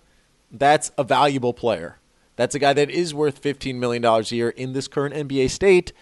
that's 0.51 0.91
a 0.99 1.05
valuable 1.05 1.55
player. 1.55 1.99
That's 2.37 2.55
a 2.55 2.59
guy 2.59 2.73
that 2.73 2.91
is 2.91 3.15
worth 3.15 3.39
fifteen 3.39 3.79
million 3.81 4.03
dollars 4.03 4.33
a 4.33 4.37
year 4.37 4.51
in 4.51 4.73
this 4.73 4.89
current 4.89 5.15
NBA 5.15 5.49
state, 5.51 5.93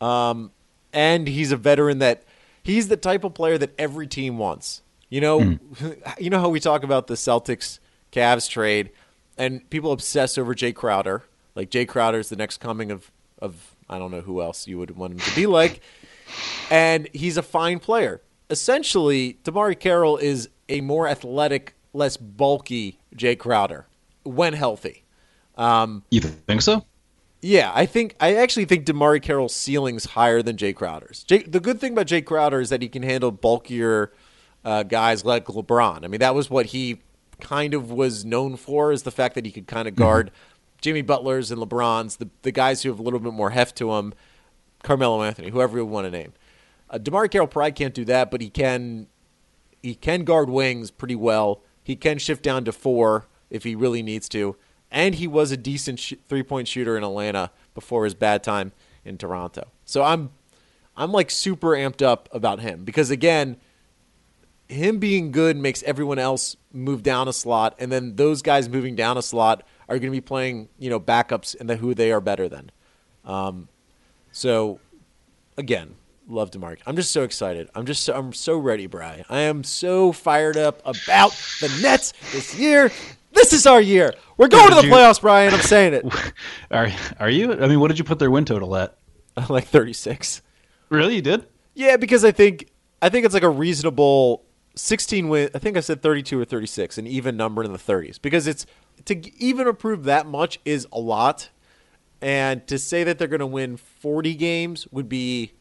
um, 0.00 0.50
and 0.92 1.26
he's 1.26 1.52
a 1.52 1.56
veteran 1.56 1.98
that 1.98 2.24
he's 2.62 2.88
the 2.88 2.96
type 2.96 3.24
of 3.24 3.34
player 3.34 3.58
that 3.58 3.74
every 3.78 4.06
team 4.06 4.38
wants. 4.38 4.82
You 5.08 5.20
know, 5.20 5.58
you 6.18 6.30
know 6.30 6.40
how 6.40 6.48
we 6.48 6.60
talk 6.60 6.82
about 6.82 7.06
the 7.06 7.14
Celtics 7.14 7.78
Cavs 8.12 8.48
trade, 8.48 8.90
and 9.36 9.68
people 9.70 9.92
obsess 9.92 10.38
over 10.38 10.54
Jay 10.54 10.72
Crowder. 10.72 11.22
Like 11.54 11.70
Jay 11.70 11.84
Crowder 11.84 12.18
is 12.18 12.28
the 12.28 12.36
next 12.36 12.58
coming 12.58 12.90
of 12.90 13.10
of 13.40 13.74
I 13.88 13.98
don't 13.98 14.10
know 14.10 14.22
who 14.22 14.40
else 14.40 14.66
you 14.66 14.78
would 14.78 14.96
want 14.96 15.12
him 15.12 15.18
to 15.20 15.34
be 15.34 15.46
like, 15.46 15.80
and 16.70 17.08
he's 17.12 17.36
a 17.36 17.42
fine 17.42 17.78
player. 17.78 18.20
Essentially, 18.50 19.38
DeMarre 19.44 19.78
Carroll 19.78 20.16
is 20.16 20.48
a 20.68 20.80
more 20.80 21.08
athletic, 21.08 21.74
less 21.92 22.16
bulky 22.16 22.98
Jay 23.14 23.36
Crowder 23.36 23.86
when 24.22 24.52
healthy. 24.52 25.04
Um, 25.56 26.02
You 26.10 26.20
think 26.20 26.62
so? 26.62 26.84
Yeah, 27.44 27.72
I 27.74 27.84
think 27.84 28.16
I 28.20 28.36
actually 28.36 28.64
think 28.64 28.86
DeMarre 28.86 29.20
Carroll's 29.20 29.54
ceiling's 29.54 30.06
higher 30.06 30.40
than 30.40 30.56
Jay 30.56 30.72
Crowder's. 30.72 31.24
Jay, 31.24 31.42
the 31.42 31.60
good 31.60 31.78
thing 31.78 31.92
about 31.92 32.06
Jay 32.06 32.22
Crowder 32.22 32.58
is 32.58 32.70
that 32.70 32.80
he 32.80 32.88
can 32.88 33.02
handle 33.02 33.30
bulkier 33.30 34.14
uh, 34.64 34.82
guys 34.82 35.26
like 35.26 35.44
LeBron. 35.44 36.04
I 36.04 36.08
mean, 36.08 36.20
that 36.20 36.34
was 36.34 36.48
what 36.48 36.66
he 36.66 37.02
kind 37.40 37.74
of 37.74 37.90
was 37.90 38.24
known 38.24 38.56
for 38.56 38.92
is 38.92 39.02
the 39.02 39.10
fact 39.10 39.34
that 39.34 39.44
he 39.44 39.52
could 39.52 39.66
kind 39.66 39.86
of 39.86 39.94
guard 39.94 40.30
Jimmy 40.80 41.02
Butler's 41.02 41.50
and 41.50 41.60
LeBron's, 41.60 42.16
the 42.16 42.30
the 42.40 42.50
guys 42.50 42.82
who 42.82 42.88
have 42.88 42.98
a 42.98 43.02
little 43.02 43.20
bit 43.20 43.34
more 43.34 43.50
heft 43.50 43.76
to 43.76 43.90
them, 43.90 44.14
Carmelo 44.82 45.22
Anthony, 45.22 45.50
whoever 45.50 45.76
you 45.76 45.84
want 45.84 46.06
to 46.06 46.10
name. 46.10 46.32
Uh, 46.88 46.96
DeMarre 46.96 47.30
Carroll 47.30 47.46
probably 47.46 47.72
can't 47.72 47.92
do 47.92 48.06
that, 48.06 48.30
but 48.30 48.40
he 48.40 48.48
can 48.48 49.06
he 49.82 49.94
can 49.94 50.24
guard 50.24 50.48
wings 50.48 50.90
pretty 50.90 51.16
well. 51.16 51.62
He 51.82 51.94
can 51.94 52.16
shift 52.16 52.42
down 52.42 52.64
to 52.64 52.72
four 52.72 53.26
if 53.50 53.64
he 53.64 53.74
really 53.74 54.02
needs 54.02 54.30
to, 54.30 54.56
and 54.94 55.16
he 55.16 55.26
was 55.26 55.50
a 55.50 55.56
decent 55.56 55.98
sh- 55.98 56.14
three 56.28 56.44
point 56.44 56.68
shooter 56.68 56.96
in 56.96 57.02
Atlanta 57.04 57.50
before 57.74 58.04
his 58.04 58.14
bad 58.14 58.42
time 58.42 58.72
in 59.04 59.18
Toronto. 59.18 59.66
So 59.84 60.02
I'm 60.02 60.30
I'm 60.96 61.12
like 61.12 61.30
super 61.30 61.70
amped 61.70 62.00
up 62.00 62.28
about 62.32 62.60
him 62.60 62.84
because 62.84 63.10
again, 63.10 63.58
him 64.68 64.98
being 64.98 65.32
good 65.32 65.56
makes 65.56 65.82
everyone 65.82 66.18
else 66.18 66.56
move 66.72 67.02
down 67.02 67.28
a 67.28 67.32
slot, 67.32 67.74
and 67.78 67.92
then 67.92 68.16
those 68.16 68.40
guys 68.40 68.68
moving 68.68 68.94
down 68.94 69.18
a 69.18 69.22
slot 69.22 69.64
are 69.88 69.98
going 69.98 70.10
to 70.10 70.16
be 70.16 70.22
playing 70.22 70.68
you 70.78 70.88
know 70.88 71.00
backups 71.00 71.58
and 71.58 71.68
the 71.68 71.76
who 71.76 71.92
they 71.94 72.12
are 72.12 72.20
better 72.20 72.48
than. 72.48 72.70
Um, 73.24 73.68
so 74.30 74.78
again, 75.56 75.96
love 76.28 76.52
DeMarre. 76.52 76.78
I'm 76.86 76.94
just 76.94 77.10
so 77.10 77.24
excited. 77.24 77.68
I'm 77.74 77.84
just 77.84 78.04
so, 78.04 78.14
I'm 78.14 78.32
so 78.32 78.56
ready, 78.56 78.86
Bry. 78.86 79.24
I 79.28 79.40
am 79.40 79.64
so 79.64 80.12
fired 80.12 80.56
up 80.56 80.80
about 80.84 81.32
the 81.60 81.68
Nets 81.82 82.12
this 82.32 82.56
year. 82.56 82.92
This 83.34 83.52
is 83.52 83.66
our 83.66 83.80
year. 83.80 84.14
We're 84.36 84.48
going 84.48 84.70
to 84.70 84.76
the 84.76 84.86
you- 84.86 84.92
playoffs, 84.92 85.20
Brian. 85.20 85.52
I'm 85.52 85.60
saying 85.60 85.94
it. 85.94 86.04
Are 86.70 86.88
are 87.20 87.30
you? 87.30 87.52
I 87.52 87.68
mean, 87.68 87.80
what 87.80 87.88
did 87.88 87.98
you 87.98 88.04
put 88.04 88.18
their 88.18 88.30
win 88.30 88.44
total 88.44 88.74
at? 88.76 88.96
like 89.48 89.66
36. 89.66 90.42
Really, 90.88 91.16
you 91.16 91.22
did? 91.22 91.46
Yeah, 91.74 91.96
because 91.96 92.24
I 92.24 92.30
think 92.30 92.70
I 93.02 93.08
think 93.08 93.24
it's 93.24 93.34
like 93.34 93.42
a 93.42 93.48
reasonable 93.48 94.44
16 94.76 95.28
win. 95.28 95.50
I 95.54 95.58
think 95.58 95.76
I 95.76 95.80
said 95.80 96.02
32 96.02 96.40
or 96.40 96.44
36, 96.44 96.98
an 96.98 97.06
even 97.06 97.36
number 97.36 97.62
in 97.62 97.72
the 97.72 97.78
30s, 97.78 98.20
because 98.20 98.46
it's 98.46 98.66
to 99.06 99.42
even 99.42 99.66
improve 99.66 100.04
that 100.04 100.26
much 100.26 100.60
is 100.64 100.86
a 100.92 101.00
lot, 101.00 101.50
and 102.20 102.66
to 102.68 102.78
say 102.78 103.04
that 103.04 103.18
they're 103.18 103.28
going 103.28 103.40
to 103.40 103.46
win 103.46 103.76
40 103.76 104.34
games 104.34 104.86
would 104.90 105.08
be 105.08 105.52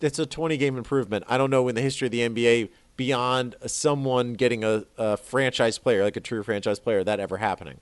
that's 0.00 0.18
a 0.18 0.26
20 0.26 0.56
game 0.56 0.76
improvement. 0.76 1.24
I 1.28 1.38
don't 1.38 1.50
know 1.50 1.68
in 1.68 1.74
the 1.76 1.80
history 1.80 2.06
of 2.06 2.12
the 2.12 2.20
NBA 2.28 2.70
beyond 2.96 3.56
someone 3.66 4.34
getting 4.34 4.64
a, 4.64 4.84
a 4.98 5.16
franchise 5.16 5.78
player 5.78 6.02
like 6.04 6.16
a 6.16 6.20
true 6.20 6.42
franchise 6.42 6.78
player 6.78 7.02
that 7.04 7.20
ever 7.20 7.38
happening. 7.38 7.78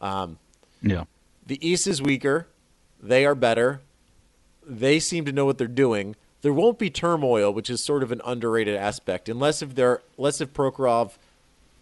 Um, 0.00 0.38
Yeah. 0.82 1.04
the 1.46 1.58
East 1.66 1.86
is 1.86 2.00
weaker. 2.00 2.46
They 3.02 3.26
are 3.26 3.34
better. 3.34 3.80
They 4.66 4.98
seem 5.00 5.24
to 5.26 5.32
know 5.32 5.44
what 5.44 5.58
they're 5.58 5.66
doing. 5.68 6.16
There 6.42 6.52
won't 6.52 6.78
be 6.78 6.90
turmoil, 6.90 7.52
which 7.52 7.68
is 7.70 7.82
sort 7.82 8.02
of 8.02 8.12
an 8.12 8.20
underrated 8.24 8.76
aspect, 8.76 9.28
unless 9.28 9.62
if 9.62 9.74
they're 9.74 10.02
unless 10.16 10.40
if 10.40 10.52
Prokhorov 10.52 11.12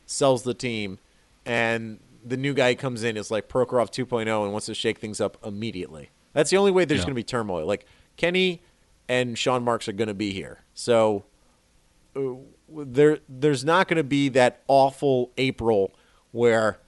sells 0.07 0.43
the 0.43 0.55
team 0.55 0.99
and 1.47 1.99
the 2.25 2.37
new 2.37 2.55
guy 2.55 2.75
comes 2.75 3.05
in 3.05 3.17
is 3.17 3.31
like 3.31 3.49
Prokhorov 3.49 3.91
2.0 3.91 4.43
and 4.45 4.53
wants 4.53 4.67
to 4.67 4.75
shake 4.75 4.99
things 4.99 5.21
up 5.21 5.37
immediately. 5.45 6.09
That's 6.33 6.51
the 6.51 6.57
only 6.57 6.71
way 6.71 6.85
there's 6.85 7.01
Yeah. 7.01 7.05
going 7.07 7.15
to 7.15 7.19
be 7.19 7.23
turmoil. 7.25 7.67
Like 7.67 7.85
Kenny 8.17 8.63
and 9.09 9.37
Sean 9.39 9.63
Marks 9.65 9.87
are 9.89 9.93
going 9.93 10.09
to 10.09 10.15
be 10.15 10.33
here, 10.33 10.61
so 10.73 11.25
uh, 12.17 12.21
there 12.69 13.19
there's 13.29 13.65
not 13.65 13.89
going 13.89 13.97
to 13.97 14.05
be 14.05 14.29
that 14.31 14.63
awful 14.69 15.31
April 15.37 15.93
where 16.33 16.79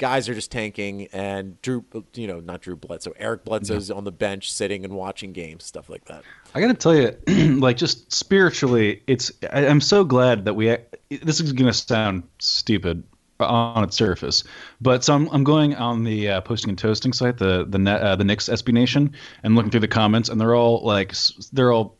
guys 0.00 0.28
are 0.28 0.34
just 0.34 0.50
tanking 0.50 1.06
and 1.12 1.60
Drew, 1.62 1.84
you 2.14 2.26
know, 2.26 2.40
not 2.40 2.62
Drew 2.62 2.74
Bledsoe, 2.74 3.12
Eric 3.18 3.44
Bledsoe's 3.44 3.90
on 3.90 4.04
the 4.04 4.10
bench 4.10 4.50
sitting 4.50 4.84
and 4.84 4.94
watching 4.94 5.32
games, 5.32 5.64
stuff 5.64 5.88
like 5.88 6.06
that. 6.06 6.24
I 6.54 6.60
gotta 6.60 6.74
tell 6.74 6.96
you, 6.96 7.16
like 7.60 7.76
just 7.76 8.10
spiritually, 8.12 9.02
it's. 9.06 9.30
I, 9.52 9.66
I'm 9.66 9.80
so 9.80 10.02
glad 10.02 10.46
that 10.46 10.54
we. 10.54 10.76
This 11.10 11.40
is 11.40 11.52
gonna 11.52 11.72
sound 11.72 12.24
stupid 12.40 13.04
on 13.38 13.84
its 13.84 13.96
surface, 13.96 14.42
but 14.80 15.04
so 15.04 15.14
I'm, 15.14 15.28
I'm 15.28 15.44
going 15.44 15.74
on 15.74 16.04
the 16.04 16.28
uh, 16.28 16.40
posting 16.40 16.70
and 16.70 16.78
toasting 16.78 17.12
site, 17.12 17.38
the 17.38 17.64
the 17.68 17.78
net, 17.78 18.00
uh, 18.00 18.16
the 18.16 18.24
Knicks 18.24 18.48
SB 18.48 18.72
Nation, 18.72 19.12
and 19.42 19.54
looking 19.54 19.70
through 19.70 19.80
the 19.80 19.88
comments, 19.88 20.28
and 20.28 20.40
they're 20.40 20.54
all 20.54 20.82
like, 20.82 21.14
they're 21.52 21.72
all 21.72 21.96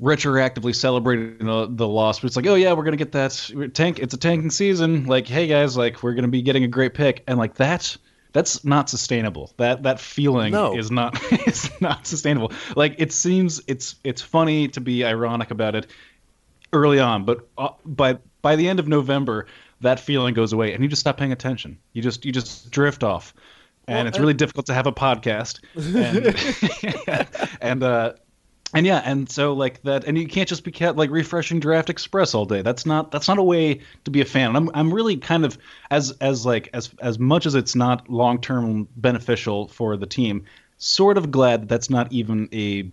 retroactively 0.00 0.74
celebrating 0.74 1.46
the, 1.46 1.66
the 1.70 1.86
loss. 1.88 2.20
But 2.20 2.26
it's 2.28 2.36
like, 2.36 2.46
oh 2.46 2.54
yeah, 2.54 2.72
we're 2.72 2.84
gonna 2.84 2.96
get 2.96 3.12
that 3.12 3.50
tank. 3.74 3.98
It's 3.98 4.14
a 4.14 4.18
tanking 4.18 4.50
season. 4.50 5.04
Like, 5.06 5.26
hey 5.26 5.46
guys, 5.46 5.76
like 5.76 6.02
we're 6.02 6.14
gonna 6.14 6.28
be 6.28 6.42
getting 6.42 6.64
a 6.64 6.68
great 6.68 6.94
pick, 6.94 7.22
and 7.26 7.38
like 7.38 7.54
that. 7.56 7.96
That's 8.32 8.64
not 8.64 8.90
sustainable. 8.90 9.52
That 9.58 9.84
that 9.84 10.00
feeling 10.00 10.52
No. 10.52 10.76
is 10.76 10.90
not 10.90 11.16
is 11.46 11.70
not 11.80 12.04
sustainable. 12.06 12.50
Like 12.74 12.96
it 12.98 13.12
seems 13.12 13.62
it's 13.68 13.94
it's 14.02 14.22
funny 14.22 14.66
to 14.68 14.80
be 14.80 15.04
ironic 15.04 15.52
about 15.52 15.76
it 15.76 15.86
early 16.72 16.98
on, 16.98 17.24
but 17.24 17.48
uh, 17.56 17.68
by 17.84 18.18
by 18.42 18.56
the 18.56 18.68
end 18.68 18.80
of 18.80 18.88
November, 18.88 19.46
that 19.82 20.00
feeling 20.00 20.34
goes 20.34 20.52
away, 20.52 20.72
and 20.74 20.82
you 20.82 20.88
just 20.88 20.98
stop 20.98 21.16
paying 21.16 21.30
attention. 21.30 21.78
You 21.92 22.02
just 22.02 22.24
you 22.24 22.32
just 22.32 22.72
drift 22.72 23.04
off, 23.04 23.32
and 23.86 23.98
Well, 23.98 24.06
it's 24.08 24.18
really 24.18 24.34
difficult 24.34 24.66
to 24.66 24.74
have 24.74 24.88
a 24.88 24.92
podcast. 24.92 25.60
And 25.76 27.48
and 27.60 27.82
uh, 27.84 28.14
and 28.74 28.84
yeah, 28.86 29.00
and 29.04 29.30
so 29.30 29.52
like 29.52 29.82
that, 29.82 30.04
and 30.04 30.18
you 30.18 30.26
can't 30.26 30.48
just 30.48 30.64
be 30.64 30.72
kept 30.72 30.98
like 30.98 31.10
refreshing 31.10 31.60
Draft 31.60 31.88
Express 31.88 32.34
all 32.34 32.44
day. 32.44 32.60
That's 32.60 32.84
not 32.84 33.12
that's 33.12 33.28
not 33.28 33.38
a 33.38 33.42
way 33.42 33.80
to 34.04 34.10
be 34.10 34.20
a 34.20 34.24
fan. 34.24 34.48
And 34.48 34.56
I'm 34.56 34.70
I'm 34.74 34.92
really 34.92 35.16
kind 35.16 35.44
of 35.44 35.56
as 35.90 36.10
as 36.20 36.44
like 36.44 36.70
as 36.72 36.90
as 37.00 37.18
much 37.18 37.46
as 37.46 37.54
it's 37.54 37.76
not 37.76 38.10
long 38.10 38.40
term 38.40 38.88
beneficial 38.96 39.68
for 39.68 39.96
the 39.96 40.06
team, 40.06 40.44
sort 40.78 41.16
of 41.16 41.30
glad 41.30 41.62
that 41.62 41.68
that's 41.68 41.88
not 41.88 42.12
even 42.12 42.48
a 42.52 42.90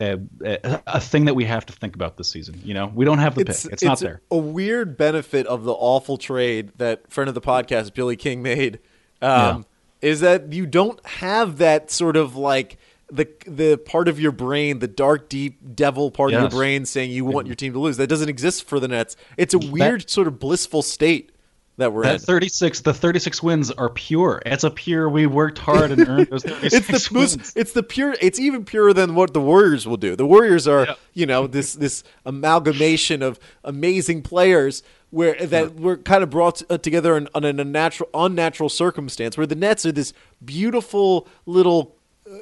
a, 0.00 0.18
a, 0.44 0.82
a 0.88 1.00
thing 1.00 1.26
that 1.26 1.34
we 1.34 1.44
have 1.44 1.64
to 1.66 1.72
think 1.72 1.94
about 1.94 2.16
this 2.16 2.28
season. 2.28 2.60
You 2.64 2.74
know, 2.74 2.90
we 2.92 3.04
don't 3.04 3.18
have 3.18 3.36
the 3.36 3.44
pick; 3.44 3.56
it's, 3.66 3.82
not 3.84 4.00
there. 4.00 4.20
A 4.30 4.36
weird 4.36 4.96
benefit 4.96 5.46
of 5.46 5.64
the 5.64 5.72
awful 5.72 6.18
trade 6.18 6.72
that 6.78 7.10
friend 7.12 7.28
of 7.28 7.34
the 7.34 7.40
podcast 7.40 7.94
Billy 7.94 8.16
King 8.16 8.42
made 8.42 8.80
um, 9.22 9.64
is 10.02 10.20
that 10.20 10.52
you 10.52 10.66
don't 10.66 11.04
have 11.06 11.58
that 11.58 11.90
sort 11.90 12.16
of 12.16 12.36
like 12.36 12.78
the 13.10 13.28
the 13.46 13.76
part 13.76 14.08
of 14.08 14.18
your 14.18 14.32
brain, 14.32 14.78
the 14.78 14.88
dark, 14.88 15.28
deep 15.28 15.58
devil 15.74 16.10
part 16.10 16.32
of 16.32 16.40
your 16.40 16.50
brain 16.50 16.86
saying 16.86 17.10
you 17.10 17.24
want 17.24 17.46
your 17.46 17.56
team 17.56 17.72
to 17.74 17.78
lose. 17.78 17.96
That 17.98 18.06
doesn't 18.08 18.28
exist 18.28 18.64
for 18.64 18.80
the 18.80 18.88
Nets. 18.88 19.16
It's 19.36 19.54
a 19.54 19.58
weird 19.58 20.08
sort 20.08 20.26
of 20.26 20.38
blissful 20.38 20.82
state 20.82 21.30
that 21.76 21.92
we're 21.92 22.04
in. 22.04 22.18
36, 22.20 22.82
the 22.82 22.94
36 22.94 23.42
wins 23.42 23.70
are 23.72 23.90
pure. 23.90 24.40
It's 24.46 24.62
a 24.62 24.70
pure. 24.70 25.08
We 25.08 25.26
worked 25.26 25.58
hard 25.58 25.90
and 25.90 26.08
earned 26.08 26.28
those 26.28 26.42
36 26.44 26.88
it's 26.88 27.08
the 27.08 27.18
wins. 27.18 27.52
it's 27.56 27.72
the 27.72 27.82
pure 27.82 28.14
it's 28.20 28.38
even 28.38 28.64
purer 28.64 28.92
than 28.92 29.16
what 29.16 29.34
the 29.34 29.40
warriors 29.40 29.84
will 29.86 29.96
do 29.96 30.14
the 30.14 30.24
warriors 30.24 30.68
are 30.68 30.86
Yeah. 30.86 30.94
you 31.14 31.26
know 31.26 31.48
this 31.48 31.74
this 31.74 32.04
amalgamation 32.24 33.22
of 33.22 33.40
amazing 33.64 34.22
players 34.22 34.84
where 35.10 35.34
that 35.46 35.74
were 35.74 35.96
kind 35.96 36.22
of 36.22 36.30
brought 36.30 36.62
uh, 36.70 36.78
together 36.78 37.16
in, 37.16 37.28
on 37.34 37.42
an 37.44 37.58
unnatural 37.58 38.08
unnatural 38.14 38.68
circumstance 38.68 39.36
where 39.36 39.46
the 39.46 39.56
nets 39.56 39.84
are 39.84 39.90
this 39.92 40.12
beautiful 40.44 41.26
little 41.46 41.96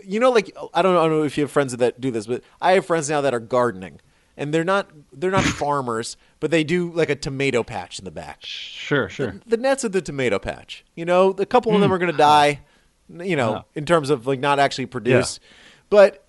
you 0.05 0.21
know 0.21 0.31
like 0.31 0.55
i 0.75 0.83
don't 0.83 0.95
know, 0.95 1.01
I 1.01 1.09
don't 1.09 1.19
know 1.19 1.25
if 1.25 1.37
you 1.37 1.43
have 1.45 1.51
friends 1.51 1.77
that 1.77 2.01
do 2.01 2.11
this 2.11 2.27
but 2.27 2.43
i 2.61 2.73
have 2.73 2.87
friends 2.87 3.11
now 3.11 3.21
that 3.21 3.35
are 3.35 3.41
gardening 3.41 4.01
and 4.37 4.53
they're 4.55 4.65
not 4.65 4.91
they're 5.13 5.31
not 5.31 5.45
farmers 5.63 6.17
but 6.41 6.51
they 6.51 6.63
do 6.65 6.91
like 6.93 7.11
a 7.11 7.17
tomato 7.17 7.63
patch 7.63 7.99
in 7.99 8.05
the 8.05 8.11
back 8.11 8.39
Sure, 8.45 9.09
sure. 9.09 9.35
the 9.47 9.57
Nets 9.57 9.85
of 9.85 9.93
the 9.93 10.03
tomato 10.03 10.39
patch. 10.39 10.85
You 10.97 11.05
know, 11.05 11.31
a 11.39 11.47
couple 11.47 11.75
of 11.75 11.81
them 11.81 11.93
are 11.93 11.99
going 11.99 12.11
to 12.11 12.17
die. 12.19 12.61
You 13.09 13.37
know, 13.37 13.49
Hmm. 13.51 13.55
Yeah. 13.57 13.63
in 13.75 13.85
terms 13.87 14.11
of 14.11 14.27
like 14.27 14.41
not 14.41 14.59
actually 14.59 14.87
produce, 14.87 15.39
but 15.91 16.25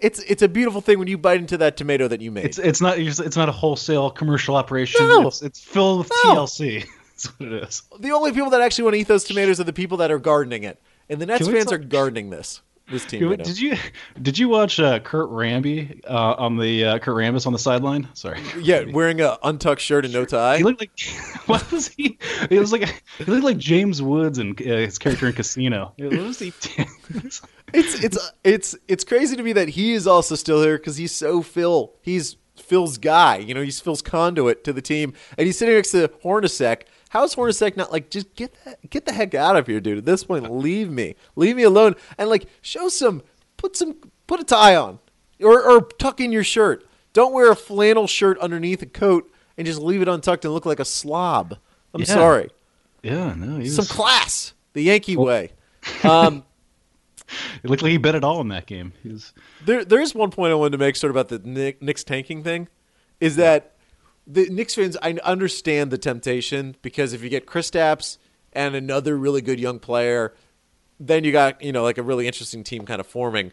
it's 0.00 0.20
it's 0.20 0.42
a 0.42 0.48
beautiful 0.48 0.80
thing 0.80 0.98
when 0.98 1.08
you 1.08 1.18
bite 1.18 1.40
into 1.40 1.58
that 1.58 1.76
tomato 1.76 2.08
that 2.08 2.20
you 2.22 2.30
made. 2.30 2.44
It's 2.46 2.58
it's 2.58 2.80
not 2.80 2.98
it's 2.98 3.36
not 3.36 3.48
a 3.48 3.52
wholesale 3.52 4.10
commercial 4.10 4.56
operation. 4.56 5.06
No. 5.06 5.26
It's, 5.28 5.42
it's 5.42 5.60
filled 5.60 5.98
with 6.00 6.10
No. 6.24 6.34
TLC. 6.36 6.84
That's 7.10 7.26
what 7.38 7.52
it 7.52 7.62
is. 7.64 7.82
the 7.98 8.12
only 8.12 8.32
people 8.32 8.50
that 8.50 8.60
actually 8.62 8.84
want 8.84 8.94
to 8.94 9.00
eat 9.00 9.08
those 9.08 9.24
tomatoes 9.24 9.60
are 9.60 9.64
the 9.64 9.72
people 9.72 9.98
that 9.98 10.10
are 10.10 10.18
gardening 10.18 10.62
it, 10.64 10.80
and 11.08 11.20
the 11.20 11.26
Nets 11.26 11.46
fans 11.48 11.70
are 11.72 11.78
gardening 11.78 12.30
this 12.30 12.62
this 12.90 13.04
team. 13.06 13.20
Did, 13.20 13.28
right 13.30 13.42
did 13.42 13.60
you 13.60 13.76
did 14.20 14.38
you 14.38 14.48
watch 14.48 14.80
uh, 14.80 14.98
Kurt 15.00 15.30
Ramby 15.30 16.00
uh, 16.04 16.34
on 16.38 16.56
the 16.56 16.84
uh, 16.84 16.98
Kurt 16.98 17.16
Rambis 17.16 17.46
on 17.46 17.52
the 17.52 17.58
sideline? 17.58 18.08
Sorry. 18.14 18.40
Yeah, 18.60 18.84
wearing 18.92 19.20
a 19.20 19.38
untucked 19.42 19.80
shirt 19.80 20.04
and 20.04 20.14
no 20.14 20.24
tie. 20.24 20.58
He 20.58 20.64
looked 20.64 20.80
like 20.80 20.98
what 21.46 21.70
was 21.70 21.88
he? 21.88 22.18
He 22.48 22.58
was 22.58 22.72
like 22.72 23.02
he 23.18 23.24
looked 23.24 23.44
like 23.44 23.58
James 23.58 24.02
Woods 24.02 24.38
and 24.38 24.60
uh, 24.60 24.64
his 24.64 24.98
character 24.98 25.26
in 25.28 25.32
Casino. 25.32 25.92
What 25.96 26.12
was 26.12 26.38
he? 26.38 26.48
it's 27.72 28.04
it's 28.04 28.32
it's 28.44 28.76
it's 28.88 29.04
crazy 29.04 29.36
to 29.36 29.42
me 29.42 29.52
that 29.52 29.70
he 29.70 29.92
is 29.92 30.06
also 30.06 30.34
still 30.34 30.62
here 30.62 30.76
because 30.78 30.96
he's 30.96 31.12
so 31.12 31.42
Phil. 31.42 31.92
He's 32.02 32.36
Phil's 32.56 32.98
guy. 32.98 33.36
You 33.36 33.54
know, 33.54 33.62
he's 33.62 33.80
Phil's 33.80 34.02
conduit 34.02 34.64
to 34.64 34.72
the 34.72 34.82
team, 34.82 35.14
and 35.38 35.46
he's 35.46 35.58
sitting 35.58 35.74
next 35.74 35.92
to 35.92 36.08
Hornacek. 36.24 36.82
How's 37.10 37.34
Hornacek 37.34 37.76
not 37.76 37.92
like 37.92 38.08
just 38.10 38.34
get 38.34 38.54
that 38.64 38.88
get 38.90 39.04
the 39.04 39.12
heck 39.12 39.34
out 39.34 39.56
of 39.56 39.66
here, 39.66 39.80
dude? 39.80 39.98
At 39.98 40.04
this 40.04 40.24
point, 40.24 40.50
leave 40.50 40.90
me, 40.90 41.14
leave 41.36 41.56
me 41.56 41.62
alone, 41.64 41.94
and 42.18 42.28
like 42.30 42.46
show 42.62 42.88
some, 42.88 43.22
put 43.56 43.76
some, 43.76 43.96
put 44.26 44.40
a 44.40 44.44
tie 44.44 44.74
on, 44.76 44.98
or 45.42 45.62
or 45.62 45.82
tuck 45.82 46.20
in 46.20 46.32
your 46.32 46.44
shirt. 46.44 46.86
Don't 47.12 47.32
wear 47.32 47.50
a 47.50 47.56
flannel 47.56 48.06
shirt 48.06 48.38
underneath 48.38 48.80
a 48.82 48.86
coat 48.86 49.30
and 49.58 49.66
just 49.66 49.80
leave 49.80 50.00
it 50.02 50.08
untucked 50.08 50.44
and 50.44 50.54
look 50.54 50.64
like 50.66 50.78
a 50.80 50.84
slob. 50.84 51.56
I'm 51.92 52.00
Yeah. 52.02 52.06
sorry. 52.06 52.50
yeah, 53.02 53.34
no, 53.36 53.58
was, 53.58 53.74
Some 53.74 53.86
class, 53.86 54.54
the 54.72 54.82
Yankee 54.82 55.16
way. 55.16 55.50
Um, 56.04 56.44
it 57.64 57.70
looked 57.70 57.82
like 57.82 57.90
he 57.90 57.96
bet 57.98 58.14
it 58.14 58.22
all 58.22 58.40
in 58.40 58.48
that 58.48 58.66
game. 58.66 58.92
Was, 59.04 59.32
There, 59.64 59.84
there 59.84 60.00
is 60.00 60.14
one 60.14 60.30
point 60.30 60.52
I 60.52 60.54
wanted 60.54 60.72
to 60.72 60.78
make 60.78 60.94
sort 60.96 61.10
of 61.10 61.16
about 61.16 61.28
the 61.28 61.38
Nick, 61.48 61.80
Knicks 61.80 62.04
tanking 62.04 62.42
thing, 62.44 62.68
is 63.20 63.36
that 63.36 63.74
the 64.32 64.48
Knicks 64.48 64.74
fans 64.74 64.96
I 65.02 65.18
understand 65.24 65.90
the 65.90 65.98
temptation 65.98 66.76
because 66.82 67.12
if 67.12 67.22
you 67.22 67.28
get 67.28 67.46
Chris 67.46 67.70
Kristaps 67.70 68.18
and 68.52 68.74
another 68.74 69.16
really 69.16 69.42
good 69.42 69.58
young 69.58 69.78
player, 69.78 70.34
then 70.98 71.24
you 71.24 71.32
got 71.32 71.62
you 71.62 71.72
know 71.72 71.82
like 71.82 71.98
a 71.98 72.02
really 72.02 72.26
interesting 72.26 72.64
team 72.64 72.86
kind 72.86 73.00
of 73.00 73.06
forming. 73.06 73.52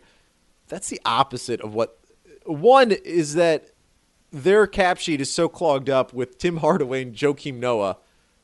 That's 0.68 0.90
the 0.90 1.02
opposite 1.06 1.62
of 1.62 1.74
what. 1.74 1.98
One 2.46 2.92
is 2.92 3.34
that 3.34 3.72
their 4.32 4.68
cap 4.68 4.98
sheet 5.00 5.20
is 5.20 5.32
so 5.32 5.50
clogged 5.50 5.90
up 5.90 6.14
with 6.14 6.38
Tim 6.38 6.58
Hardaway 6.58 7.02
and 7.02 7.14
Joakim 7.14 7.56
Noah 7.56 7.98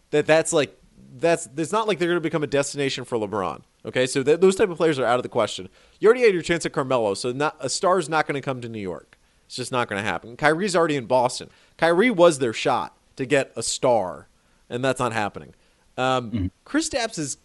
that 0.09 0.25
that's 0.25 0.51
like 0.51 0.77
that's 1.15 1.47
it's 1.55 1.71
not 1.71 1.87
like 1.87 1.99
they're 1.99 2.09
going 2.09 2.17
to 2.17 2.21
become 2.21 2.43
a 2.43 2.47
destination 2.47 3.05
for 3.05 3.17
LeBron. 3.17 3.61
Okay, 3.85 4.05
so 4.05 4.23
th- 4.23 4.39
those 4.39 4.55
type 4.55 4.69
of 4.69 4.77
players 4.77 4.97
are 4.97 5.05
out 5.05 5.19
of 5.19 5.23
the 5.23 5.29
question. 5.29 5.69
You 5.99 6.07
already 6.07 6.23
had 6.23 6.33
your 6.33 6.41
chance 6.41 6.65
at 6.65 6.73
Carmelo, 6.73 7.13
so 7.13 7.31
not 7.31 7.57
a 7.59 7.65
is 7.65 8.09
not 8.09 8.27
going 8.27 8.35
to 8.35 8.41
come 8.41 8.61
to 8.61 8.69
New 8.69 8.79
York. 8.79 9.17
It's 9.45 9.55
just 9.55 9.71
not 9.71 9.87
going 9.87 10.01
to 10.01 10.09
happen. 10.09 10.35
Kyrie's 10.37 10.75
already 10.75 10.95
in 10.95 11.05
Boston. 11.05 11.49
Kyrie 11.77 12.11
was 12.11 12.39
their 12.39 12.53
shot 12.53 12.95
to 13.15 13.25
get 13.25 13.51
a 13.55 13.63
star, 13.63 14.27
and 14.69 14.83
that's 14.83 14.99
not 14.99 15.13
happening. 15.13 15.53
Um, 15.97 16.51
Kristaps 16.65 17.17
has 17.17 17.37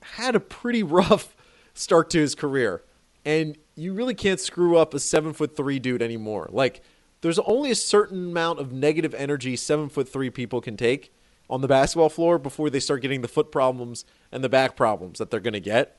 had 0.00 0.34
a 0.34 0.40
pretty 0.40 0.82
rough 1.00 1.36
start 1.74 2.10
to 2.10 2.18
his 2.18 2.34
career, 2.34 2.82
and 3.24 3.56
you 3.76 3.92
really 3.92 4.14
can't 4.14 4.40
screw 4.40 4.76
up 4.76 4.94
a 4.94 4.98
seven 4.98 5.32
foot 5.32 5.56
three 5.56 5.78
dude 5.78 6.02
anymore. 6.02 6.48
Like, 6.52 6.82
there's 7.20 7.38
only 7.40 7.70
a 7.70 7.74
certain 7.76 8.30
amount 8.30 8.60
of 8.60 8.72
negative 8.72 9.14
energy 9.14 9.56
seven 9.56 9.88
foot 9.88 10.08
three 10.08 10.30
people 10.30 10.60
can 10.60 10.76
take 10.76 11.12
on 11.48 11.60
the 11.60 11.68
basketball 11.68 12.08
floor 12.08 12.38
before 12.38 12.70
they 12.70 12.80
start 12.80 13.02
getting 13.02 13.20
the 13.20 13.28
foot 13.28 13.52
problems 13.52 14.04
and 14.32 14.42
the 14.42 14.48
back 14.48 14.76
problems 14.76 15.18
that 15.18 15.30
they're 15.30 15.40
going 15.40 15.52
to 15.54 15.60
get. 15.60 15.98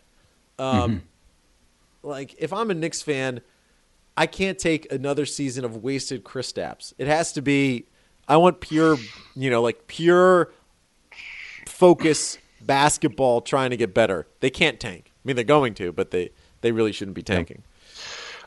Um, 0.57 1.03
Like, 2.03 2.36
if 2.38 2.53
I'm 2.53 2.69
a 2.69 2.73
Knicks 2.73 3.01
fan, 3.01 3.41
I 4.18 4.28
can't 4.28 4.57
take 4.57 4.91
another 4.91 5.26
season 5.26 5.66
of 5.66 5.84
wasted 5.84 6.24
Kristaps. 6.24 6.93
It 6.97 7.07
has 7.07 7.34
to 7.34 7.41
be 7.41 7.88
I 8.28 8.38
want 8.38 8.59
pure, 8.59 8.97
you 9.36 9.49
know, 9.49 9.61
like 9.61 9.88
pure 9.88 10.51
focus 11.68 12.38
basketball 12.61 13.41
trying 13.41 13.70
to 13.70 13.78
get 13.78 13.93
better. 13.93 14.28
They 14.39 14.49
can't 14.49 14.80
tank. 14.80 15.11
I 15.13 15.20
mean, 15.24 15.36
they're 15.36 15.45
going 15.45 15.74
to, 15.76 15.91
but 15.91 16.11
they 16.11 16.32
they 16.61 16.72
really 16.72 16.91
shouldn't 16.91 17.16
be 17.16 17.24
tanking. 17.24 17.63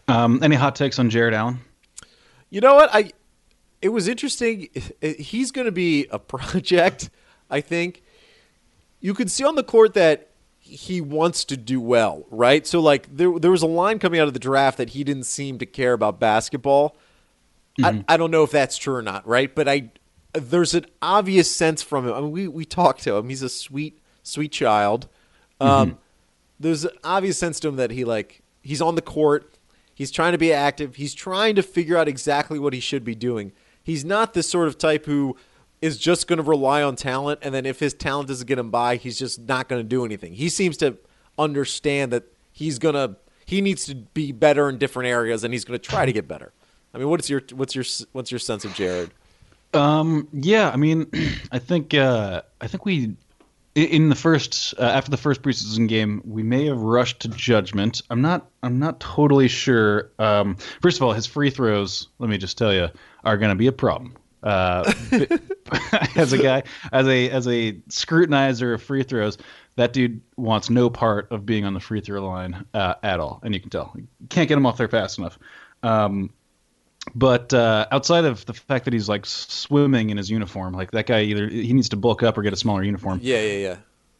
Um, 0.08 0.42
any 0.42 0.56
hot 0.56 0.74
takes 0.74 0.98
on 0.98 1.10
Jarrett 1.10 1.34
Allen? 1.34 1.60
You 2.50 2.60
know 2.60 2.74
what? 2.74 2.90
I 2.92 3.12
it 3.80 3.90
was 3.90 4.08
interesting. 4.08 4.68
He's 5.00 5.52
going 5.52 5.66
to 5.66 5.72
be 5.72 6.06
a 6.10 6.18
project, 6.18 7.10
I 7.50 7.60
think. 7.60 8.02
You 9.00 9.14
can 9.14 9.28
see 9.28 9.44
on 9.44 9.54
the 9.54 9.62
court 9.62 9.94
that 9.94 10.27
he 10.68 11.00
wants 11.00 11.44
to 11.46 11.56
do 11.56 11.80
well, 11.80 12.26
right? 12.30 12.66
So 12.66 12.80
like 12.80 13.08
there 13.14 13.38
there 13.38 13.50
was 13.50 13.62
a 13.62 13.66
line 13.66 13.98
coming 13.98 14.20
out 14.20 14.28
of 14.28 14.34
the 14.34 14.40
draft 14.40 14.78
that 14.78 14.90
he 14.90 15.02
didn't 15.02 15.24
seem 15.24 15.58
to 15.58 15.66
care 15.66 15.92
about 15.92 16.20
basketball. 16.20 16.96
Mm-hmm. 17.78 18.00
I, 18.08 18.14
I 18.14 18.16
don't 18.16 18.30
know 18.30 18.42
if 18.42 18.50
that's 18.50 18.76
true 18.76 18.94
or 18.94 19.02
not, 19.02 19.26
right? 19.26 19.54
But 19.54 19.68
I 19.68 19.90
there's 20.34 20.74
an 20.74 20.86
obvious 21.00 21.50
sense 21.50 21.82
from 21.82 22.06
him. 22.06 22.14
I 22.14 22.20
mean, 22.20 22.30
we 22.30 22.48
we 22.48 22.64
talked 22.64 23.02
to 23.04 23.16
him. 23.16 23.28
He's 23.28 23.42
a 23.42 23.48
sweet 23.48 24.00
sweet 24.22 24.52
child. 24.52 25.08
Um, 25.60 25.68
mm-hmm. 25.90 25.98
There's 26.60 26.84
an 26.84 26.96
obvious 27.02 27.38
sense 27.38 27.58
to 27.60 27.68
him 27.68 27.76
that 27.76 27.90
he 27.90 28.04
like 28.04 28.42
he's 28.62 28.82
on 28.82 28.94
the 28.94 29.02
court. 29.02 29.54
He's 29.94 30.10
trying 30.10 30.32
to 30.32 30.38
be 30.38 30.52
active. 30.52 30.96
He's 30.96 31.14
trying 31.14 31.56
to 31.56 31.62
figure 31.62 31.96
out 31.96 32.06
exactly 32.06 32.58
what 32.58 32.72
he 32.72 32.80
should 32.80 33.04
be 33.04 33.14
doing. 33.14 33.52
He's 33.82 34.04
not 34.04 34.34
the 34.34 34.42
sort 34.42 34.68
of 34.68 34.78
type 34.78 35.06
who 35.06 35.36
is 35.80 35.98
just 35.98 36.26
going 36.26 36.38
to 36.38 36.42
rely 36.42 36.82
on 36.82 36.96
talent, 36.96 37.40
and 37.42 37.54
then 37.54 37.66
if 37.66 37.80
his 37.80 37.94
talent 37.94 38.28
doesn't 38.28 38.46
get 38.46 38.58
him 38.58 38.70
by, 38.70 38.96
he's 38.96 39.18
just 39.18 39.40
not 39.40 39.68
going 39.68 39.80
to 39.80 39.88
do 39.88 40.04
anything. 40.04 40.32
He 40.32 40.48
seems 40.48 40.76
to 40.78 40.98
understand 41.38 42.12
that 42.12 42.24
he's 42.52 42.78
going 42.78 42.94
to 42.94 43.16
he 43.46 43.62
needs 43.62 43.86
to 43.86 43.94
be 43.94 44.30
better 44.32 44.68
in 44.68 44.76
different 44.76 45.08
areas, 45.08 45.42
and 45.42 45.54
he's 45.54 45.64
going 45.64 45.78
to 45.78 45.84
try 45.88 46.04
to 46.04 46.12
get 46.12 46.28
better. 46.28 46.52
I 46.92 46.98
mean, 46.98 47.08
what's 47.08 47.30
your 47.30 47.42
what's 47.54 47.74
your 47.74 47.84
what's 48.12 48.30
your 48.30 48.38
sense 48.38 48.64
of 48.64 48.74
Jarrett? 48.74 49.10
Um, 49.74 50.28
yeah, 50.32 50.70
I 50.70 50.76
mean, 50.76 51.10
I 51.52 51.58
think 51.58 51.94
uh, 51.94 52.42
I 52.60 52.66
think 52.66 52.84
we 52.84 53.14
in 53.74 54.08
the 54.08 54.14
first 54.14 54.74
uh, 54.78 54.82
after 54.82 55.10
the 55.10 55.16
first 55.16 55.42
preseason 55.42 55.88
game 55.88 56.20
we 56.24 56.42
may 56.42 56.66
have 56.66 56.78
rushed 56.78 57.20
to 57.20 57.28
judgment. 57.28 58.02
I'm 58.10 58.20
not 58.20 58.50
I'm 58.62 58.78
not 58.78 59.00
totally 59.00 59.48
sure. 59.48 60.10
Um, 60.18 60.56
first 60.82 60.98
of 60.98 61.02
all, 61.02 61.12
his 61.12 61.26
free 61.26 61.50
throws, 61.50 62.08
let 62.18 62.28
me 62.28 62.38
just 62.38 62.58
tell 62.58 62.72
you, 62.72 62.88
are 63.24 63.36
going 63.36 63.50
to 63.50 63.56
be 63.56 63.66
a 63.66 63.72
problem. 63.72 64.14
Uh, 64.42 64.92
as 66.16 66.32
a 66.32 66.38
guy, 66.38 66.62
as 66.92 67.06
a 67.06 67.30
as 67.30 67.46
a 67.48 67.72
scrutinizer 67.88 68.74
of 68.74 68.82
free 68.82 69.02
throws, 69.02 69.38
that 69.76 69.92
dude 69.92 70.20
wants 70.36 70.70
no 70.70 70.90
part 70.90 71.30
of 71.30 71.44
being 71.46 71.64
on 71.64 71.74
the 71.74 71.80
free 71.80 72.00
throw 72.00 72.26
line 72.26 72.64
uh, 72.74 72.94
at 73.02 73.20
all, 73.20 73.40
and 73.42 73.54
you 73.54 73.60
can 73.60 73.70
tell. 73.70 73.92
You 73.96 74.06
can't 74.28 74.48
get 74.48 74.56
him 74.56 74.66
off 74.66 74.76
there 74.76 74.88
fast 74.88 75.18
enough. 75.18 75.38
Um, 75.82 76.30
but 77.14 77.52
uh, 77.54 77.86
outside 77.90 78.24
of 78.24 78.44
the 78.46 78.54
fact 78.54 78.84
that 78.84 78.92
he's 78.92 79.08
like 79.08 79.26
swimming 79.26 80.10
in 80.10 80.16
his 80.16 80.30
uniform, 80.30 80.74
like 80.74 80.90
that 80.92 81.06
guy 81.06 81.22
either 81.22 81.48
he 81.48 81.72
needs 81.72 81.90
to 81.90 81.96
bulk 81.96 82.22
up 82.22 82.36
or 82.38 82.42
get 82.42 82.52
a 82.52 82.56
smaller 82.56 82.82
uniform. 82.82 83.20
Yeah, 83.22 83.40
yeah, 83.40 83.76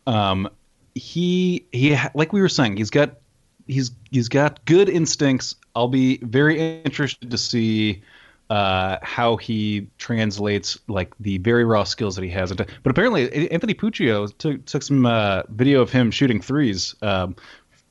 yeah. 0.07 0.31
Um, 0.31 0.49
he 0.95 1.67
he 1.73 1.97
like 2.15 2.33
we 2.33 2.41
were 2.41 2.49
saying, 2.49 2.77
he's 2.77 2.91
got 2.91 3.19
he's 3.67 3.93
he's 4.11 4.29
got 4.29 4.65
good 4.65 4.89
instincts. 4.89 5.55
I'll 5.75 5.89
be 5.89 6.19
very 6.19 6.83
interested 6.83 7.31
to 7.31 7.39
see 7.39 8.03
uh, 8.51 8.99
how 9.03 9.37
he 9.37 9.89
translates 9.99 10.79
like 10.89 11.13
the 11.21 11.39
very 11.39 11.65
raw 11.65 11.85
skills 11.85 12.17
that 12.17 12.25
he 12.25 12.31
has. 12.31 12.53
But 12.53 12.69
apparently, 12.85 13.51
Anthony 13.51 13.75
Puccio 13.75 14.37
took 14.39 14.65
took 14.65 14.83
some 14.83 15.07
uh, 15.07 15.43
video 15.49 15.83
of 15.83 15.91
him 15.91 16.11
shooting 16.11 16.41
threes 16.41 16.95
um, 17.03 17.37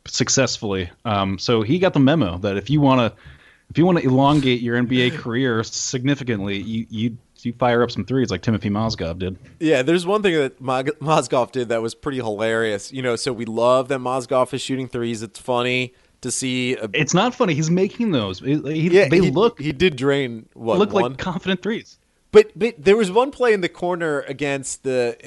successfully. 0.06 0.90
Um, 1.06 1.38
so 1.38 1.62
he 1.62 1.80
got 1.80 1.94
the 1.94 2.00
memo 2.00 2.38
that 2.40 2.58
if 2.58 2.70
you 2.70 2.82
want 2.82 3.02
to 3.02 3.22
if 3.70 3.78
you 3.78 3.86
want 3.86 4.00
to 4.00 4.06
elongate 4.06 4.62
your 4.62 4.82
NBA 4.82 5.18
career 5.20 5.64
significantly, 5.64 6.58
you 6.58 6.88
you 6.90 7.18
you 7.42 7.54
fire 7.54 7.84
up 7.84 7.92
some 7.92 8.04
threes 8.04 8.32
like 8.32 8.42
Timofey 8.42 8.72
Mozgov 8.72 9.20
did. 9.20 9.38
Yeah, 9.60 9.84
there's 9.84 10.08
one 10.08 10.24
thing 10.24 10.34
that 10.34 10.60
Mozgov 10.60 11.52
did 11.52 11.70
that 11.70 11.84
was 11.84 11.94
pretty 11.94 12.18
hilarious. 12.18 12.92
You 12.92 13.04
know, 13.04 13.16
so 13.16 13.32
we 13.32 13.46
love 13.46 13.90
that 13.90 14.00
Mozgov 14.00 14.54
is 14.56 14.62
shooting 14.62 14.88
threes. 14.88 15.22
It's 15.22 15.40
funny 15.40 15.94
to 16.28 16.32
see. 16.32 16.76
A... 16.76 16.90
It's 16.94 17.14
not 17.14 17.34
funny. 17.34 17.54
He's 17.54 17.72
making 17.72 18.12
those. 18.12 18.40
He, 18.40 18.54
yeah, 18.56 19.08
they 19.10 19.20
he, 19.20 19.32
look. 19.32 19.60
He 19.60 19.72
did 19.72 19.96
drain 19.96 20.48
what 20.54 20.78
look 20.78 20.94
one? 20.94 21.04
like 21.04 21.18
confident 21.18 21.62
threes. 21.62 22.00
But 22.32 22.52
but 22.56 22.76
there 22.78 22.98
was 22.98 23.12
one 23.12 23.32
play 23.32 23.54
in 23.54 23.62
the 23.62 23.70
corner 23.70 24.22
against 24.22 24.84
the 24.84 25.18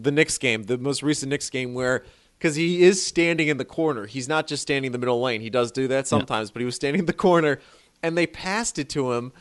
the 0.00 0.10
Knicks 0.10 0.38
game, 0.38 0.64
the 0.64 0.78
most 0.78 1.02
recent 1.02 1.30
Knicks 1.30 1.50
game, 1.50 1.74
where 1.74 2.04
because 2.38 2.54
he 2.54 2.82
is 2.82 3.04
standing 3.04 3.48
in 3.48 3.56
the 3.56 3.64
corner. 3.64 4.06
He's 4.06 4.28
not 4.28 4.46
just 4.46 4.62
standing 4.62 4.88
in 4.88 4.92
the 4.92 4.98
middle 4.98 5.20
lane. 5.20 5.40
He 5.40 5.50
does 5.50 5.72
do 5.72 5.88
that 5.88 6.06
sometimes, 6.06 6.48
yeah. 6.48 6.52
but 6.54 6.60
he 6.60 6.66
was 6.66 6.74
standing 6.74 7.00
in 7.00 7.06
the 7.06 7.12
corner 7.12 7.58
and 8.02 8.16
they 8.16 8.26
passed 8.26 8.78
it 8.78 8.88
to 8.90 9.12
him 9.12 9.32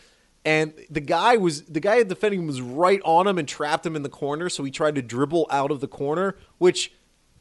and 0.45 0.73
the 0.89 1.01
guy 1.01 1.37
was 1.37 1.63
the 1.63 1.79
guy 1.79 2.01
defending 2.03 2.41
him 2.41 2.47
was 2.47 2.61
right 2.61 3.01
on 3.03 3.27
him 3.27 3.37
and 3.37 3.47
trapped 3.47 3.85
him 3.85 3.95
in 3.95 4.03
the 4.03 4.09
corner 4.09 4.49
so 4.49 4.63
he 4.63 4.71
tried 4.71 4.95
to 4.95 5.01
dribble 5.01 5.47
out 5.49 5.71
of 5.71 5.79
the 5.79 5.87
corner 5.87 6.35
which 6.57 6.93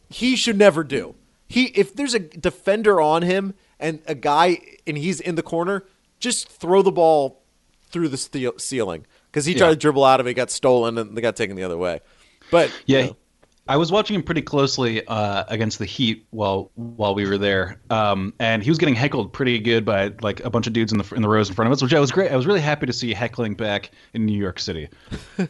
he 0.08 0.36
should 0.36 0.58
never 0.58 0.82
do 0.82 1.14
he 1.46 1.66
if 1.66 1.94
there's 1.94 2.14
a 2.14 2.18
defender 2.18 3.00
on 3.00 3.22
him 3.22 3.54
and 3.80 4.00
a 4.06 4.14
guy 4.14 4.60
and 4.86 4.98
he's 4.98 5.20
in 5.20 5.34
the 5.34 5.42
corner 5.42 5.84
just 6.20 6.48
throw 6.48 6.82
the 6.82 6.92
ball 6.92 7.42
through 7.90 8.08
the 8.08 8.52
ceiling 8.58 9.06
because 9.30 9.44
he 9.44 9.54
tried 9.54 9.68
yeah. 9.68 9.72
to 9.74 9.76
dribble 9.76 10.04
out 10.04 10.20
of 10.20 10.26
it 10.26 10.34
got 10.34 10.50
stolen 10.50 10.98
and 10.98 11.16
they 11.16 11.20
got 11.20 11.36
taken 11.36 11.56
the 11.56 11.62
other 11.62 11.78
way 11.78 12.00
but 12.50 12.72
yeah 12.86 12.98
you 12.98 13.06
know, 13.06 13.16
I 13.68 13.76
was 13.76 13.92
watching 13.92 14.14
him 14.14 14.22
pretty 14.22 14.40
closely 14.40 15.06
uh, 15.06 15.44
against 15.48 15.78
the 15.78 15.84
Heat 15.84 16.26
while 16.30 16.70
while 16.74 17.14
we 17.14 17.28
were 17.28 17.36
there, 17.36 17.78
um, 17.90 18.32
and 18.38 18.62
he 18.62 18.70
was 18.70 18.78
getting 18.78 18.94
heckled 18.94 19.30
pretty 19.34 19.58
good 19.58 19.84
by 19.84 20.10
like 20.22 20.42
a 20.42 20.48
bunch 20.48 20.66
of 20.66 20.72
dudes 20.72 20.90
in 20.90 20.98
the 20.98 21.14
in 21.14 21.20
the 21.20 21.28
rows 21.28 21.50
in 21.50 21.54
front 21.54 21.66
of 21.66 21.72
us, 21.72 21.82
which 21.82 21.92
I 21.92 22.00
was 22.00 22.10
great. 22.10 22.32
I 22.32 22.36
was 22.36 22.46
really 22.46 22.62
happy 22.62 22.86
to 22.86 22.94
see 22.94 23.12
heckling 23.12 23.54
back 23.54 23.90
in 24.14 24.24
New 24.24 24.38
York 24.38 24.58
City. 24.58 24.88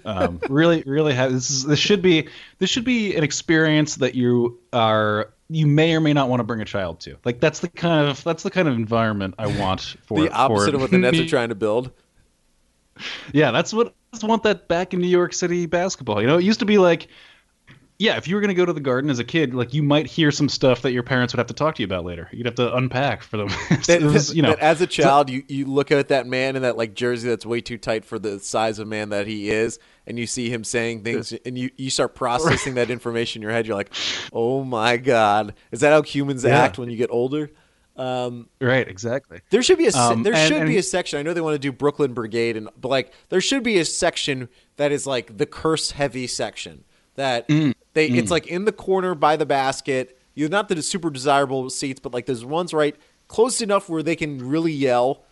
Um, 0.05 0.39
really, 0.49 0.83
really 0.87 1.15
happy. 1.15 1.33
This 1.33 1.51
is 1.51 1.65
this 1.65 1.79
should 1.79 2.03
be 2.03 2.29
this 2.59 2.69
should 2.69 2.85
be 2.85 3.17
an 3.17 3.25
experience 3.25 3.97
that 3.97 4.15
you 4.15 4.59
are 4.73 5.31
you 5.51 5.67
may 5.67 5.95
or 5.95 6.01
may 6.01 6.13
not 6.13 6.29
want 6.29 6.41
to 6.41 6.45
bring 6.45 6.61
a 6.61 6.65
child 6.65 7.01
to. 7.01 7.17
Like 7.25 7.41
that's 7.41 7.61
the 7.61 7.69
kind 7.69 8.09
of 8.09 8.23
that's 8.25 8.43
the 8.43 8.51
kind 8.51 8.69
of 8.69 8.75
environment 8.75 9.35
I 9.39 9.47
want 9.47 9.81
for 10.07 10.21
the 10.21 10.31
opposite 10.31 10.71
for 10.71 10.77
of 10.77 10.81
what 10.83 10.91
the 10.91 10.99
Nets 10.99 11.19
are 11.19 11.27
trying 11.27 11.49
to 11.51 11.55
build. 11.55 11.91
Yeah, 13.33 13.53
that's 13.53 13.73
what 13.73 13.87
I 13.87 14.17
just 14.17 14.25
want 14.25 14.43
that 14.43 14.67
back 14.67 14.93
in 14.93 15.01
New 15.01 15.07
York 15.07 15.33
City 15.33 15.67
basketball. 15.67 16.21
You 16.21 16.27
know, 16.27 16.37
it 16.37 16.43
used 16.43 16.59
to 16.59 16.67
be 16.67 16.79
like 16.79 17.07
yeah, 17.99 18.17
if 18.17 18.29
you 18.29 18.37
were 18.37 18.41
going 18.41 18.49
to 18.49 18.55
go 18.55 18.65
to 18.65 18.73
the 18.73 18.81
garden 18.81 19.11
as 19.11 19.19
a 19.19 19.25
kid, 19.25 19.55
like 19.55 19.75
you 19.75 19.83
might 19.83 20.07
hear 20.07 20.31
some 20.31 20.49
stuff 20.49 20.83
that 20.83 20.93
your 20.93 21.03
parents 21.03 21.35
would 21.35 21.39
have 21.39 21.49
to 21.49 21.55
talk 21.55 21.75
to 21.75 21.83
you 21.83 21.87
about 21.87 22.05
later. 22.05 22.29
You'd 22.33 22.47
have 22.47 22.55
to 22.55 22.75
unpack 22.77 23.25
for 23.25 23.37
them. 23.37 23.49
that, 23.89 24.03
was, 24.03 24.35
you 24.35 24.43
know, 24.43 24.55
as 24.61 24.81
a 24.81 24.87
child, 24.87 25.29
so, 25.29 25.35
you, 25.35 25.43
you 25.49 25.67
look 25.67 25.91
at 25.91 26.09
that 26.09 26.27
man 26.27 26.55
in 26.55 26.63
that 26.63 26.77
like 26.77 26.95
jersey 26.95 27.29
that's 27.29 27.45
way 27.45 27.61
too 27.61 27.77
tight 27.77 28.05
for 28.05 28.21
the 28.21 28.39
size 28.39 28.79
of 28.79 28.87
man 28.87 29.09
that 29.09 29.27
he 29.27 29.51
is, 29.51 29.81
and 30.09 30.19
you 30.19 30.27
see 30.27 30.51
him 30.51 30.65
saying 30.65 31.05
things, 31.05 31.33
and 31.33 31.57
you, 31.57 31.71
you 31.77 31.91
start 31.91 32.17
processing 32.17 32.75
that 32.77 32.91
information 32.91 33.41
in 33.41 33.43
your 33.43 33.53
head. 33.53 33.67
You're 33.67 33.77
like, 33.77 33.93
oh 34.33 34.65
my 34.65 34.97
god, 34.97 35.55
is 35.71 35.81
that 35.81 35.93
how 35.93 36.03
humans 36.03 36.43
yeah. 36.43 36.59
act 36.59 36.79
when 36.79 36.91
you 36.91 36.97
get 36.97 37.11
older? 37.11 37.51
Um, 37.97 38.49
right, 38.61 38.87
exactly. 38.87 39.41
There 39.51 39.63
should 39.63 39.79
be 39.79 39.87
a 39.87 39.93
um, 39.93 40.23
there 40.23 40.35
and, 40.35 40.49
should 40.49 40.59
and, 40.59 40.69
be 40.69 40.79
a 40.79 40.83
section. 40.83 41.19
I 41.19 41.23
know 41.23 41.35
they 41.35 41.41
want 41.41 41.55
to 41.55 41.59
do 41.59 41.73
Brooklyn 41.73 42.15
Brigade, 42.15 42.57
and 42.57 42.69
but 42.81 42.89
like 42.89 43.13
there 43.29 43.41
should 43.41 43.63
be 43.63 43.79
a 43.79 43.85
section 43.85 44.49
that 44.77 44.91
is 44.91 45.07
like 45.07 45.37
the 45.37 45.47
curse 45.47 45.93
heavy 45.93 46.27
section 46.27 46.85
that. 47.15 47.47
Mm 47.49 47.75
they 47.99 48.11
mm. 48.11 48.19
it's 48.19 48.31
like 48.31 48.47
in 48.47 48.65
the 48.65 48.71
corner 48.71 49.17
by 49.17 49.35
the 49.37 49.45
basket. 49.45 50.21
You're 50.37 50.49
not 50.49 50.69
the 50.69 50.81
super 50.83 51.11
desirable 51.11 51.69
seats, 51.69 51.99
but 51.99 52.15
like 52.15 52.27
there's 52.27 52.45
ones 52.45 52.73
right 52.73 52.95
close 53.27 53.61
enough 53.61 53.89
where 53.89 54.05
they 54.05 54.15
can 54.15 54.39
really 54.49 54.73
yell. 54.73 55.25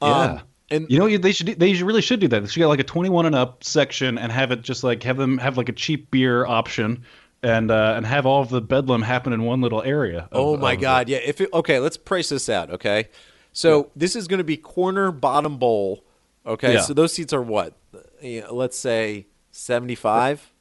Um, 0.00 0.10
yeah. 0.10 0.40
And 0.70 0.86
you 0.90 0.98
know 0.98 1.16
they 1.16 1.32
should 1.32 1.46
they 1.46 1.74
really 1.82 2.02
should 2.02 2.20
do 2.20 2.28
that. 2.28 2.40
They 2.40 2.48
should 2.48 2.60
get 2.60 2.66
like 2.66 2.80
a 2.80 2.84
21 2.84 3.26
and 3.26 3.34
up 3.34 3.62
section 3.62 4.18
and 4.18 4.32
have 4.32 4.50
it 4.50 4.62
just 4.62 4.82
like 4.82 5.02
have 5.04 5.16
them 5.16 5.38
have 5.38 5.56
like 5.56 5.68
a 5.68 5.72
cheap 5.72 6.10
beer 6.10 6.44
option 6.44 7.04
and 7.42 7.70
uh, 7.70 7.94
and 7.96 8.04
have 8.04 8.26
all 8.26 8.42
of 8.42 8.48
the 8.48 8.60
bedlam 8.60 9.02
happen 9.02 9.32
in 9.32 9.42
one 9.42 9.60
little 9.60 9.82
area. 9.82 10.22
Of, 10.22 10.28
oh 10.32 10.56
my 10.56 10.74
god, 10.74 11.08
yeah. 11.08 11.18
If 11.18 11.40
it, 11.40 11.50
okay, 11.52 11.78
let's 11.78 11.96
price 11.96 12.30
this 12.30 12.48
out. 12.48 12.70
Okay, 12.70 13.08
so 13.52 13.78
yeah. 13.78 13.90
this 13.94 14.16
is 14.16 14.26
going 14.26 14.38
to 14.38 14.44
be 14.44 14.56
corner 14.56 15.12
bottom 15.12 15.56
bowl. 15.58 16.04
Okay, 16.44 16.74
yeah. 16.74 16.80
so 16.80 16.94
those 16.94 17.12
seats 17.12 17.32
are 17.32 17.42
what? 17.42 17.74
Let's 18.22 18.78
say 18.78 19.26
75 19.52 20.52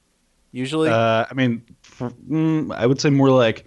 usually? 0.55 0.89
Uh, 0.89 1.25
I 1.29 1.33
mean, 1.33 1.63
for, 1.81 2.09
mm, 2.11 2.73
I 2.73 2.85
would 2.85 2.99
say 2.99 3.09
more 3.09 3.29
like 3.29 3.65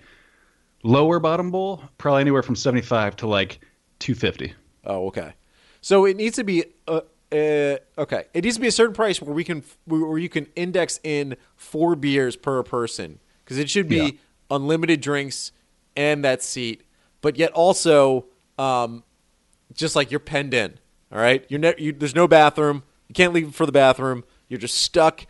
lower 0.82 1.20
bottom 1.20 1.50
bowl, 1.50 1.82
probably 1.98 2.22
anywhere 2.22 2.42
from 2.42 2.56
75 2.56 3.16
to 3.16 3.26
like 3.26 3.60
250. 4.00 4.54
Oh, 4.84 5.06
okay. 5.08 5.34
So 5.80 6.04
it 6.04 6.16
needs 6.16 6.36
to 6.36 6.44
be 6.44 6.64
uh, 6.86 7.00
uh, 7.30 7.76
okay. 7.98 8.24
It 8.32 8.44
needs 8.44 8.56
to 8.56 8.60
be 8.60 8.68
a 8.68 8.72
certain 8.72 8.94
price 8.94 9.20
where 9.20 9.34
we 9.34 9.44
can 9.44 9.62
where 9.84 10.18
you 10.18 10.28
can 10.28 10.46
index 10.56 10.98
in 11.02 11.36
four 11.56 11.94
beers 11.94 12.36
per 12.36 12.62
person 12.62 13.18
because 13.44 13.58
it 13.58 13.68
should 13.68 13.88
be 13.88 13.96
yeah. 13.96 14.10
unlimited 14.50 15.00
drinks 15.00 15.52
and 15.96 16.24
that 16.24 16.42
seat, 16.42 16.82
but 17.20 17.36
yet 17.36 17.52
also 17.52 18.26
um, 18.58 19.02
just 19.74 19.96
like 19.96 20.10
you're 20.10 20.20
penned 20.20 20.54
in. 20.54 20.78
All 21.12 21.18
right, 21.18 21.44
you're 21.48 21.60
ne- 21.60 21.74
you, 21.78 21.92
there's 21.92 22.14
no 22.14 22.28
bathroom. 22.28 22.82
You 23.08 23.14
can't 23.14 23.32
leave 23.32 23.54
for 23.54 23.66
the 23.66 23.72
bathroom. 23.72 24.24
You're 24.48 24.60
just 24.60 24.76
stuck, 24.76 25.26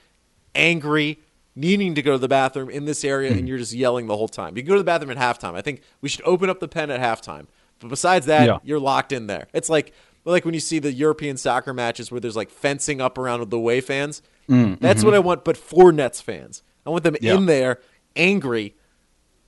angry, 0.55 1.20
needing 1.55 1.94
to 1.94 2.03
go 2.03 2.12
to 2.12 2.18
the 2.18 2.28
bathroom 2.28 2.70
in 2.70 2.84
this 2.84 3.05
area 3.05 3.30
and 3.30 3.40
hmm. 3.40 3.46
you're 3.46 3.59
just 3.59 3.72
yelling 3.72 4.07
the 4.07 4.16
whole 4.16 4.28
time. 4.28 4.57
You 4.57 4.62
can 4.62 4.68
go 4.68 4.74
to 4.74 4.80
the 4.80 4.84
bathroom 4.84 5.11
at 5.11 5.16
halftime. 5.16 5.55
I 5.55 5.62
think 5.62 5.82
we 6.01 6.09
should 6.09 6.22
open 6.24 6.49
up 6.49 6.61
the 6.61 6.68
pen 6.68 6.90
at 6.90 7.01
halftime. 7.01 7.46
But 7.80 7.88
besides 7.88 8.26
that, 8.26 8.46
yeah. 8.46 8.59
you're 8.64 8.80
locked 8.80 9.12
in 9.12 9.26
there. 9.26 9.46
It's 9.53 9.68
like 9.68 9.92
But 10.25 10.33
like 10.33 10.45
when 10.45 10.55
you 10.55 10.61
see 10.61 10.79
the 10.79 10.93
European 10.93 11.37
soccer 11.37 11.73
matches 11.73 12.11
where 12.11 12.21
there's 12.21 12.37
like 12.37 12.51
fencing 12.51 13.01
up 13.01 13.16
around 13.19 13.49
the 13.51 13.57
away 13.57 13.81
fans, 13.81 14.23
Mm, 14.49 14.81
that's 14.81 15.05
what 15.05 15.12
I 15.14 15.19
want. 15.19 15.45
But 15.45 15.57
for 15.59 15.93
Nets 15.93 16.21
fans, 16.23 16.62
I 16.87 16.91
want 16.91 17.05
them 17.05 17.16
Yeah. 17.21 17.35
in 17.37 17.45
there, 17.47 17.81
angry, 18.16 18.75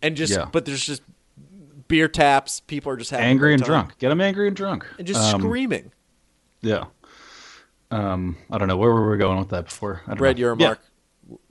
and 0.02 0.14
just. 0.16 0.32
Yeah. 0.34 0.46
But 0.52 0.66
there's 0.66 0.84
just 0.84 1.02
beer 1.88 2.06
taps. 2.06 2.60
People 2.60 2.92
are 2.92 2.96
just 2.96 3.10
having 3.10 3.24
angry 3.26 3.54
and 3.54 3.62
drunk. 3.62 3.96
Get 3.98 4.10
them 4.10 4.20
angry 4.20 4.46
and 4.46 4.54
drunk. 4.56 4.86
and 4.98 5.06
just 5.06 5.34
Um, 5.34 5.40
screaming. 5.40 5.92
Yeah. 6.60 6.84
Um, 7.90 8.36
I 8.50 8.58
don't 8.58 8.68
know 8.68 8.76
where 8.76 8.92
were 8.92 9.10
we 9.10 9.16
going 9.16 9.38
with 9.38 9.48
that 9.48 9.64
before. 9.64 10.02
I 10.06 10.10
don't 10.10 10.18
Brett, 10.18 10.36
know. 10.36 10.40
you're 10.40 10.56
Yeah. 10.58 10.74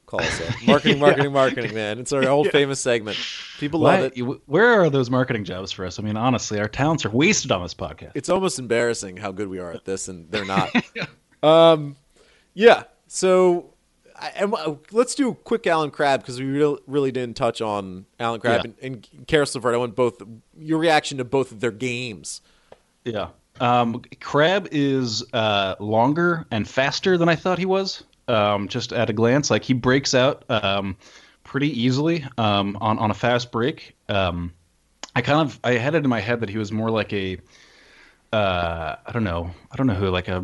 Call 0.10 0.24
us. 0.24 0.41
Marketing, 0.66 0.99
marketing, 0.99 1.32
marketing, 1.32 1.74
man. 1.76 1.99
It's 1.99 2.12
our 2.12 2.28
old 2.28 2.47
famous 2.49 2.80
segment. 2.80 3.16
People 3.60 3.82
love 3.82 3.99
it. 3.99 4.18
Where 4.47 4.82
are 4.82 4.89
those 4.89 5.12
marketing 5.12 5.43
jobs 5.43 5.72
for 5.72 5.86
us? 5.86 5.99
I 5.99 6.01
mean, 6.01 6.18
honestly, 6.18 6.60
our 6.60 6.68
talents 6.68 7.05
are 7.05 7.12
wasted 7.12 7.51
on 7.51 7.62
this 7.62 7.76
podcast. 7.76 8.14
It's 8.16 8.28
almost 8.28 8.57
embarrassing 8.57 9.18
how 9.18 9.32
good 9.32 9.47
we 9.49 9.60
are 9.60 9.72
at 9.72 9.86
this, 9.86 10.07
and 10.07 10.28
they're 10.32 10.45
not. 10.45 10.72
um, 11.43 11.95
yeah. 12.55 12.86
So, 13.05 13.76
I, 14.20 14.30
and, 14.30 14.51
uh, 14.51 14.78
let's 14.91 15.14
do 15.14 15.30
a 15.30 15.36
quick 15.36 15.68
Allen 15.68 15.91
Crabbe 15.91 16.22
because 16.22 16.39
we 16.39 16.47
really, 16.47 16.80
really 16.88 17.12
didn't 17.12 17.38
touch 17.38 17.62
on 17.62 18.07
Allen 18.20 18.41
Crabbe 18.41 18.66
Yeah. 18.66 18.72
and, 18.82 19.07
and 19.14 19.28
Caris 19.28 19.53
LeVert. 19.53 19.76
I 19.76 19.78
want 19.78 19.95
both 19.95 20.24
your 20.57 20.80
reaction 20.80 21.20
to 21.20 21.24
both 21.24 21.51
of 21.51 21.60
their 21.60 21.70
games. 21.72 22.41
Yeah. 23.05 23.28
Um, 23.60 24.01
Crabbe 24.22 24.70
is 24.72 25.24
uh, 25.34 25.76
longer 25.80 26.47
and 26.49 26.68
faster 26.68 27.16
than 27.16 27.30
I 27.30 27.36
thought 27.36 27.60
he 27.60 27.68
was. 27.68 28.03
Um, 28.30 28.67
just 28.67 28.93
at 28.93 29.09
a 29.09 29.13
glance, 29.13 29.49
like 29.49 29.63
he 29.63 29.73
breaks 29.73 30.13
out 30.13 30.45
um, 30.49 30.95
pretty 31.43 31.69
easily 31.82 32.23
um, 32.38 32.77
on 32.80 32.99
on 32.99 33.11
a 33.11 33.13
fast 33.15 33.51
break. 33.51 33.95
Um, 34.07 34.53
I 35.15 35.21
kind 35.21 35.41
of 35.41 35.59
I 35.63 35.73
had 35.73 35.95
it 35.95 36.03
in 36.03 36.09
my 36.09 36.19
head 36.19 36.41
that 36.41 36.49
he 36.49 36.57
was 36.57 36.71
more 36.71 36.89
like 36.91 37.11
a 37.11 37.38
uh, 38.32 38.95
I 39.05 39.11
don't 39.11 39.23
know 39.23 39.51
I 39.71 39.75
don't 39.75 39.88
know 39.88 39.95
who 39.95 40.09
like 40.09 40.27
a 40.27 40.43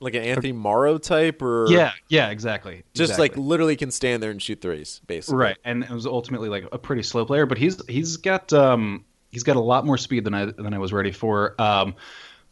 Like 0.00 0.14
an 0.14 0.22
Anthony 0.22 0.52
Morrow 0.52 0.98
type, 0.98 1.42
or 1.42 1.66
yeah 1.68 1.92
yeah 2.08 2.30
exactly 2.30 2.84
just 2.94 3.12
exactly. 3.12 3.28
like 3.28 3.36
literally 3.36 3.76
can 3.76 3.90
stand 3.90 4.22
there 4.22 4.30
and 4.30 4.40
shoot 4.40 4.60
threes, 4.60 5.00
basically. 5.06 5.38
right 5.38 5.56
and 5.64 5.82
it 5.82 5.90
was 5.90 6.06
ultimately 6.06 6.48
like 6.48 6.64
a 6.72 6.78
pretty 6.78 7.02
slow 7.02 7.24
player 7.24 7.46
but 7.46 7.58
he's 7.58 7.80
he's 7.88 8.16
got 8.18 8.52
um 8.52 9.04
he's 9.32 9.42
got 9.42 9.56
a 9.56 9.60
lot 9.60 9.84
more 9.84 9.98
speed 9.98 10.24
than 10.24 10.34
i 10.34 10.44
than 10.44 10.74
i 10.74 10.78
was 10.78 10.92
ready 10.92 11.10
for 11.10 11.60
um 11.60 11.94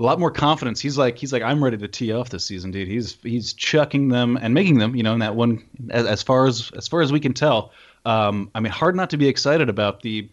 a 0.02 0.04
lot 0.04 0.18
more 0.18 0.30
confidence 0.30 0.80
he's 0.80 0.98
like 0.98 1.16
he's 1.16 1.32
like 1.32 1.42
i'm 1.42 1.62
ready 1.62 1.76
to 1.76 1.86
tee 1.88 2.12
off 2.12 2.28
this 2.30 2.44
season 2.44 2.70
dude 2.70 2.88
he's 2.88 3.16
he's 3.22 3.52
chucking 3.52 4.08
them 4.08 4.36
and 4.42 4.52
making 4.52 4.78
them 4.78 4.96
you 4.96 5.02
know 5.02 5.12
in 5.12 5.20
that 5.20 5.34
one 5.36 5.62
as, 5.90 6.06
as 6.06 6.22
far 6.22 6.46
as 6.46 6.70
as 6.76 6.88
far 6.88 7.00
as 7.02 7.12
we 7.12 7.20
can 7.20 7.32
tell 7.32 7.70
um 8.04 8.50
i 8.54 8.60
mean 8.60 8.72
hard 8.72 8.96
not 8.96 9.10
to 9.10 9.16
be 9.16 9.28
excited 9.28 9.68
about 9.68 10.00
the 10.02 10.28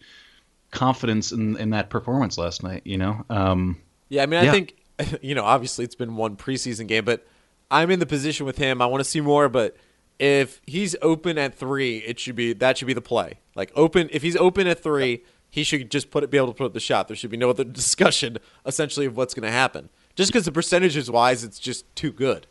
confidence 0.70 1.32
in 1.32 1.56
in 1.56 1.70
that 1.70 1.90
performance 1.90 2.38
last 2.38 2.62
night 2.62 2.82
you 2.84 2.98
know 2.98 3.24
um 3.30 3.80
Yeah, 4.08 4.22
I 4.22 4.26
mean, 4.26 4.40
I 4.40 4.44
Yeah. 4.44 4.52
think 4.52 4.76
you 5.22 5.34
know, 5.34 5.44
obviously 5.44 5.84
it's 5.84 5.94
been 5.94 6.16
one 6.16 6.36
preseason 6.36 6.86
game, 6.86 7.04
but 7.04 7.26
I'm 7.70 7.90
in 7.90 8.00
the 8.00 8.06
position 8.06 8.44
with 8.44 8.58
him. 8.58 8.82
I 8.82 8.86
want 8.86 9.00
to 9.02 9.08
see 9.08 9.20
more, 9.22 9.48
but 9.48 9.76
if 10.18 10.60
he's 10.66 10.94
open 11.00 11.38
at 11.38 11.54
three, 11.54 11.98
it 11.98 12.18
should 12.18 12.36
be 12.36 12.52
that 12.52 12.76
should 12.76 12.86
be 12.86 12.92
the 12.92 13.00
play. 13.00 13.38
Like 13.54 13.72
open, 13.74 14.10
if 14.12 14.22
he's 14.22 14.36
open 14.36 14.66
at 14.66 14.82
three, 14.82 15.24
he 15.50 15.64
should 15.64 15.90
just 15.90 16.10
put 16.10 16.22
it, 16.22 16.30
be 16.30 16.36
able 16.36 16.48
to 16.48 16.54
put 16.54 16.64
up 16.64 16.72
the 16.72 16.80
shot. 16.80 17.08
There 17.08 17.16
should 17.16 17.30
be 17.30 17.36
no 17.36 17.50
other 17.50 17.64
discussion, 17.82 18.38
essentially, 18.64 19.06
of 19.06 19.16
what's 19.16 19.34
going 19.34 19.46
to 19.46 19.52
happen. 19.52 19.90
Just 20.14 20.32
because 20.32 20.44
the 20.44 20.52
percentages 20.52 21.10
wise, 21.10 21.44
it's 21.44 21.58
just 21.58 21.84
too 21.94 22.12
good. 22.12 22.46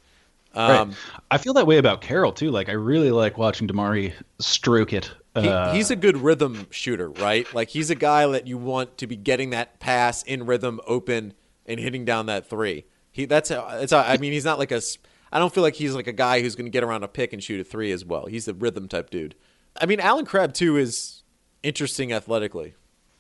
Um, 0.56 0.90
right. 0.90 0.98
i 1.30 1.38
feel 1.38 1.54
that 1.54 1.68
way 1.68 1.78
about 1.78 2.02
carroll 2.02 2.32
too 2.32 2.50
like 2.50 2.70
i 2.70 2.72
really 2.72 3.12
like 3.12 3.38
watching 3.38 3.68
DeMarre 3.68 4.14
stroke 4.40 4.94
it 4.94 5.12
he, 5.36 5.48
uh, 5.48 5.74
he's 5.74 5.92
a 5.92 5.96
good 5.96 6.18
rhythm 6.18 6.68
shooter, 6.72 7.10
right? 7.10 7.52
Like 7.54 7.70
he's 7.70 7.90
a 7.90 7.96
guy 7.96 8.26
that 8.28 8.48
you 8.48 8.58
want 8.58 8.98
to 8.98 9.08
be 9.08 9.16
getting 9.16 9.52
that 9.52 9.80
pass 9.80 10.24
in 10.24 10.46
rhythm, 10.46 10.80
open, 10.88 11.34
and 11.66 11.80
hitting 11.80 12.06
down 12.06 12.26
that 12.28 12.50
three. 12.50 12.86
He 13.12 13.26
that's 13.26 13.50
how, 13.50 13.68
that's 13.68 13.92
how, 13.92 14.00
I 14.00 14.18
mean 14.18 14.34
he's 14.34 14.46
not 14.46 14.60
like 14.60 14.72
a. 14.72 14.82
I 15.32 15.38
don't 15.38 15.54
feel 15.54 15.62
like 15.62 15.76
he's 15.76 15.94
like 15.94 16.08
a 16.08 16.14
guy 16.14 16.42
who's 16.42 16.56
going 16.56 16.66
to 16.66 16.72
get 16.72 16.84
around 16.84 17.04
a 17.04 17.08
pick 17.08 17.34
and 17.34 17.44
shoot 17.44 17.60
a 17.60 17.64
three 17.64 17.92
as 17.92 18.04
well. 18.04 18.26
He's 18.26 18.48
a 18.48 18.54
rhythm 18.54 18.88
type 18.88 19.10
dude. 19.10 19.36
I 19.80 19.86
mean 19.86 20.00
Allen 20.00 20.26
Crabbe 20.26 20.54
too 20.54 20.78
is 20.78 21.24
interesting 21.62 22.12
athletically. 22.12 22.74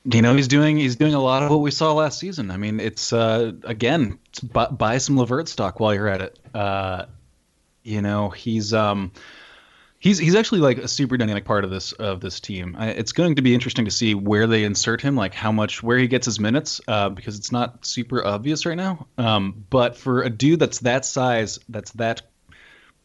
You 0.05 0.21
know 0.21 0.35
he's 0.35 0.47
doing 0.47 0.77
he's 0.77 0.95
doing 0.95 1.13
a 1.13 1.21
lot 1.21 1.43
of 1.43 1.49
what 1.49 1.61
we 1.61 1.71
saw 1.71 1.93
last 1.93 2.19
season. 2.19 2.51
I 2.51 2.57
mean, 2.57 2.79
it's 2.79 3.13
uh, 3.13 3.53
again 3.63 4.19
buy, 4.43 4.67
buy 4.67 4.97
some 4.97 5.17
Levert 5.17 5.47
stock 5.47 5.79
while 5.79 5.93
you're 5.93 6.07
at 6.07 6.21
it. 6.21 6.39
Uh, 6.53 7.05
you 7.83 8.01
know 8.01 8.29
he's 8.29 8.73
um 8.73 9.11
he's 9.99 10.17
he's 10.17 10.35
actually 10.35 10.61
like 10.61 10.77
a 10.77 10.87
super 10.87 11.17
dynamic 11.17 11.45
part 11.45 11.63
of 11.63 11.69
this 11.69 11.91
of 11.93 12.21
this 12.21 12.39
team. 12.39 12.75
I, 12.77 12.89
it's 12.89 13.11
going 13.11 13.35
to 13.35 13.41
be 13.41 13.53
interesting 13.53 13.85
to 13.85 13.91
see 13.91 14.15
where 14.15 14.47
they 14.47 14.63
insert 14.63 15.01
him, 15.01 15.15
like 15.15 15.33
how 15.33 15.51
much 15.51 15.83
where 15.83 15.97
he 15.97 16.07
gets 16.07 16.25
his 16.25 16.39
minutes, 16.39 16.81
uh, 16.87 17.09
because 17.09 17.37
it's 17.37 17.51
not 17.51 17.85
super 17.85 18.25
obvious 18.25 18.65
right 18.65 18.77
now. 18.77 19.07
Um, 19.17 19.65
but 19.69 19.97
for 19.97 20.23
a 20.23 20.29
dude 20.29 20.59
that's 20.59 20.79
that 20.79 21.05
size, 21.05 21.59
that's 21.69 21.91
that 21.93 22.21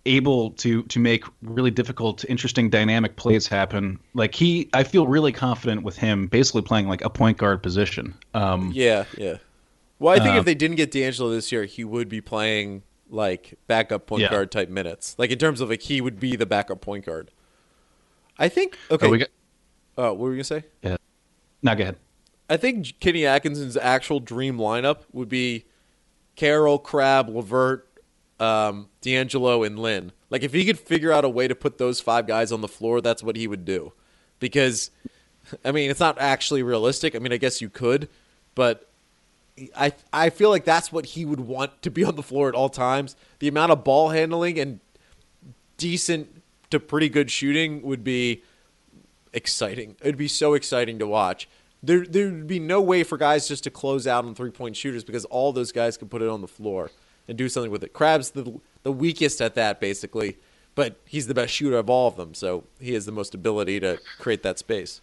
able 0.06 0.50
to 0.52 0.82
to 0.84 0.98
make 0.98 1.24
really 1.42 1.70
difficult, 1.70 2.24
interesting, 2.28 2.68
dynamic 2.70 3.16
plays 3.16 3.46
happen. 3.46 3.98
Like 4.14 4.34
he, 4.34 4.68
I 4.72 4.84
feel 4.84 5.06
really 5.06 5.32
confident 5.32 5.82
with 5.82 5.96
him 5.96 6.26
basically 6.26 6.62
playing 6.62 6.88
like 6.88 7.02
a 7.04 7.10
point 7.10 7.38
guard 7.38 7.62
position. 7.62 8.14
Um, 8.34 8.70
Yeah, 8.74 9.04
yeah. 9.16 9.38
Well, 9.98 10.14
I 10.14 10.22
think 10.22 10.36
Uh, 10.36 10.40
if 10.40 10.44
they 10.44 10.54
didn't 10.54 10.76
get 10.76 10.90
D'Angelo 10.90 11.30
this 11.30 11.50
year, 11.52 11.64
he 11.64 11.84
would 11.84 12.08
be 12.08 12.20
playing 12.20 12.82
like 13.08 13.54
backup 13.66 14.06
point 14.06 14.22
Yeah. 14.22 14.30
guard 14.30 14.50
type 14.50 14.68
minutes. 14.68 15.14
Like 15.18 15.30
in 15.30 15.38
terms 15.38 15.60
of 15.60 15.70
like 15.70 15.82
he 15.82 16.00
would 16.00 16.20
be 16.20 16.36
the 16.36 16.46
backup 16.46 16.80
point 16.80 17.06
guard. 17.06 17.30
I 18.38 18.48
think. 18.48 18.76
Okay. 18.90 19.06
oh, 19.06 19.10
we 19.10 19.18
got, 19.18 19.28
uh, 19.96 20.08
what 20.10 20.18
were 20.18 20.30
you 20.30 20.36
gonna 20.36 20.44
say? 20.44 20.64
yeah. 20.82 20.96
Now 21.62 21.74
go 21.74 21.82
ahead. 21.82 21.96
I 22.50 22.58
think 22.58 23.00
Kenny 23.00 23.24
Atkinson's 23.24 23.76
actual 23.76 24.20
dream 24.20 24.58
lineup 24.58 24.98
would 25.12 25.30
be 25.30 25.64
Carroll, 26.36 26.78
Crabbe, 26.78 27.30
Levert, 27.30 27.88
um, 28.40 28.88
D'Angelo, 29.00 29.62
and 29.62 29.78
Lin. 29.78 30.12
Like 30.30 30.42
if 30.42 30.52
he 30.52 30.64
could 30.64 30.78
figure 30.78 31.12
out 31.12 31.24
a 31.24 31.28
way 31.28 31.48
to 31.48 31.54
put 31.54 31.78
those 31.78 32.00
five 32.00 32.26
guys 32.26 32.52
on 32.52 32.60
the 32.60 32.68
floor, 32.68 33.00
that's 33.00 33.22
what 33.22 33.36
he 33.36 33.46
would 33.46 33.64
do. 33.64 33.92
Because, 34.40 34.90
I 35.64 35.72
mean, 35.72 35.90
it's 35.90 36.00
not 36.00 36.18
actually 36.18 36.62
realistic. 36.62 37.14
I 37.14 37.18
mean, 37.18 37.32
I 37.32 37.36
guess 37.36 37.60
you 37.60 37.70
could, 37.70 38.08
but 38.54 38.90
I 39.76 39.92
I 40.12 40.30
feel 40.30 40.50
like 40.50 40.64
that's 40.64 40.92
what 40.92 41.06
he 41.06 41.24
would 41.24 41.40
want 41.40 41.82
to 41.82 41.90
be 41.90 42.04
on 42.04 42.16
the 42.16 42.22
floor 42.22 42.48
at 42.48 42.54
all 42.54 42.68
times. 42.68 43.16
The 43.38 43.48
amount 43.48 43.72
of 43.72 43.84
ball 43.84 44.10
handling 44.10 44.58
and 44.58 44.80
decent 45.76 46.42
to 46.70 46.80
pretty 46.80 47.08
good 47.08 47.30
shooting 47.30 47.82
would 47.82 48.02
be 48.02 48.42
exciting. 49.32 49.96
It'd 50.00 50.16
be 50.16 50.28
so 50.28 50.54
exciting 50.54 50.98
to 50.98 51.06
watch. 51.06 51.48
There 51.82 52.04
there'd 52.04 52.46
be 52.46 52.58
no 52.58 52.80
way 52.80 53.04
for 53.04 53.18
guys 53.18 53.46
just 53.46 53.64
to 53.64 53.70
close 53.70 54.06
out 54.06 54.24
on 54.24 54.34
three 54.34 54.50
point 54.50 54.76
shooters 54.76 55.04
because 55.04 55.24
all 55.26 55.52
those 55.52 55.70
guys 55.70 55.96
could 55.96 56.10
put 56.10 56.22
it 56.22 56.28
on 56.28 56.40
the 56.40 56.48
floor 56.48 56.90
and 57.28 57.38
do 57.38 57.48
something 57.48 57.70
with 57.70 57.84
it. 57.84 57.92
Crabbe's 57.92 58.30
the 58.30 58.60
the 58.82 58.92
weakest 58.92 59.40
at 59.40 59.54
that 59.54 59.80
basically, 59.80 60.36
but 60.74 60.96
he's 61.06 61.26
the 61.26 61.34
best 61.34 61.52
shooter 61.52 61.78
of 61.78 61.88
all 61.88 62.08
of 62.08 62.16
them, 62.16 62.34
so 62.34 62.64
he 62.80 62.94
has 62.94 63.06
the 63.06 63.12
most 63.12 63.34
ability 63.34 63.80
to 63.80 63.98
create 64.18 64.42
that 64.42 64.58
space. 64.58 65.00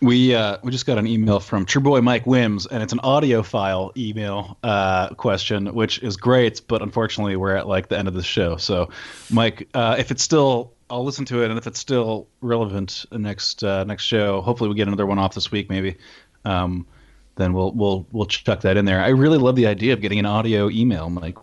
We 0.00 0.34
uh, 0.34 0.58
we 0.62 0.70
just 0.72 0.84
got 0.84 0.98
an 0.98 1.06
email 1.06 1.40
from 1.40 1.64
True 1.64 1.80
Boy 1.80 2.02
Mike 2.02 2.26
Wims, 2.26 2.66
and 2.66 2.82
it's 2.82 2.92
an 2.92 3.00
audio 3.00 3.42
file 3.42 3.92
email 3.96 4.58
uh, 4.62 5.08
question, 5.10 5.72
which 5.74 6.02
is 6.02 6.18
great, 6.18 6.60
but 6.68 6.82
unfortunately 6.82 7.36
we're 7.36 7.56
at 7.56 7.66
like 7.66 7.88
the 7.88 7.98
end 7.98 8.06
of 8.06 8.12
the 8.12 8.22
show. 8.22 8.58
So, 8.58 8.90
Mike, 9.30 9.68
uh, 9.72 9.96
if 9.98 10.10
it's 10.10 10.22
still, 10.22 10.74
I'll 10.90 11.04
listen 11.04 11.24
to 11.26 11.42
it, 11.42 11.48
and 11.48 11.58
if 11.58 11.66
it's 11.66 11.78
still 11.78 12.28
relevant 12.42 13.06
next 13.10 13.64
uh, 13.64 13.84
next 13.84 14.04
show, 14.04 14.42
hopefully 14.42 14.68
we 14.68 14.76
get 14.76 14.86
another 14.86 15.06
one 15.06 15.18
off 15.18 15.34
this 15.34 15.50
week, 15.50 15.70
maybe. 15.70 15.96
Um, 16.44 16.86
then 17.36 17.52
we'll 17.52 17.72
we'll 17.72 18.06
we'll 18.12 18.26
chuck 18.26 18.60
that 18.62 18.76
in 18.76 18.84
there. 18.84 19.00
I 19.00 19.08
really 19.08 19.38
love 19.38 19.56
the 19.56 19.66
idea 19.66 19.92
of 19.92 20.00
getting 20.00 20.18
an 20.18 20.26
audio 20.26 20.68
email, 20.68 21.08
Mike. 21.10 21.36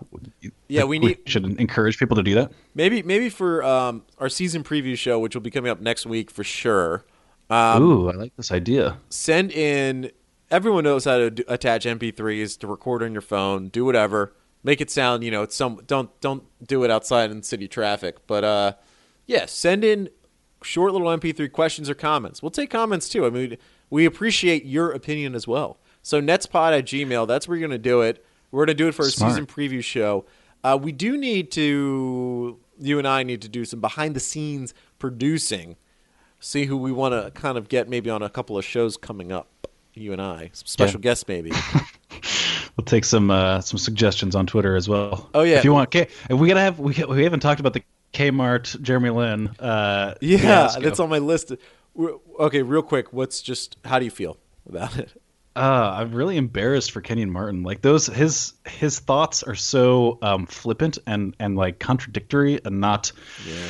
Yeah, 0.67 0.83
we 0.83 0.99
need- 0.99 1.19
should 1.25 1.45
encourage 1.59 1.97
people 1.97 2.15
to 2.17 2.23
do 2.23 2.33
that. 2.35 2.51
Maybe 2.75 3.01
maybe 3.03 3.29
for 3.29 3.63
um, 3.63 4.03
our 4.17 4.29
season 4.29 4.63
preview 4.63 4.97
show, 4.97 5.19
which 5.19 5.35
will 5.35 5.41
be 5.41 5.51
coming 5.51 5.71
up 5.71 5.79
next 5.81 6.05
week 6.05 6.29
for 6.31 6.43
sure. 6.43 7.05
Um, 7.49 7.83
Ooh, 7.83 8.09
I 8.09 8.13
like 8.13 8.35
this 8.35 8.51
idea. 8.51 8.97
send 9.09 9.51
in. 9.51 10.11
Everyone 10.51 10.83
knows 10.83 11.05
how 11.05 11.17
to 11.17 11.31
do, 11.31 11.43
attach 11.47 11.85
MP3s 11.85 12.59
to 12.59 12.67
record 12.67 13.01
on 13.01 13.11
your 13.11 13.21
phone. 13.21 13.69
Do 13.69 13.85
whatever. 13.85 14.33
Make 14.63 14.81
it 14.81 14.91
sound, 14.91 15.23
you 15.23 15.31
know, 15.31 15.41
it's 15.43 15.55
some. 15.55 15.81
Don't 15.87 16.09
don't 16.21 16.43
do 16.65 16.83
it 16.83 16.91
outside 16.91 17.31
in 17.31 17.43
city 17.43 17.67
traffic. 17.67 18.25
But 18.27 18.43
uh, 18.43 18.73
yeah, 19.25 19.45
send 19.45 19.83
in 19.83 20.09
short 20.63 20.93
little 20.93 21.07
MP3 21.07 21.51
questions 21.51 21.89
or 21.89 21.93
comments. 21.95 22.41
We'll 22.41 22.49
take 22.51 22.69
comments 22.69 23.09
too. 23.09 23.25
I 23.25 23.29
mean, 23.29 23.57
we 23.89 24.05
appreciate 24.05 24.63
your 24.65 24.91
opinion 24.91 25.35
as 25.35 25.47
well. 25.47 25.77
So 26.03 26.21
netspod 26.21 26.77
at 26.77 26.85
Gmail. 26.85 27.27
That's 27.27 27.47
where 27.47 27.57
you're 27.57 27.67
going 27.67 27.77
to 27.81 27.81
do 27.89 28.01
it. 28.01 28.23
We're 28.51 28.65
going 28.65 28.77
to 28.77 28.83
do 28.83 28.87
it 28.87 28.93
for 28.93 29.01
a 29.03 29.09
season 29.09 29.47
preview 29.47 29.83
show. 29.83 30.25
Uh, 30.63 30.77
we 30.79 30.91
do 30.91 31.17
need 31.17 31.49
to. 31.53 32.59
You 32.79 32.97
and 32.99 33.07
I 33.07 33.23
need 33.23 33.41
to 33.43 33.49
do 33.49 33.65
some 33.65 33.79
behind 33.81 34.15
the 34.15 34.19
scenes 34.19 34.73
producing 34.99 35.75
see 36.39 36.65
who 36.65 36.75
we 36.75 36.91
want 36.91 37.13
to 37.13 37.31
kind 37.39 37.57
of 37.57 37.69
get 37.69 37.87
maybe 37.87 38.09
on 38.09 38.21
a 38.21 38.29
couple 38.29 38.57
of 38.57 38.65
shows 38.65 38.97
coming 38.97 39.31
up. 39.31 39.47
You 39.93 40.11
and 40.11 40.21
I, 40.21 40.49
some 40.53 40.65
special 40.67 40.99
Yeah. 40.99 41.03
guests 41.03 41.27
maybe. 41.27 41.51
We'll 42.75 42.85
take 42.85 43.05
some 43.05 43.29
uh, 43.29 43.61
some 43.61 43.77
suggestions 43.77 44.35
on 44.35 44.47
Twitter 44.47 44.75
as 44.75 44.89
well. 44.89 45.29
Oh, 45.35 45.43
yeah. 45.43 45.57
if 45.59 45.63
you 45.63 45.71
want. 45.73 45.91
K- 45.91 46.07
and 46.27 46.39
we 46.39 46.47
gotta 46.47 46.61
have 46.61 46.79
we 46.79 46.91
we 47.07 47.23
haven't 47.23 47.41
talked 47.41 47.59
about 47.59 47.73
the 47.73 47.83
Kmart 48.13 48.81
Jeremy 48.81 49.11
Lin. 49.11 49.49
Uh, 49.59 50.15
yeah, 50.21 50.69
that's 50.79 50.99
on 50.99 51.07
my 51.09 51.19
list. 51.19 51.51
We're- 51.93 52.17
Okay, 52.39 52.63
real 52.63 52.81
quick, 52.81 53.13
what's 53.13 53.43
just 53.43 53.77
how 53.85 53.99
do 53.99 54.05
you 54.05 54.11
feel 54.11 54.37
about 54.67 54.97
it? 54.97 55.11
Uh, 55.55 55.95
I'm 55.99 56.11
really 56.13 56.37
embarrassed 56.37 56.91
for 56.91 57.01
Kenyon 57.01 57.29
Martin. 57.31 57.63
Like 57.63 57.81
those, 57.81 58.07
his 58.07 58.53
his 58.67 58.99
thoughts 58.99 59.43
are 59.43 59.55
so 59.55 60.17
um, 60.21 60.45
flippant 60.47 60.97
and 61.05 61.35
and 61.39 61.55
like 61.55 61.79
contradictory 61.79 62.59
and 62.65 62.79
not 62.81 63.11
Yeah. 63.47 63.67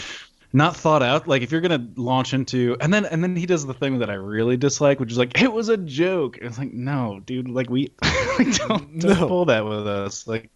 not 0.53 0.75
thought 0.77 1.03
out. 1.03 1.27
Like 1.27 1.41
if 1.41 1.51
you're 1.51 1.61
gonna 1.61 1.85
launch 1.95 2.33
into 2.33 2.77
and 2.79 2.93
then 2.93 3.05
and 3.05 3.21
then 3.23 3.35
he 3.35 3.45
does 3.45 3.65
the 3.65 3.73
thing 3.73 3.99
that 3.99 4.09
I 4.09 4.13
really 4.13 4.55
dislike, 4.55 4.99
which 4.99 5.11
is 5.11 5.17
like 5.17 5.41
it 5.41 5.51
was 5.51 5.67
a 5.69 5.77
joke. 5.77 6.37
It's 6.41 6.57
like 6.57 6.71
no, 6.73 7.19
dude. 7.25 7.49
Like 7.49 7.69
we 7.69 7.91
like, 8.39 8.55
don't, 8.55 8.99
don't 8.99 9.19
No. 9.19 9.27
pull 9.27 9.45
that 9.45 9.65
with 9.65 9.85
us. 9.87 10.25
Like 10.27 10.49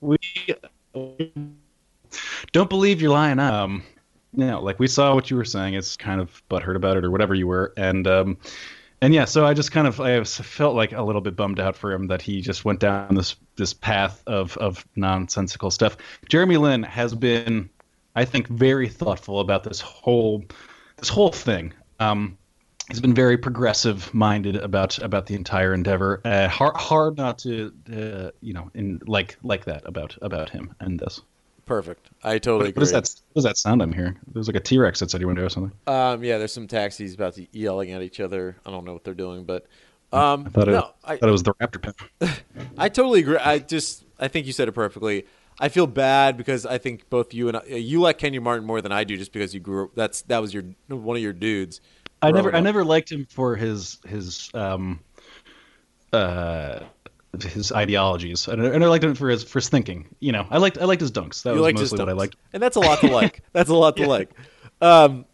we 0.00 0.18
don't 2.52 2.68
believe 2.68 3.00
you're 3.00 3.10
lying. 3.12 3.38
Um, 3.38 3.82
you 4.34 4.46
know, 4.46 4.60
like 4.62 4.78
we 4.78 4.86
saw 4.86 5.14
what 5.14 5.30
you 5.30 5.36
were 5.36 5.44
saying. 5.44 5.74
It's 5.74 5.96
kind 5.96 6.20
of 6.20 6.42
butthurt 6.50 6.76
about 6.76 6.96
it 6.96 7.04
or 7.04 7.10
whatever 7.10 7.34
you 7.34 7.46
were, 7.46 7.72
and 7.76 8.06
um, 8.06 8.38
and 9.02 9.12
yeah, 9.12 9.24
so 9.24 9.44
I 9.44 9.52
just 9.52 9.72
kind 9.72 9.88
of 9.88 10.00
I 10.00 10.22
felt 10.22 10.76
like 10.76 10.92
a 10.92 11.02
little 11.02 11.20
bit 11.20 11.34
bummed 11.34 11.58
out 11.58 11.74
for 11.76 11.92
him 11.92 12.06
that 12.06 12.22
he 12.22 12.40
just 12.40 12.64
went 12.64 12.78
down 12.78 13.16
this 13.16 13.34
this 13.56 13.74
path 13.74 14.22
of 14.28 14.56
of 14.58 14.86
nonsensical 14.94 15.72
stuff. 15.72 15.96
Jeremy 16.28 16.56
Lin 16.56 16.84
has 16.84 17.12
been, 17.12 17.68
I 18.14 18.24
think, 18.24 18.46
very 18.46 18.88
thoughtful 18.88 19.40
about 19.40 19.64
this 19.64 19.80
whole 19.80 20.44
this 20.98 21.08
whole 21.08 21.32
thing. 21.32 21.72
Um, 21.98 22.38
he's 22.88 23.00
been 23.00 23.12
very 23.12 23.36
progressive 23.36 24.14
minded 24.14 24.54
about 24.54 25.00
about 25.00 25.26
the 25.26 25.34
entire 25.34 25.74
endeavor. 25.74 26.20
Uh, 26.24 26.46
hard 26.46 26.76
hard 26.76 27.16
not 27.16 27.38
to 27.38 27.72
uh, 27.92 28.30
you 28.40 28.52
know 28.52 28.70
in 28.72 29.00
like 29.04 29.36
like 29.42 29.64
that 29.64 29.82
about 29.84 30.16
about 30.22 30.48
him 30.48 30.76
and 30.78 31.00
this. 31.00 31.20
Perfect. 31.66 32.10
I 32.24 32.38
totally 32.38 32.64
What, 32.64 32.68
agree. 32.70 32.80
what 32.80 32.82
is 32.82 32.92
that? 32.92 33.20
What 33.32 33.40
is 33.40 33.44
that 33.44 33.56
sound 33.56 33.82
I'm 33.82 33.92
hearing? 33.92 34.18
There's 34.32 34.48
like 34.48 34.56
a 34.56 34.60
T 34.60 34.78
Rex 34.78 35.02
outside 35.02 35.20
your 35.20 35.28
window 35.28 35.46
or 35.46 35.48
something. 35.48 35.72
Um, 35.86 36.24
yeah, 36.24 36.38
there's 36.38 36.52
some 36.52 36.66
taxis 36.66 37.14
about 37.14 37.34
to 37.34 37.46
yelling 37.52 37.92
at 37.92 38.02
each 38.02 38.20
other. 38.20 38.56
I 38.66 38.70
don't 38.70 38.84
know 38.84 38.92
what 38.92 39.04
they're 39.04 39.14
doing, 39.14 39.44
but 39.44 39.66
um, 40.12 40.44
I 40.46 40.50
thought 40.50 40.68
it, 40.68 40.72
no, 40.72 40.90
I 41.04 41.16
thought 41.16 41.28
it 41.28 41.32
was 41.32 41.44
the 41.44 41.54
Raptor 41.54 41.80
pen. 42.18 42.30
I 42.78 42.88
totally 42.88 43.20
agree. 43.20 43.36
I 43.38 43.58
just 43.60 44.04
I 44.18 44.28
think 44.28 44.46
you 44.46 44.52
said 44.52 44.68
it 44.68 44.72
perfectly. 44.72 45.24
I 45.60 45.68
feel 45.68 45.86
bad 45.86 46.36
because 46.36 46.66
I 46.66 46.78
think 46.78 47.08
both 47.08 47.32
you 47.32 47.48
and 47.48 47.56
I, 47.58 47.64
you 47.66 48.00
like 48.00 48.18
Kenyon 48.18 48.42
Martin 48.42 48.66
more 48.66 48.80
than 48.80 48.90
I 48.90 49.04
do, 49.04 49.16
just 49.16 49.32
because 49.32 49.54
you 49.54 49.60
grew. 49.60 49.84
up 49.84 49.94
That's 49.94 50.22
that 50.22 50.40
was 50.40 50.52
your 50.52 50.64
one 50.88 51.16
of 51.16 51.22
your 51.22 51.32
dudes. 51.32 51.80
I 52.20 52.30
never 52.32 52.50
growing 52.50 52.56
I 52.56 52.64
never 52.64 52.84
liked 52.84 53.10
him 53.12 53.26
for 53.26 53.54
his 53.56 53.98
his 54.06 54.50
um 54.54 55.00
uh 56.12 56.80
his 57.40 57.72
ideologies. 57.72 58.46
and, 58.48 58.62
I 58.84 58.86
liked 58.88 59.04
him 59.04 59.14
for 59.14 59.28
his 59.30 59.42
for 59.42 59.58
his 59.60 59.68
thinking. 59.68 60.06
You 60.20 60.32
know, 60.32 60.46
I 60.50 60.58
liked 60.58 60.78
I 60.78 60.84
liked 60.84 61.00
his 61.00 61.10
dunks. 61.12 61.42
That 61.42 61.54
You 61.54 61.62
was 61.62 61.74
mostly 61.74 61.98
what 61.98 62.08
I 62.08 62.12
liked. 62.12 62.36
and 62.52 62.62
that's 62.62 62.76
a 62.76 62.80
lot 62.80 63.00
to 63.00 63.08
like. 63.08 63.42
That's 63.52 63.70
a 63.70 63.74
lot 63.74 63.96
to 63.96 64.06
like. 64.06 64.30
Um, 64.80 65.24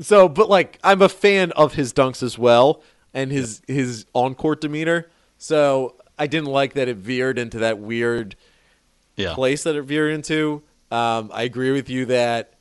so, 0.00 0.28
but 0.28 0.48
like, 0.48 0.78
I'm 0.82 1.02
a 1.02 1.08
fan 1.08 1.52
of 1.52 1.74
his 1.74 1.92
dunks 1.92 2.22
as 2.22 2.36
well, 2.38 2.82
and 3.12 3.30
his 3.30 3.62
his 3.68 4.06
on 4.14 4.34
court 4.34 4.60
demeanor. 4.60 5.08
So 5.38 5.96
I 6.18 6.26
didn't 6.26 6.48
like 6.48 6.74
that 6.74 6.88
it 6.88 6.96
veered 6.96 7.38
into 7.38 7.58
that 7.58 7.78
weird 7.78 8.34
Yeah. 9.16 9.34
place 9.34 9.62
that 9.64 9.76
it 9.76 9.82
veered 9.82 10.12
into. 10.12 10.62
Um, 10.90 11.30
I 11.32 11.42
agree 11.42 11.70
with 11.70 11.88
you 11.90 12.06
that 12.06 12.54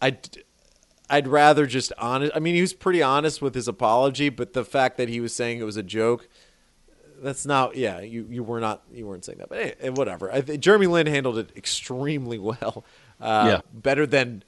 I'd 0.00 0.38
I'd 1.10 1.26
rather 1.26 1.66
just 1.66 1.92
honest. 1.98 2.32
I 2.34 2.38
mean, 2.38 2.54
he 2.54 2.60
was 2.60 2.74
pretty 2.74 3.02
honest 3.02 3.40
with 3.42 3.54
his 3.54 3.66
apology, 3.66 4.28
but 4.28 4.52
the 4.52 4.64
fact 4.64 4.96
that 4.98 5.08
he 5.08 5.20
was 5.20 5.34
saying 5.34 5.58
it 5.58 5.64
was 5.64 5.76
a 5.76 5.82
joke. 5.82 6.28
That's 7.22 7.44
not. 7.46 7.76
Yeah, 7.76 8.00
you, 8.00 8.26
you 8.30 8.42
were 8.42 8.60
not. 8.60 8.82
You 8.92 9.06
weren't 9.06 9.24
saying 9.24 9.38
that, 9.38 9.48
but 9.48 9.58
eh, 9.58 9.72
eh, 9.80 9.88
whatever. 9.90 10.32
I 10.32 10.40
Jeremy 10.40 10.86
Lin 10.86 11.06
handled 11.06 11.38
it 11.38 11.50
extremely 11.56 12.38
well. 12.50 12.84
Uh, 13.20 13.44
Yeah. 13.50 13.60
better 13.72 14.06
than 14.06 14.44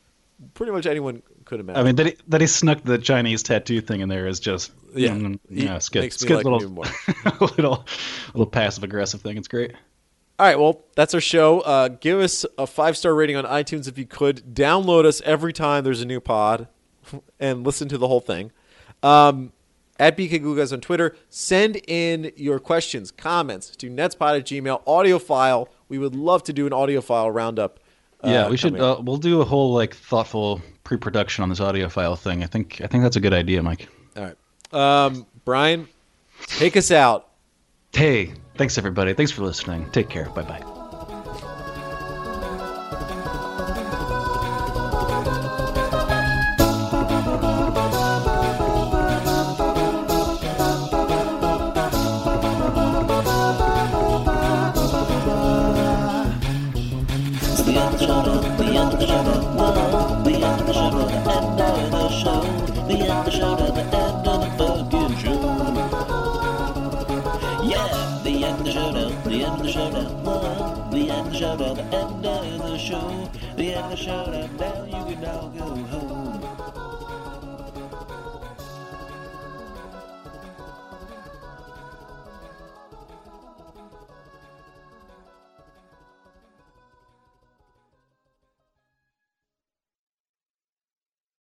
pretty 0.54 0.72
much 0.72 0.86
anyone 0.86 1.22
could 1.44 1.60
imagine. 1.60 1.80
I 1.80 1.84
mean 1.84 1.96
that 1.96 2.06
he, 2.06 2.16
that 2.28 2.40
he 2.40 2.46
snuck 2.46 2.82
the 2.84 2.98
Chinese 2.98 3.42
tattoo 3.42 3.80
thing 3.80 4.00
in 4.00 4.08
there 4.08 4.26
is 4.26 4.40
just 4.40 4.70
Yeah. 4.94 5.10
mm, 5.10 5.38
yeah, 5.48 5.76
it's 5.76 5.88
good. 5.88 6.04
It's 6.04 6.22
good 6.24 6.36
like 6.36 6.44
little 6.44 6.60
little 7.56 7.84
little 8.34 8.46
passive 8.46 8.84
aggressive 8.84 9.20
thing. 9.20 9.36
It's 9.36 9.48
great. 9.48 9.72
All 10.38 10.46
right, 10.46 10.58
well, 10.58 10.84
that's 10.96 11.12
our 11.12 11.20
show. 11.20 11.60
Uh, 11.60 11.88
give 11.88 12.18
us 12.18 12.46
a 12.56 12.66
five 12.66 12.96
star 12.96 13.14
rating 13.14 13.36
on 13.36 13.44
iTunes 13.44 13.86
if 13.88 13.98
you 13.98 14.06
could. 14.06 14.54
Download 14.54 15.04
us 15.04 15.20
every 15.22 15.52
time 15.52 15.84
there's 15.84 16.00
a 16.00 16.06
new 16.06 16.20
pod 16.20 16.66
and 17.40 17.62
listen 17.66 17.88
to 17.88 17.98
the 17.98 18.08
whole 18.08 18.20
thing. 18.20 18.50
Um, 19.02 19.52
at 20.00 20.16
BK 20.16 20.56
Guys 20.56 20.72
on 20.72 20.80
Twitter. 20.80 21.14
Send 21.28 21.76
in 21.86 22.32
your 22.34 22.58
questions, 22.58 23.12
comments 23.12 23.70
to 23.76 23.88
netspod 23.88 24.38
at 24.38 24.46
gmail, 24.46 24.82
audio 24.86 25.20
file. 25.20 25.68
We 25.88 25.98
would 25.98 26.16
love 26.16 26.42
to 26.44 26.52
do 26.52 26.66
an 26.66 26.72
audio 26.72 27.00
file 27.00 27.30
roundup. 27.30 27.78
uh, 28.24 28.30
yeah, 28.30 28.48
we 28.48 28.56
should. 28.56 28.74
coming. 28.74 28.82
Uh, 28.82 29.00
we'll 29.00 29.18
do 29.18 29.40
a 29.40 29.44
whole 29.44 29.72
like 29.72 29.94
thoughtful 29.94 30.60
pre-production 30.82 31.42
on 31.42 31.48
this 31.50 31.60
audio 31.60 31.88
file 31.88 32.16
thing. 32.16 32.42
I 32.42 32.46
think 32.46 32.80
I 32.80 32.86
think 32.86 33.04
that's 33.04 33.16
a 33.16 33.20
good 33.20 33.34
idea, 33.34 33.62
Mike. 33.62 33.88
All 34.16 34.24
right. 34.24 34.36
Um, 34.72 35.26
Brian, 35.44 35.86
take 36.46 36.76
us 36.76 36.90
out. 36.90 37.28
Hey, 37.92 38.34
thanks 38.56 38.78
everybody. 38.78 39.14
Thanks 39.14 39.32
for 39.32 39.42
listening. 39.42 39.88
Take 39.90 40.08
care. 40.08 40.30
Bye 40.30 40.42
bye. 40.42 40.79